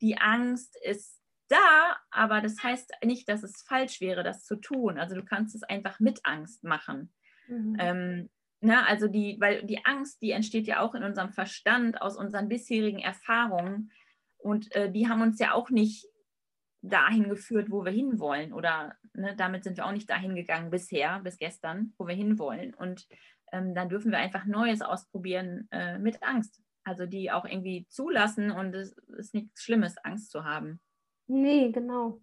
die 0.00 0.16
Angst 0.16 0.76
ist 0.82 1.20
da, 1.48 1.96
aber 2.10 2.40
das 2.40 2.62
heißt 2.62 2.92
nicht, 3.04 3.28
dass 3.28 3.42
es 3.42 3.62
falsch 3.68 4.00
wäre, 4.00 4.22
das 4.22 4.44
zu 4.44 4.56
tun. 4.56 4.98
Also 4.98 5.14
du 5.14 5.22
kannst 5.22 5.54
es 5.54 5.62
einfach 5.62 6.00
mit 6.00 6.20
Angst 6.24 6.64
machen. 6.64 7.12
Mhm. 7.46 7.76
Ähm, 7.78 8.30
na, 8.60 8.80
ne, 8.80 8.86
also 8.86 9.08
die, 9.08 9.36
weil 9.38 9.64
die 9.64 9.84
Angst, 9.84 10.22
die 10.22 10.30
entsteht 10.30 10.66
ja 10.66 10.80
auch 10.80 10.94
in 10.94 11.02
unserem 11.04 11.30
Verstand 11.30 12.00
aus 12.00 12.16
unseren 12.16 12.48
bisherigen 12.48 13.00
Erfahrungen 13.00 13.92
und 14.38 14.74
äh, 14.74 14.90
die 14.90 15.08
haben 15.08 15.20
uns 15.20 15.38
ja 15.38 15.52
auch 15.52 15.68
nicht 15.68 16.06
dahin 16.88 17.28
geführt, 17.28 17.70
wo 17.70 17.84
wir 17.84 17.92
hinwollen. 17.92 18.52
Oder 18.52 18.94
ne, 19.14 19.34
damit 19.36 19.64
sind 19.64 19.76
wir 19.76 19.86
auch 19.86 19.92
nicht 19.92 20.10
dahin 20.10 20.34
gegangen 20.34 20.70
bisher, 20.70 21.20
bis 21.20 21.38
gestern, 21.38 21.94
wo 21.98 22.06
wir 22.06 22.14
hinwollen. 22.14 22.74
Und 22.74 23.06
ähm, 23.52 23.74
dann 23.74 23.88
dürfen 23.88 24.10
wir 24.10 24.18
einfach 24.18 24.44
Neues 24.44 24.82
ausprobieren 24.82 25.68
äh, 25.70 25.98
mit 25.98 26.22
Angst. 26.22 26.60
Also 26.84 27.06
die 27.06 27.30
auch 27.30 27.46
irgendwie 27.46 27.86
zulassen 27.88 28.50
und 28.50 28.74
es 28.74 28.92
ist 29.16 29.32
nichts 29.32 29.62
Schlimmes, 29.62 29.96
Angst 30.04 30.30
zu 30.30 30.44
haben. 30.44 30.80
Nee, 31.26 31.70
genau. 31.72 32.20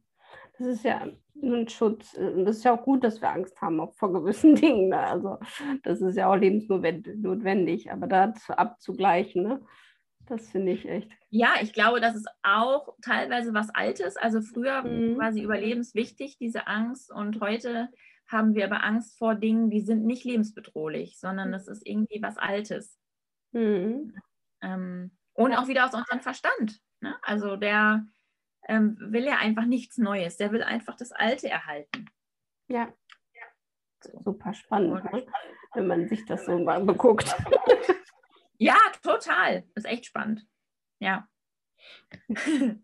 Das 0.57 0.67
ist 0.67 0.83
ja 0.83 1.07
ein 1.41 1.67
Schutz. 1.67 2.13
Das 2.13 2.57
ist 2.57 2.63
ja 2.63 2.77
auch 2.77 2.83
gut, 2.83 3.03
dass 3.03 3.19
wir 3.21 3.31
Angst 3.31 3.59
haben, 3.59 3.79
auch 3.79 3.95
vor 3.95 4.13
gewissen 4.13 4.55
Dingen. 4.55 4.89
Ne? 4.89 4.99
Also 4.99 5.39
das 5.83 6.01
ist 6.01 6.15
ja 6.15 6.29
auch 6.29 6.35
lebensnotwendig, 6.35 7.91
aber 7.91 8.05
da 8.05 8.33
abzugleichen, 8.49 9.43
ne? 9.43 9.61
Das 10.31 10.49
finde 10.49 10.71
ich 10.71 10.87
echt. 10.87 11.11
Ja, 11.29 11.55
ich 11.61 11.73
glaube, 11.73 11.99
das 11.99 12.15
ist 12.15 12.29
auch 12.41 12.95
teilweise 13.01 13.53
was 13.53 13.69
Altes. 13.69 14.15
Also 14.15 14.39
früher 14.41 14.81
mhm. 14.81 15.17
war 15.17 15.33
sie 15.33 15.43
überlebenswichtig, 15.43 16.37
diese 16.37 16.67
Angst. 16.67 17.11
Und 17.11 17.41
heute 17.41 17.89
haben 18.29 18.55
wir 18.55 18.63
aber 18.63 18.81
Angst 18.81 19.17
vor 19.17 19.35
Dingen, 19.35 19.69
die 19.69 19.81
sind 19.81 20.05
nicht 20.05 20.23
lebensbedrohlich, 20.23 21.19
sondern 21.19 21.51
das 21.51 21.67
ist 21.67 21.85
irgendwie 21.85 22.21
was 22.21 22.37
Altes. 22.37 22.97
Mhm. 23.51 24.15
Ähm, 24.61 25.11
und 25.33 25.53
auch 25.53 25.67
wieder 25.67 25.85
aus 25.85 25.93
unserem 25.93 26.21
Verstand. 26.21 26.79
Ne? 27.01 27.13
Also 27.23 27.57
der 27.57 28.05
ähm, 28.69 28.95
will 29.01 29.25
ja 29.25 29.35
einfach 29.35 29.65
nichts 29.65 29.97
Neues. 29.97 30.37
Der 30.37 30.53
will 30.53 30.63
einfach 30.63 30.95
das 30.95 31.11
Alte 31.11 31.49
erhalten. 31.49 32.05
Ja. 32.69 32.87
Super 34.21 34.53
spannend, 34.53 35.03
ne? 35.11 35.25
wenn 35.73 35.87
man 35.87 36.07
sich 36.07 36.23
das 36.23 36.45
so 36.45 36.57
mal 36.57 36.85
beguckt. 36.85 37.35
Ja, 38.61 38.77
total. 39.01 39.63
Das 39.73 39.85
ist 39.85 39.91
echt 39.91 40.05
spannend. 40.05 40.45
Ja. 40.99 41.27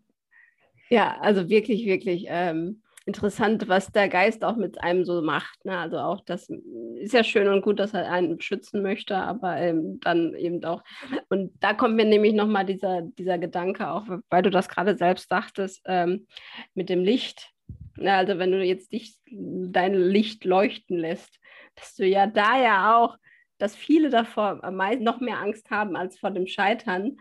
ja, 0.90 1.16
also 1.20 1.48
wirklich, 1.48 1.86
wirklich. 1.86 2.24
Ähm, 2.26 2.82
interessant, 3.06 3.68
was 3.68 3.92
der 3.92 4.08
Geist 4.08 4.42
auch 4.44 4.56
mit 4.56 4.82
einem 4.82 5.04
so 5.04 5.22
macht. 5.22 5.64
Ne? 5.64 5.78
Also 5.78 5.98
auch 5.98 6.20
das 6.22 6.50
ist 6.96 7.12
ja 7.14 7.22
schön 7.22 7.46
und 7.46 7.62
gut, 7.62 7.78
dass 7.78 7.94
er 7.94 8.10
einen 8.10 8.40
schützen 8.40 8.82
möchte, 8.82 9.16
aber 9.16 9.56
ähm, 9.56 10.00
dann 10.00 10.34
eben 10.34 10.64
auch. 10.64 10.82
Und 11.28 11.52
da 11.60 11.74
kommt 11.74 11.94
mir 11.94 12.06
nämlich 12.06 12.32
nochmal 12.34 12.66
dieser, 12.66 13.02
dieser 13.02 13.38
Gedanke, 13.38 13.88
auch 13.88 14.04
weil 14.30 14.42
du 14.42 14.50
das 14.50 14.68
gerade 14.68 14.96
selbst 14.96 15.28
sagtest, 15.28 15.82
ähm, 15.84 16.26
mit 16.74 16.88
dem 16.88 17.04
Licht. 17.04 17.52
Ja, 17.96 18.16
also 18.16 18.38
wenn 18.38 18.50
du 18.50 18.64
jetzt 18.64 18.92
dich, 18.92 19.16
dein 19.30 19.94
Licht 19.94 20.44
leuchten 20.44 20.98
lässt, 20.98 21.38
dass 21.76 21.94
du 21.94 22.04
ja 22.04 22.26
da 22.26 22.60
ja 22.60 22.96
auch, 22.98 23.16
dass 23.58 23.76
viele 23.76 24.10
davor 24.10 24.60
noch 24.70 25.20
mehr 25.20 25.38
Angst 25.38 25.70
haben 25.70 25.96
als 25.96 26.18
vor 26.18 26.30
dem 26.30 26.46
Scheitern, 26.46 27.16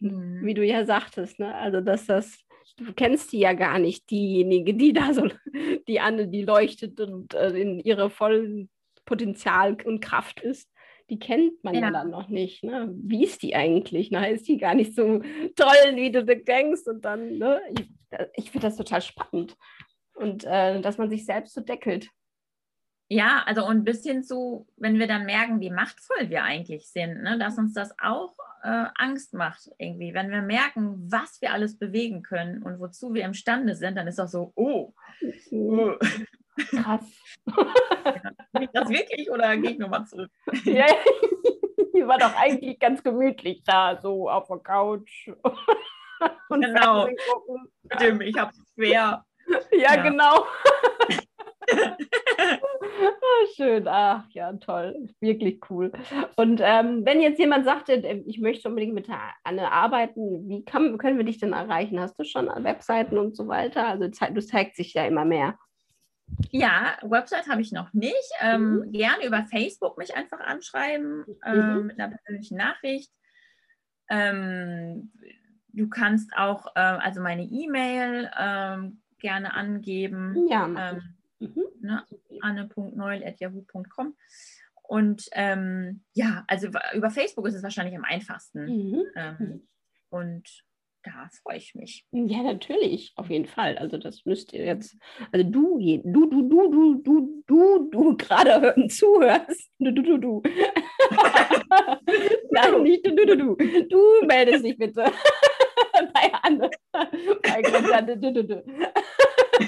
mhm. 0.00 0.40
wie 0.42 0.54
du 0.54 0.64
ja 0.64 0.84
sagtest. 0.84 1.38
Ne? 1.38 1.54
Also 1.54 1.80
dass 1.80 2.06
das 2.06 2.46
du 2.76 2.92
kennst 2.92 3.32
die 3.32 3.38
ja 3.38 3.52
gar 3.52 3.78
nicht, 3.78 4.10
diejenige, 4.10 4.74
die 4.74 4.92
da 4.92 5.12
so, 5.12 5.28
die 5.88 6.00
Anne, 6.00 6.28
die 6.28 6.42
leuchtet 6.42 7.00
und 7.00 7.34
äh, 7.34 7.50
in 7.50 7.80
ihre 7.80 8.10
vollen 8.10 8.70
Potenzial 9.04 9.76
und 9.84 10.00
Kraft 10.00 10.40
ist. 10.40 10.70
Die 11.08 11.20
kennt 11.20 11.62
man 11.62 11.74
ja, 11.74 11.82
ja 11.82 11.90
dann 11.92 12.10
noch 12.10 12.28
nicht. 12.28 12.64
Ne? 12.64 12.92
Wie 12.92 13.22
ist 13.22 13.42
die 13.42 13.54
eigentlich? 13.54 14.10
Na, 14.10 14.26
ist 14.26 14.48
die 14.48 14.58
gar 14.58 14.74
nicht 14.74 14.96
so 14.96 15.20
toll, 15.54 15.94
wie 15.94 16.10
du 16.10 16.24
denkst? 16.24 16.82
Und 16.86 17.04
dann, 17.04 17.38
ne? 17.38 17.60
ich, 17.70 17.88
ich 18.34 18.50
finde 18.50 18.66
das 18.66 18.76
total 18.76 19.00
spannend. 19.00 19.56
Und 20.14 20.44
äh, 20.44 20.80
dass 20.80 20.98
man 20.98 21.08
sich 21.08 21.24
selbst 21.24 21.54
so 21.54 21.60
deckelt. 21.60 22.10
Ja, 23.08 23.44
also 23.46 23.64
und 23.64 23.84
bis 23.84 24.02
hin 24.02 24.24
zu, 24.24 24.66
wenn 24.76 24.98
wir 24.98 25.06
dann 25.06 25.26
merken, 25.26 25.60
wie 25.60 25.70
machtvoll 25.70 26.28
wir 26.28 26.42
eigentlich 26.42 26.88
sind, 26.88 27.22
ne, 27.22 27.38
dass 27.38 27.56
uns 27.56 27.72
das 27.72 27.94
auch 28.00 28.34
äh, 28.64 28.86
Angst 28.96 29.32
macht 29.32 29.70
irgendwie. 29.78 30.12
Wenn 30.12 30.30
wir 30.30 30.42
merken, 30.42 31.10
was 31.10 31.40
wir 31.40 31.52
alles 31.52 31.78
bewegen 31.78 32.22
können 32.22 32.64
und 32.64 32.80
wozu 32.80 33.14
wir 33.14 33.24
imstande 33.24 33.76
sind, 33.76 33.96
dann 33.96 34.08
ist 34.08 34.18
das 34.18 34.32
so, 34.32 34.52
oh. 34.56 34.92
Krass. 36.56 37.04
ja, 37.46 38.66
das 38.72 38.88
wirklich 38.88 39.30
oder 39.30 39.56
gehe 39.56 39.72
ich 39.72 39.78
nochmal 39.78 40.04
zurück? 40.06 40.30
ja, 40.64 40.86
die 41.94 42.06
war 42.06 42.18
doch 42.18 42.34
eigentlich 42.34 42.78
ganz 42.78 43.04
gemütlich 43.04 43.62
da, 43.64 44.00
so 44.00 44.28
auf 44.28 44.48
der 44.48 44.58
Couch. 44.58 45.28
Und 46.48 46.62
genau. 46.62 47.08
Stimmt, 47.94 48.22
ich 48.22 48.36
habe 48.36 48.50
es 48.50 48.72
schwer. 48.74 48.90
Ja, 48.90 49.24
ja, 49.70 50.02
genau. 50.02 50.46
Schön, 53.54 53.86
ach 53.88 54.24
ja, 54.30 54.52
toll, 54.54 55.08
wirklich 55.20 55.60
cool. 55.70 55.92
Und 56.36 56.60
ähm, 56.62 57.04
wenn 57.04 57.20
jetzt 57.20 57.38
jemand 57.38 57.64
sagte, 57.64 57.92
äh, 57.92 58.22
ich 58.26 58.38
möchte 58.38 58.68
unbedingt 58.68 58.94
mit 58.94 59.08
Anne 59.44 59.70
arbeiten, 59.70 60.48
wie 60.48 60.64
kann, 60.64 60.98
können 60.98 61.18
wir 61.18 61.24
dich 61.24 61.38
denn 61.38 61.52
erreichen? 61.52 62.00
Hast 62.00 62.18
du 62.18 62.24
schon 62.24 62.46
Webseiten 62.46 63.18
und 63.18 63.36
so 63.36 63.48
weiter? 63.48 63.86
Also 63.86 64.08
du 64.08 64.40
zeigst 64.40 64.76
sich 64.76 64.94
ja 64.94 65.06
immer 65.06 65.24
mehr. 65.24 65.58
Ja, 66.50 66.96
Website 67.02 67.48
habe 67.48 67.60
ich 67.60 67.72
noch 67.72 67.92
nicht. 67.92 68.30
Ähm, 68.40 68.78
mhm. 68.78 68.92
Gerne 68.92 69.26
über 69.26 69.44
Facebook 69.44 69.96
mich 69.96 70.16
einfach 70.16 70.40
anschreiben 70.40 71.24
ähm, 71.44 71.80
mhm. 71.80 71.86
mit 71.86 72.00
einer 72.00 72.14
persönlichen 72.16 72.56
Nachricht. 72.56 73.12
Ähm, 74.08 75.12
du 75.68 75.88
kannst 75.88 76.36
auch, 76.36 76.66
äh, 76.74 76.80
also 76.80 77.20
meine 77.20 77.44
E-Mail 77.44 78.30
ähm, 78.38 79.02
gerne 79.18 79.54
angeben. 79.54 80.46
Ja, 80.48 80.66
ähm, 80.66 81.15
Mhm. 81.38 81.64
Ne? 81.80 82.04
anne.neul.yahoo.com. 82.40 84.16
Und 84.82 85.28
ähm, 85.32 86.04
ja, 86.14 86.44
also 86.46 86.68
über 86.94 87.10
Facebook 87.10 87.46
ist 87.46 87.54
es 87.54 87.62
wahrscheinlich 87.62 87.96
am 87.96 88.04
einfachsten. 88.04 88.66
Mhm. 88.66 89.02
Ähm, 89.16 89.36
mhm. 89.38 89.68
und 90.10 90.66
da 91.06 91.28
freue 91.42 91.56
ich 91.58 91.74
mich. 91.74 92.04
Ja, 92.10 92.42
natürlich, 92.42 93.12
auf 93.16 93.30
jeden 93.30 93.46
Fall. 93.46 93.78
Also 93.78 93.96
das 93.96 94.24
müsst 94.24 94.52
ihr 94.52 94.64
jetzt, 94.64 94.96
also 95.30 95.48
du, 95.48 95.78
du, 95.78 96.26
du, 96.26 96.42
du, 96.42 96.70
du, 96.70 96.94
du, 97.02 97.44
du, 97.46 97.88
du 97.90 98.16
gerade 98.16 98.74
zuhörst. 98.88 99.70
Du, 99.78 99.92
du, 99.92 100.02
du, 100.02 100.18
du. 100.18 100.42
Nein, 102.50 102.82
nicht 102.82 103.06
du, 103.06 103.14
du, 103.14 103.24
du, 103.24 103.36
du. 103.36 103.56
Du 103.88 104.26
meldest 104.26 104.64
dich 104.64 104.76
bitte 104.76 105.04
bei 106.12 106.32
Anne. 106.42 106.68
Bei 106.92 107.62
Grenze, 107.62 108.16
du, 108.16 108.32
du, 108.32 108.44
du. 108.44 108.64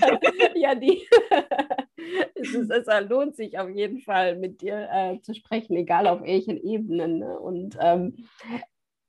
ja, 0.54 0.74
die. 0.74 1.06
es, 2.34 2.54
ist, 2.54 2.70
es 2.70 3.08
lohnt 3.08 3.36
sich 3.36 3.58
auf 3.58 3.68
jeden 3.68 4.00
Fall, 4.00 4.36
mit 4.36 4.60
dir 4.62 4.88
äh, 4.92 5.20
zu 5.20 5.34
sprechen, 5.34 5.76
egal 5.76 6.06
auf 6.06 6.22
welchen 6.22 6.56
Ebenen. 6.56 7.18
Ne? 7.18 7.38
Und 7.38 7.76
ähm, 7.80 8.28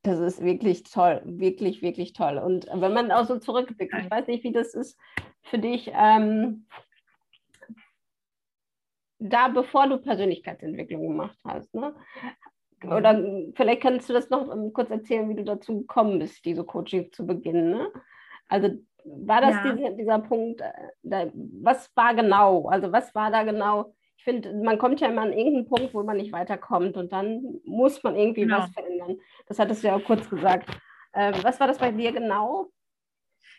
das 0.03 0.19
ist 0.19 0.43
wirklich 0.43 0.83
toll, 0.83 1.21
wirklich, 1.25 1.81
wirklich 1.81 2.13
toll. 2.13 2.37
Und 2.37 2.67
wenn 2.73 2.93
man 2.93 3.11
auch 3.11 3.25
so 3.25 3.37
zurückblickt, 3.37 3.93
ich 3.93 4.11
weiß 4.11 4.27
nicht, 4.27 4.43
wie 4.43 4.51
das 4.51 4.73
ist 4.73 4.97
für 5.43 5.59
dich, 5.59 5.91
ähm, 5.93 6.65
da 9.19 9.49
bevor 9.49 9.87
du 9.87 9.97
Persönlichkeitsentwicklung 9.97 11.07
gemacht 11.07 11.37
hast, 11.43 11.73
ne? 11.75 11.93
Oder 12.85 13.21
vielleicht 13.55 13.81
kannst 13.81 14.07
du 14.09 14.13
das 14.13 14.29
noch 14.29 14.47
kurz 14.73 14.89
erzählen, 14.89 15.27
wie 15.29 15.35
du 15.35 15.43
dazu 15.43 15.81
gekommen 15.81 16.19
bist, 16.19 16.45
diese 16.45 16.63
Coaching 16.63 17.11
zu 17.11 17.27
beginnen. 17.27 17.71
Ne? 17.71 17.91
Also 18.47 18.69
war 19.25 19.41
das 19.41 19.55
ja. 19.55 19.73
diese, 19.73 19.95
dieser 19.95 20.19
Punkt, 20.19 20.61
äh, 20.61 20.71
da, 21.03 21.27
was 21.33 21.89
war 21.95 22.13
genau? 22.15 22.67
Also 22.67 22.91
was 22.91 23.13
war 23.15 23.31
da 23.31 23.43
genau? 23.43 23.93
Ich 24.17 24.23
finde, 24.23 24.53
man 24.53 24.77
kommt 24.77 24.99
ja 24.99 25.07
immer 25.07 25.21
an 25.21 25.33
irgendeinen 25.33 25.67
Punkt, 25.67 25.93
wo 25.93 26.03
man 26.03 26.17
nicht 26.17 26.31
weiterkommt 26.31 26.97
und 26.97 27.11
dann 27.13 27.59
muss 27.63 28.03
man 28.03 28.15
irgendwie 28.15 28.41
genau. 28.41 28.59
was 28.59 28.71
verändern. 28.71 29.17
Das 29.47 29.59
hattest 29.59 29.83
du 29.83 29.87
ja 29.87 29.95
auch 29.95 30.03
kurz 30.03 30.29
gesagt. 30.29 30.69
Äh, 31.13 31.33
was 31.41 31.59
war 31.59 31.67
das 31.67 31.77
bei 31.77 31.91
dir 31.91 32.11
genau? 32.11 32.71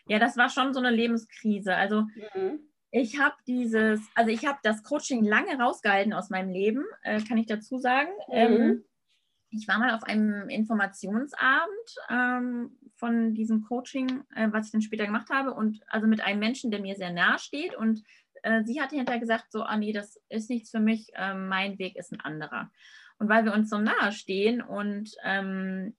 Ja, 0.07 0.19
das 0.19 0.37
war 0.37 0.49
schon 0.49 0.73
so 0.73 0.79
eine 0.79 0.91
Lebenskrise. 0.91 1.75
Also 1.75 2.01
mhm. 2.33 2.59
ich 2.91 3.19
habe 3.19 3.35
dieses, 3.47 4.01
also 4.15 4.31
ich 4.31 4.45
habe 4.45 4.59
das 4.63 4.83
Coaching 4.83 5.23
lange 5.23 5.57
rausgehalten 5.57 6.13
aus 6.13 6.29
meinem 6.29 6.51
Leben, 6.51 6.83
äh, 7.03 7.21
kann 7.21 7.37
ich 7.37 7.47
dazu 7.47 7.77
sagen. 7.77 8.11
Mhm. 8.27 8.33
Ähm, 8.35 8.85
ich 9.51 9.67
war 9.67 9.79
mal 9.79 9.93
auf 9.95 10.03
einem 10.03 10.47
Informationsabend 10.49 11.95
ähm, 12.09 12.77
von 13.01 13.33
diesem 13.33 13.63
Coaching, 13.63 14.23
äh, 14.35 14.47
was 14.51 14.67
ich 14.67 14.71
dann 14.71 14.83
später 14.83 15.07
gemacht 15.07 15.29
habe, 15.31 15.53
und 15.53 15.81
also 15.87 16.07
mit 16.07 16.21
einem 16.21 16.39
Menschen, 16.39 16.69
der 16.69 16.79
mir 16.79 16.95
sehr 16.95 17.11
nahe 17.11 17.39
steht. 17.39 17.75
Und 17.75 18.03
äh, 18.43 18.63
sie 18.63 18.79
hatte 18.79 18.95
hinterher 18.95 19.19
gesagt: 19.19 19.51
So, 19.51 19.63
ah, 19.63 19.75
nee, 19.75 19.91
das 19.91 20.21
ist 20.29 20.49
nichts 20.49 20.69
für 20.69 20.79
mich, 20.79 21.09
äh, 21.15 21.33
mein 21.33 21.79
Weg 21.79 21.97
ist 21.97 22.13
ein 22.13 22.21
anderer. 22.21 22.71
Und 23.17 23.27
weil 23.27 23.43
wir 23.43 23.53
uns 23.53 23.69
so 23.69 23.79
nahe 23.79 24.11
stehen 24.11 24.61
und 24.61 25.11
ähm, 25.23 25.95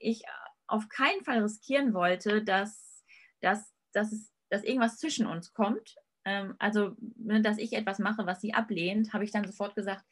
ich 0.00 0.22
auf 0.66 0.88
keinen 0.88 1.22
Fall 1.22 1.42
riskieren 1.42 1.94
wollte, 1.94 2.42
dass, 2.42 3.04
dass, 3.40 3.72
dass, 3.92 4.12
es, 4.12 4.32
dass 4.50 4.64
irgendwas 4.64 4.98
zwischen 4.98 5.26
uns 5.26 5.52
kommt, 5.52 5.96
ähm, 6.24 6.54
also 6.58 6.94
ne, 7.16 7.42
dass 7.42 7.58
ich 7.58 7.72
etwas 7.72 7.98
mache, 7.98 8.26
was 8.26 8.40
sie 8.40 8.54
ablehnt, 8.54 9.12
habe 9.12 9.24
ich 9.24 9.32
dann 9.32 9.46
sofort 9.46 9.74
gesagt, 9.74 10.04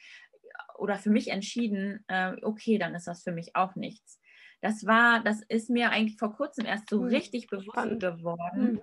oder 0.79 0.99
für 0.99 1.11
mich 1.11 1.29
entschieden, 1.29 2.05
äh, 2.09 2.37
okay, 2.43 2.79
dann 2.79 2.95
ist 2.95 3.07
das 3.07 3.23
für 3.23 3.33
mich 3.33 3.57
auch 3.57 3.75
nichts. 3.75 4.21
Das 4.61 4.87
war, 4.87 5.23
das 5.23 5.43
ist 5.49 5.71
mir 5.71 5.91
eigentlich 5.91 6.19
vor 6.19 6.35
kurzem 6.35 6.67
erst 6.67 6.89
so 6.91 7.03
mhm. 7.03 7.09
richtig 7.09 7.49
bewusst 7.49 7.69
Spannend. 7.73 8.01
geworden. 8.01 8.73
Mhm. 8.73 8.81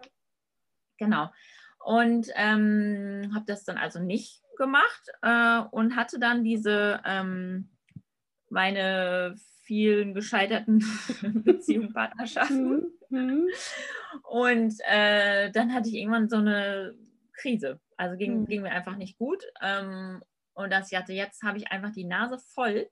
Genau. 0.98 1.30
Und 1.84 2.28
ähm, 2.36 3.32
habe 3.34 3.46
das 3.46 3.66
dann 3.66 3.78
also 3.78 4.00
nicht 4.00 4.42
gemacht 4.58 5.10
äh, 5.22 5.60
und 5.72 5.96
hatte 5.96 6.20
dann 6.20 6.44
diese, 6.44 7.02
ähm, 7.06 7.70
meine 8.50 9.36
vielen 9.64 10.14
gescheiterten 10.14 10.80
Beziehungen, 11.44 11.94
Partnerschaften. 11.94 12.94
Mhm. 13.10 13.20
mhm. 13.20 13.48
Und 14.24 14.76
äh, 14.88 15.52
dann 15.52 15.74
hatte 15.74 15.90
ich 15.90 15.96
irgendwann 15.96 16.30
so 16.30 16.38
eine 16.38 16.96
Krise. 17.34 17.80
Also 17.98 18.18
ging, 18.18 18.42
mhm. 18.42 18.46
ging 18.46 18.62
mir 18.62 18.72
einfach 18.72 18.96
nicht 18.96 19.18
gut. 19.18 19.44
Ähm, 19.62 20.22
und 20.54 20.72
dass 20.72 20.92
ich 20.92 20.98
hatte, 20.98 21.14
jetzt 21.14 21.42
habe 21.44 21.58
ich 21.58 21.72
einfach 21.72 21.92
die 21.92 22.06
Nase 22.06 22.38
voll, 22.54 22.90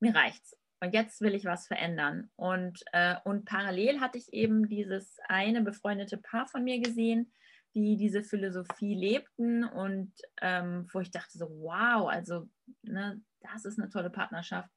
mir 0.00 0.14
reicht's. 0.14 0.56
Und 0.86 0.94
jetzt 0.94 1.20
will 1.20 1.34
ich 1.34 1.44
was 1.44 1.66
verändern. 1.66 2.30
Und, 2.36 2.84
äh, 2.92 3.16
und 3.24 3.44
parallel 3.44 4.00
hatte 4.00 4.18
ich 4.18 4.32
eben 4.32 4.68
dieses 4.68 5.18
eine 5.28 5.62
befreundete 5.62 6.16
Paar 6.16 6.46
von 6.46 6.62
mir 6.62 6.80
gesehen, 6.80 7.32
die 7.74 7.96
diese 7.96 8.22
Philosophie 8.22 8.94
lebten 8.94 9.64
und 9.64 10.12
ähm, 10.40 10.86
wo 10.92 11.00
ich 11.00 11.10
dachte 11.10 11.36
so, 11.36 11.46
wow, 11.46 12.08
also 12.08 12.48
ne, 12.82 13.20
das 13.40 13.64
ist 13.64 13.80
eine 13.80 13.90
tolle 13.90 14.10
Partnerschaft. 14.10 14.70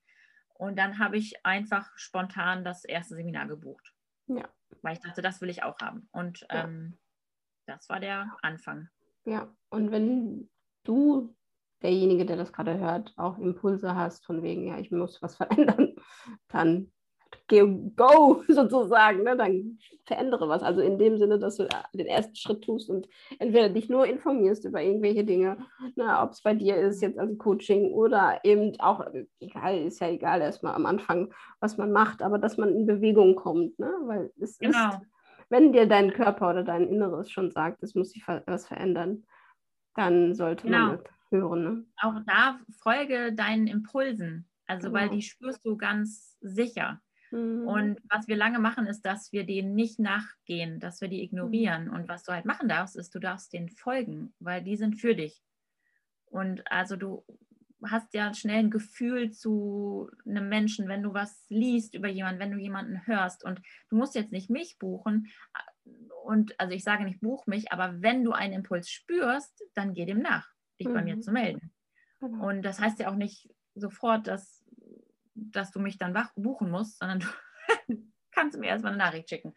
Und 0.55 0.79
dann 0.79 0.97
habe 0.97 1.17
ich 1.17 1.45
einfach 1.45 1.89
spontan 1.95 2.65
das 2.65 2.83
erste 2.85 3.15
Seminar 3.15 3.47
gebucht. 3.47 3.93
Ja. 4.25 4.49
Weil 4.81 4.93
ich 4.93 4.99
dachte, 4.99 5.21
das 5.21 5.41
will 5.41 5.49
ich 5.49 5.61
auch 5.61 5.77
haben. 5.79 6.09
Und 6.11 6.45
ähm, 6.49 6.97
ja. 7.67 7.75
das 7.75 7.87
war 7.87 7.99
der 7.99 8.35
Anfang. 8.41 8.89
Ja, 9.25 9.53
und 9.69 9.91
wenn 9.91 10.49
du 10.83 11.35
derjenige, 11.81 12.25
der 12.25 12.35
das 12.35 12.51
gerade 12.51 12.77
hört, 12.77 13.13
auch 13.17 13.37
Impulse 13.37 13.95
hast, 13.95 14.25
von 14.25 14.43
wegen, 14.43 14.67
ja, 14.67 14.77
ich 14.77 14.91
muss 14.91 15.21
was 15.21 15.35
verändern, 15.37 15.88
dann 16.49 16.91
go 17.47 18.43
sozusagen, 18.47 19.23
ne? 19.23 19.35
dann 19.35 19.79
verändere 20.05 20.47
was. 20.47 20.61
Also 20.61 20.81
in 20.81 20.99
dem 20.99 21.17
Sinne, 21.17 21.39
dass 21.39 21.57
du 21.57 21.67
den 21.93 22.05
ersten 22.05 22.35
Schritt 22.35 22.63
tust 22.63 22.89
und 22.89 23.07
entweder 23.39 23.69
dich 23.69 23.89
nur 23.89 24.05
informierst 24.05 24.65
über 24.65 24.81
irgendwelche 24.81 25.23
Dinge, 25.23 25.57
ne? 25.95 26.19
ob 26.19 26.31
es 26.31 26.41
bei 26.41 26.53
dir 26.53 26.77
ist 26.77 27.01
jetzt 27.01 27.17
als 27.17 27.37
Coaching 27.37 27.91
oder 27.91 28.39
eben 28.43 28.79
auch, 28.79 29.03
egal, 29.39 29.79
ist 29.79 29.99
ja 29.99 30.09
egal 30.09 30.41
erstmal 30.41 30.75
am 30.75 30.85
Anfang, 30.85 31.33
was 31.59 31.77
man 31.77 31.91
macht, 31.91 32.21
aber 32.21 32.37
dass 32.37 32.57
man 32.57 32.75
in 32.75 32.85
Bewegung 32.85 33.35
kommt, 33.35 33.77
ne? 33.79 33.91
weil 34.03 34.31
es 34.39 34.59
genau. 34.59 34.89
ist 34.89 34.99
wenn 35.49 35.73
dir 35.73 35.87
dein 35.87 36.13
Körper 36.13 36.51
oder 36.51 36.63
dein 36.63 36.87
Inneres 36.87 37.31
schon 37.31 37.51
sagt, 37.51 37.83
es 37.83 37.95
muss 37.95 38.11
sich 38.11 38.23
was 38.27 38.67
verändern, 38.67 39.25
dann 39.95 40.35
sollte 40.35 40.67
genau. 40.67 40.87
man 40.87 40.99
hören. 41.31 41.63
Ne? 41.63 41.85
Auch 42.01 42.19
da 42.25 42.59
folge 42.81 43.33
deinen 43.33 43.67
Impulsen. 43.67 44.47
Also, 44.69 44.89
genau. 44.89 44.99
weil 44.99 45.09
die 45.09 45.23
spürst 45.23 45.65
du 45.65 45.77
ganz 45.77 46.37
sicher. 46.41 47.01
Mhm. 47.31 47.67
Und 47.67 47.99
was 48.07 48.27
wir 48.27 48.35
lange 48.35 48.59
machen, 48.59 48.85
ist, 48.85 49.01
dass 49.01 49.31
wir 49.31 49.43
denen 49.43 49.73
nicht 49.73 49.97
nachgehen, 49.97 50.79
dass 50.79 51.01
wir 51.01 51.07
die 51.07 51.23
ignorieren. 51.23 51.85
Mhm. 51.85 51.93
Und 51.93 52.07
was 52.07 52.23
du 52.23 52.33
halt 52.33 52.45
machen 52.45 52.69
darfst, 52.69 52.95
ist, 52.95 53.13
du 53.15 53.19
darfst 53.19 53.51
denen 53.51 53.69
folgen, 53.69 54.31
weil 54.39 54.63
die 54.63 54.77
sind 54.77 55.01
für 55.01 55.15
dich. 55.15 55.41
Und 56.25 56.71
also 56.71 56.95
du 56.95 57.25
hast 57.83 58.13
ja 58.13 58.31
schnell 58.35 58.59
ein 58.59 58.69
Gefühl 58.69 59.31
zu 59.31 60.11
einem 60.23 60.49
Menschen, 60.49 60.87
wenn 60.87 61.01
du 61.01 61.15
was 61.15 61.45
liest 61.49 61.95
über 61.95 62.09
jemanden, 62.09 62.39
wenn 62.39 62.51
du 62.51 62.59
jemanden 62.59 63.07
hörst. 63.07 63.43
Und 63.43 63.61
du 63.89 63.95
musst 63.95 64.13
jetzt 64.13 64.31
nicht 64.31 64.51
mich 64.51 64.77
buchen. 64.77 65.31
Und 66.25 66.59
also 66.59 66.75
ich 66.75 66.83
sage 66.83 67.05
nicht, 67.05 67.21
buch 67.21 67.47
mich, 67.47 67.71
aber 67.71 68.03
wenn 68.03 68.23
du 68.23 68.33
einen 68.33 68.53
Impuls 68.53 68.87
spürst, 68.91 69.63
dann 69.73 69.95
geh 69.95 70.05
dem 70.05 70.19
nach, 70.19 70.47
dich 70.79 70.89
mhm. 70.89 70.93
bei 70.93 71.01
mir 71.01 71.15
mhm. 71.15 71.21
zu 71.23 71.31
melden. 71.31 71.73
Genau. 72.19 72.49
Und 72.49 72.61
das 72.61 72.79
heißt 72.79 72.99
ja 72.99 73.09
auch 73.09 73.15
nicht 73.15 73.49
sofort, 73.75 74.27
dass, 74.27 74.58
dass 75.51 75.71
du 75.71 75.79
mich 75.79 75.97
dann 75.97 76.17
buchen 76.35 76.69
musst, 76.69 76.99
sondern 76.99 77.19
du 77.87 77.97
kannst 78.31 78.57
mir 78.57 78.67
erstmal 78.67 78.93
eine 78.93 79.03
Nachricht 79.03 79.29
schicken. 79.29 79.53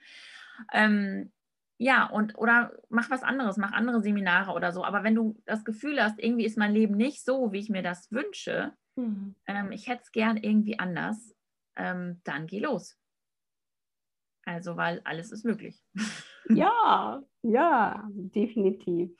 Ähm, 0.72 1.32
ja, 1.78 2.06
und 2.06 2.38
oder 2.38 2.72
mach 2.90 3.10
was 3.10 3.22
anderes, 3.22 3.56
mach 3.56 3.72
andere 3.72 4.02
Seminare 4.02 4.52
oder 4.52 4.72
so. 4.72 4.84
Aber 4.84 5.02
wenn 5.02 5.14
du 5.14 5.40
das 5.46 5.64
Gefühl 5.64 6.02
hast, 6.02 6.18
irgendwie 6.18 6.44
ist 6.44 6.56
mein 6.56 6.72
Leben 6.72 6.96
nicht 6.96 7.24
so, 7.24 7.52
wie 7.52 7.58
ich 7.58 7.70
mir 7.70 7.82
das 7.82 8.10
wünsche, 8.12 8.72
mhm. 8.94 9.34
ähm, 9.46 9.72
ich 9.72 9.88
hätte 9.88 10.02
es 10.02 10.12
gern 10.12 10.36
irgendwie 10.36 10.78
anders, 10.78 11.34
ähm, 11.76 12.20
dann 12.24 12.46
geh 12.46 12.60
los. 12.60 12.96
Also, 14.44 14.76
weil 14.76 15.00
alles 15.04 15.32
ist 15.32 15.44
möglich. 15.44 15.82
Ja, 16.48 17.22
ja, 17.42 18.04
definitiv. 18.12 19.16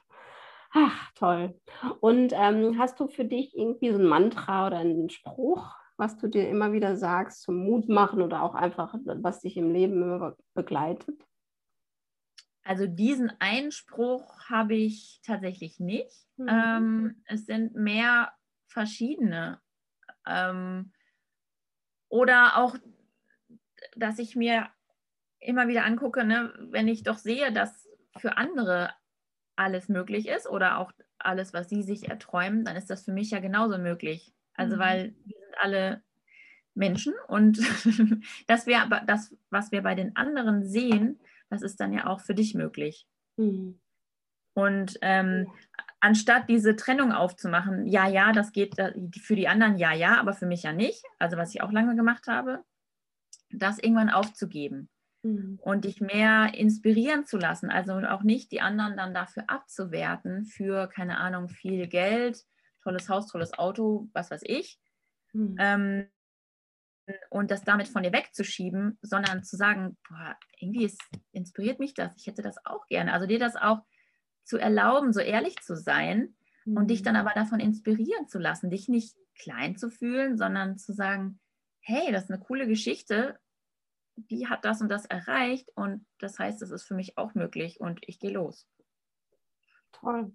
Ach, 0.73 1.13
toll. 1.15 1.59
Und 2.01 2.33
ähm, 2.35 2.77
hast 2.77 2.99
du 2.99 3.07
für 3.07 3.25
dich 3.25 3.57
irgendwie 3.57 3.93
so 3.93 3.99
ein 3.99 4.07
Mantra 4.07 4.67
oder 4.67 4.79
einen 4.79 5.09
Spruch, 5.09 5.73
was 5.97 6.17
du 6.19 6.29
dir 6.29 6.49
immer 6.49 6.73
wieder 6.73 6.97
sagst 6.97 7.43
zum 7.43 7.57
Mut 7.57 7.89
machen 7.89 8.23
oder 8.23 8.43
auch 8.43 8.55
einfach, 8.55 8.95
was 9.05 9.41
dich 9.41 9.57
im 9.57 9.73
Leben 9.73 10.03
immer 10.03 10.37
begleitet? 10.55 11.25
Also 12.65 12.87
diesen 12.87 13.33
Einspruch 13.41 14.49
habe 14.49 14.75
ich 14.75 15.21
tatsächlich 15.25 15.81
nicht. 15.81 16.27
Mhm. 16.37 16.49
Ähm, 16.49 17.23
es 17.27 17.47
sind 17.47 17.75
mehr 17.75 18.33
verschiedene. 18.69 19.61
Ähm, 20.27 20.93
oder 22.09 22.59
auch, 22.59 22.77
dass 23.97 24.19
ich 24.19 24.37
mir 24.37 24.69
immer 25.41 25.67
wieder 25.67 25.85
angucke, 25.85 26.25
ne, 26.25 26.53
wenn 26.71 26.87
ich 26.87 27.03
doch 27.03 27.19
sehe, 27.19 27.53
dass 27.53 27.89
für 28.17 28.37
andere 28.37 28.91
alles 29.57 29.89
möglich 29.89 30.29
ist 30.29 30.49
oder 30.49 30.79
auch 30.79 30.93
alles, 31.19 31.53
was 31.53 31.69
sie 31.69 31.83
sich 31.83 32.09
erträumen, 32.09 32.65
dann 32.65 32.77
ist 32.77 32.91
das 32.91 33.05
für 33.05 33.13
mich 33.13 33.31
ja 33.31 33.41
genauso 33.41 33.79
möglich. 33.79 34.33
Also 34.55 34.77
mhm. 34.77 34.81
weil 34.81 35.17
wir 35.25 35.42
sind 35.53 35.59
alle 35.61 36.03
Menschen 36.75 37.15
und 37.29 37.59
dass 38.47 38.67
wir 38.67 38.81
aber 38.81 39.03
das, 39.07 39.37
was 39.51 39.73
wir 39.73 39.83
bei 39.83 39.95
den 39.95 40.17
anderen 40.17 40.65
sehen, 40.65 41.21
das 41.51 41.63
ist 41.63 41.81
dann 41.81 41.93
ja 41.93 42.07
auch 42.07 42.21
für 42.21 42.35
dich 42.35 42.55
möglich. 42.55 43.07
Mhm. 43.37 43.79
Und 44.55 44.99
ähm, 45.03 45.49
anstatt 46.01 46.49
diese 46.49 46.77
Trennung 46.77 47.13
aufzumachen, 47.13 47.87
ja, 47.87 48.09
ja, 48.09 48.33
das 48.33 48.53
geht 48.53 48.77
für 49.21 49.37
die 49.37 49.49
anderen, 49.49 49.77
ja, 49.77 49.93
ja, 49.93 50.19
aber 50.19 50.33
für 50.33 50.47
mich 50.47 50.63
ja 50.63 50.73
nicht, 50.73 51.05
also 51.19 51.37
was 51.37 51.55
ich 51.55 51.63
auch 51.63 51.73
lange 51.73 51.95
gemacht 51.95 52.27
habe, 52.27 52.65
das 53.51 53.79
irgendwann 53.79 54.11
aufzugeben 54.11 54.89
mhm. 55.23 55.59
und 55.63 55.85
dich 55.85 56.01
mehr 56.01 56.55
inspirieren 56.55 57.25
zu 57.25 57.39
lassen, 57.39 57.71
also 57.71 57.95
auch 57.95 58.23
nicht 58.23 58.51
die 58.53 58.61
anderen 58.61 58.97
dann 58.97 59.15
dafür 59.15 59.45
abzuwerten, 59.49 60.45
für, 60.45 60.89
keine 60.89 61.19
Ahnung, 61.19 61.49
viel 61.49 61.87
Geld, 61.87 62.45
tolles 62.83 63.09
Haus, 63.09 63.29
tolles 63.29 63.59
Auto, 63.59 64.09
was 64.13 64.31
weiß 64.31 64.43
ich. 64.45 64.79
Mhm. 65.33 65.57
Ähm, 65.59 66.07
und 67.31 67.51
das 67.51 67.65
damit 67.65 67.89
von 67.89 68.03
dir 68.03 68.13
wegzuschieben, 68.13 68.99
sondern 69.03 69.43
zu 69.43 69.57
sagen, 69.57 69.97
boah, 70.09 70.37
irgendwie 70.59 70.85
ist, 70.85 71.01
inspiriert 71.33 71.81
mich 71.81 71.95
das, 71.95 72.13
ich 72.17 72.27
hätte 72.27 72.43
das 72.43 72.65
auch 72.65 72.87
gerne. 72.87 73.13
Also 73.13 73.27
dir 73.27 73.39
das 73.39 73.57
auch 73.57 73.81
zu 74.45 74.59
erlauben, 74.59 75.13
so 75.13 75.21
ehrlich 75.21 75.57
zu 75.63 75.77
sein 75.77 76.35
mhm. 76.65 76.77
und 76.77 76.89
dich 76.89 77.03
dann 77.03 77.17
aber 77.17 77.33
davon 77.35 77.61
inspirieren 77.61 78.29
zu 78.29 78.39
lassen, 78.39 78.71
dich 78.71 78.89
nicht 78.89 79.17
klein 79.35 79.77
zu 79.77 79.91
fühlen, 79.91 80.37
sondern 80.37 80.79
zu 80.79 80.93
sagen, 80.93 81.41
hey, 81.81 82.13
das 82.13 82.25
ist 82.25 82.31
eine 82.31 82.41
coole 82.41 82.67
Geschichte, 82.67 83.39
die 84.15 84.47
hat 84.47 84.65
das 84.65 84.81
und 84.81 84.89
das 84.89 85.07
erreicht 85.07 85.71
und 85.75 86.07
das 86.19 86.39
heißt, 86.39 86.63
es 86.63 86.71
ist 86.71 86.85
für 86.85 86.95
mich 86.95 87.19
auch 87.19 87.35
möglich 87.35 87.81
und 87.81 88.01
ich 88.07 88.19
gehe 88.19 88.33
los. 88.33 88.69
Toll. 89.93 90.33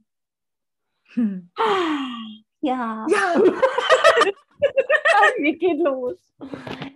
Hm. 1.13 1.51
Ja. 2.61 3.05
Ja. 3.09 3.35
Wir 5.39 5.57
gehen 5.57 5.83
los. 5.83 6.17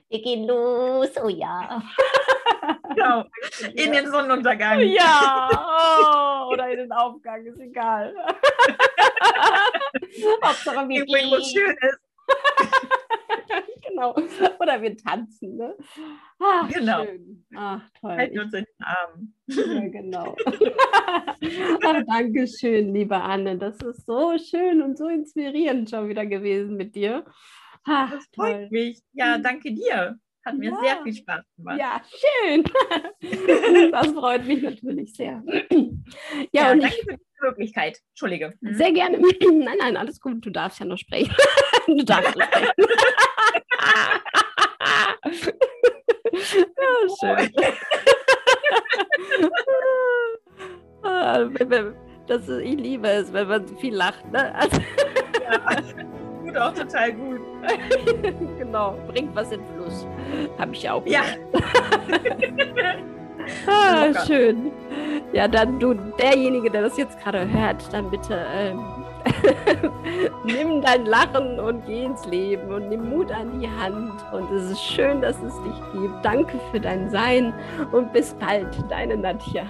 Wir 0.10 0.22
gehen 0.22 0.46
los, 0.46 1.10
oh 1.24 1.30
ja. 1.30 1.82
Genau, 2.90 3.26
in 3.76 3.92
den 3.92 4.12
Sonnenuntergang. 4.12 4.82
Ja, 4.82 5.50
oh, 6.48 6.54
oder 6.54 6.70
in 6.70 6.78
den 6.80 6.92
Aufgang, 6.92 7.46
ist 7.46 7.60
egal. 7.60 8.14
Hauptsache 10.44 10.88
wir 10.90 11.06
gehen. 11.06 11.44
schön 11.44 11.76
ist. 11.82 12.00
genau. 13.88 14.16
Oder 14.60 14.82
wir 14.82 14.98
tanzen, 14.98 15.56
ne? 15.58 15.76
Ach, 16.40 16.68
genau. 16.70 17.06
Schön. 17.06 17.46
Ach, 17.56 17.82
toll. 18.00 18.18
Halten 18.18 18.40
uns 18.40 18.54
in 18.54 18.66
den 18.66 18.86
Arm. 18.86 19.34
Ja, 19.48 19.88
genau. 19.88 20.36
Ach, 21.86 22.04
Dankeschön, 22.08 22.94
liebe 22.94 23.16
Anne. 23.16 23.58
Das 23.58 23.78
ist 23.78 24.06
so 24.06 24.38
schön 24.38 24.82
und 24.82 24.98
so 24.98 25.08
inspirierend 25.08 25.90
schon 25.90 26.10
wieder 26.10 26.26
gewesen 26.26 26.76
mit 26.76 26.96
dir. 26.96 27.26
Ach, 27.84 28.12
das 28.12 28.26
freut 28.34 28.54
toll. 28.54 28.68
mich. 28.72 29.00
Ja, 29.14 29.38
mhm. 29.38 29.44
danke 29.44 29.72
dir. 29.74 30.18
Hat 30.44 30.58
mir 30.58 30.72
ja. 30.72 30.80
sehr 30.82 31.04
viel 31.04 31.14
Spaß 31.14 31.46
gemacht. 31.56 31.80
Ja, 31.80 32.02
schön. 32.10 32.64
das 33.92 34.08
freut 34.08 34.44
mich 34.46 34.64
natürlich 34.64 35.14
sehr. 35.14 35.44
Ja, 36.52 36.64
ja 36.64 36.72
und 36.72 36.82
danke 36.82 36.96
ich, 36.98 37.04
für 37.04 37.16
die 37.16 37.22
Möglichkeit. 37.42 38.00
Entschuldige. 38.10 38.56
Mhm. 38.60 38.74
Sehr 38.74 38.92
gerne. 38.92 39.18
Nein, 39.20 39.78
nein, 39.80 39.96
alles 39.98 40.20
gut. 40.20 40.44
Du 40.46 40.50
darfst 40.50 40.80
ja 40.80 40.86
noch 40.86 40.98
sprechen. 40.98 41.34
Du 41.88 42.04
darfst 42.04 42.36
noch 42.36 42.46
sprechen. 42.46 42.72
ja, 51.04 51.50
schön. 51.58 51.96
Das, 52.28 52.48
ich 52.48 52.76
liebe 52.76 53.08
es, 53.08 53.34
wenn 53.34 53.48
man 53.48 53.68
viel 53.80 53.96
lacht. 53.96 54.32
Ne? 54.32 54.54
Also 54.54 54.80
ja 55.42 55.60
tut 56.52 56.58
auch 56.58 56.74
total 56.74 57.14
gut. 57.14 57.40
genau, 58.58 58.96
bringt 59.08 59.36
was 59.36 59.52
in 59.52 59.62
Fluss. 59.76 60.08
Habe 60.58 60.74
ich 60.74 60.90
auch. 60.90 61.06
Ja. 61.06 61.24
ah, 63.68 64.26
schön. 64.26 64.72
Ja, 65.34 65.48
dann 65.48 65.80
du, 65.80 65.94
derjenige, 65.94 66.70
der 66.70 66.84
das 66.84 66.98
jetzt 66.98 67.20
gerade 67.22 67.50
hört, 67.50 67.94
dann 67.94 68.10
bitte 68.10 68.46
ähm, 68.54 68.84
nimm 70.46 70.82
dein 70.82 71.06
Lachen 71.06 71.60
und 71.60 71.86
geh 71.86 72.06
ins 72.06 72.26
Leben 72.26 72.74
und 72.74 72.90
nimm 72.90 73.10
Mut 73.10 73.32
an 73.32 73.60
die 73.60 73.68
Hand. 73.68 74.14
Und 74.32 74.52
es 74.52 74.72
ist 74.72 74.84
schön, 74.84 75.22
dass 75.22 75.38
es 75.42 75.54
dich 75.64 75.94
gibt. 75.94 76.26
Danke 76.26 76.60
für 76.72 76.80
dein 76.80 77.10
Sein 77.10 77.54
und 77.92 78.12
bis 78.14 78.34
bald, 78.36 78.76
deine 78.90 79.18
Nadja. 79.18 79.64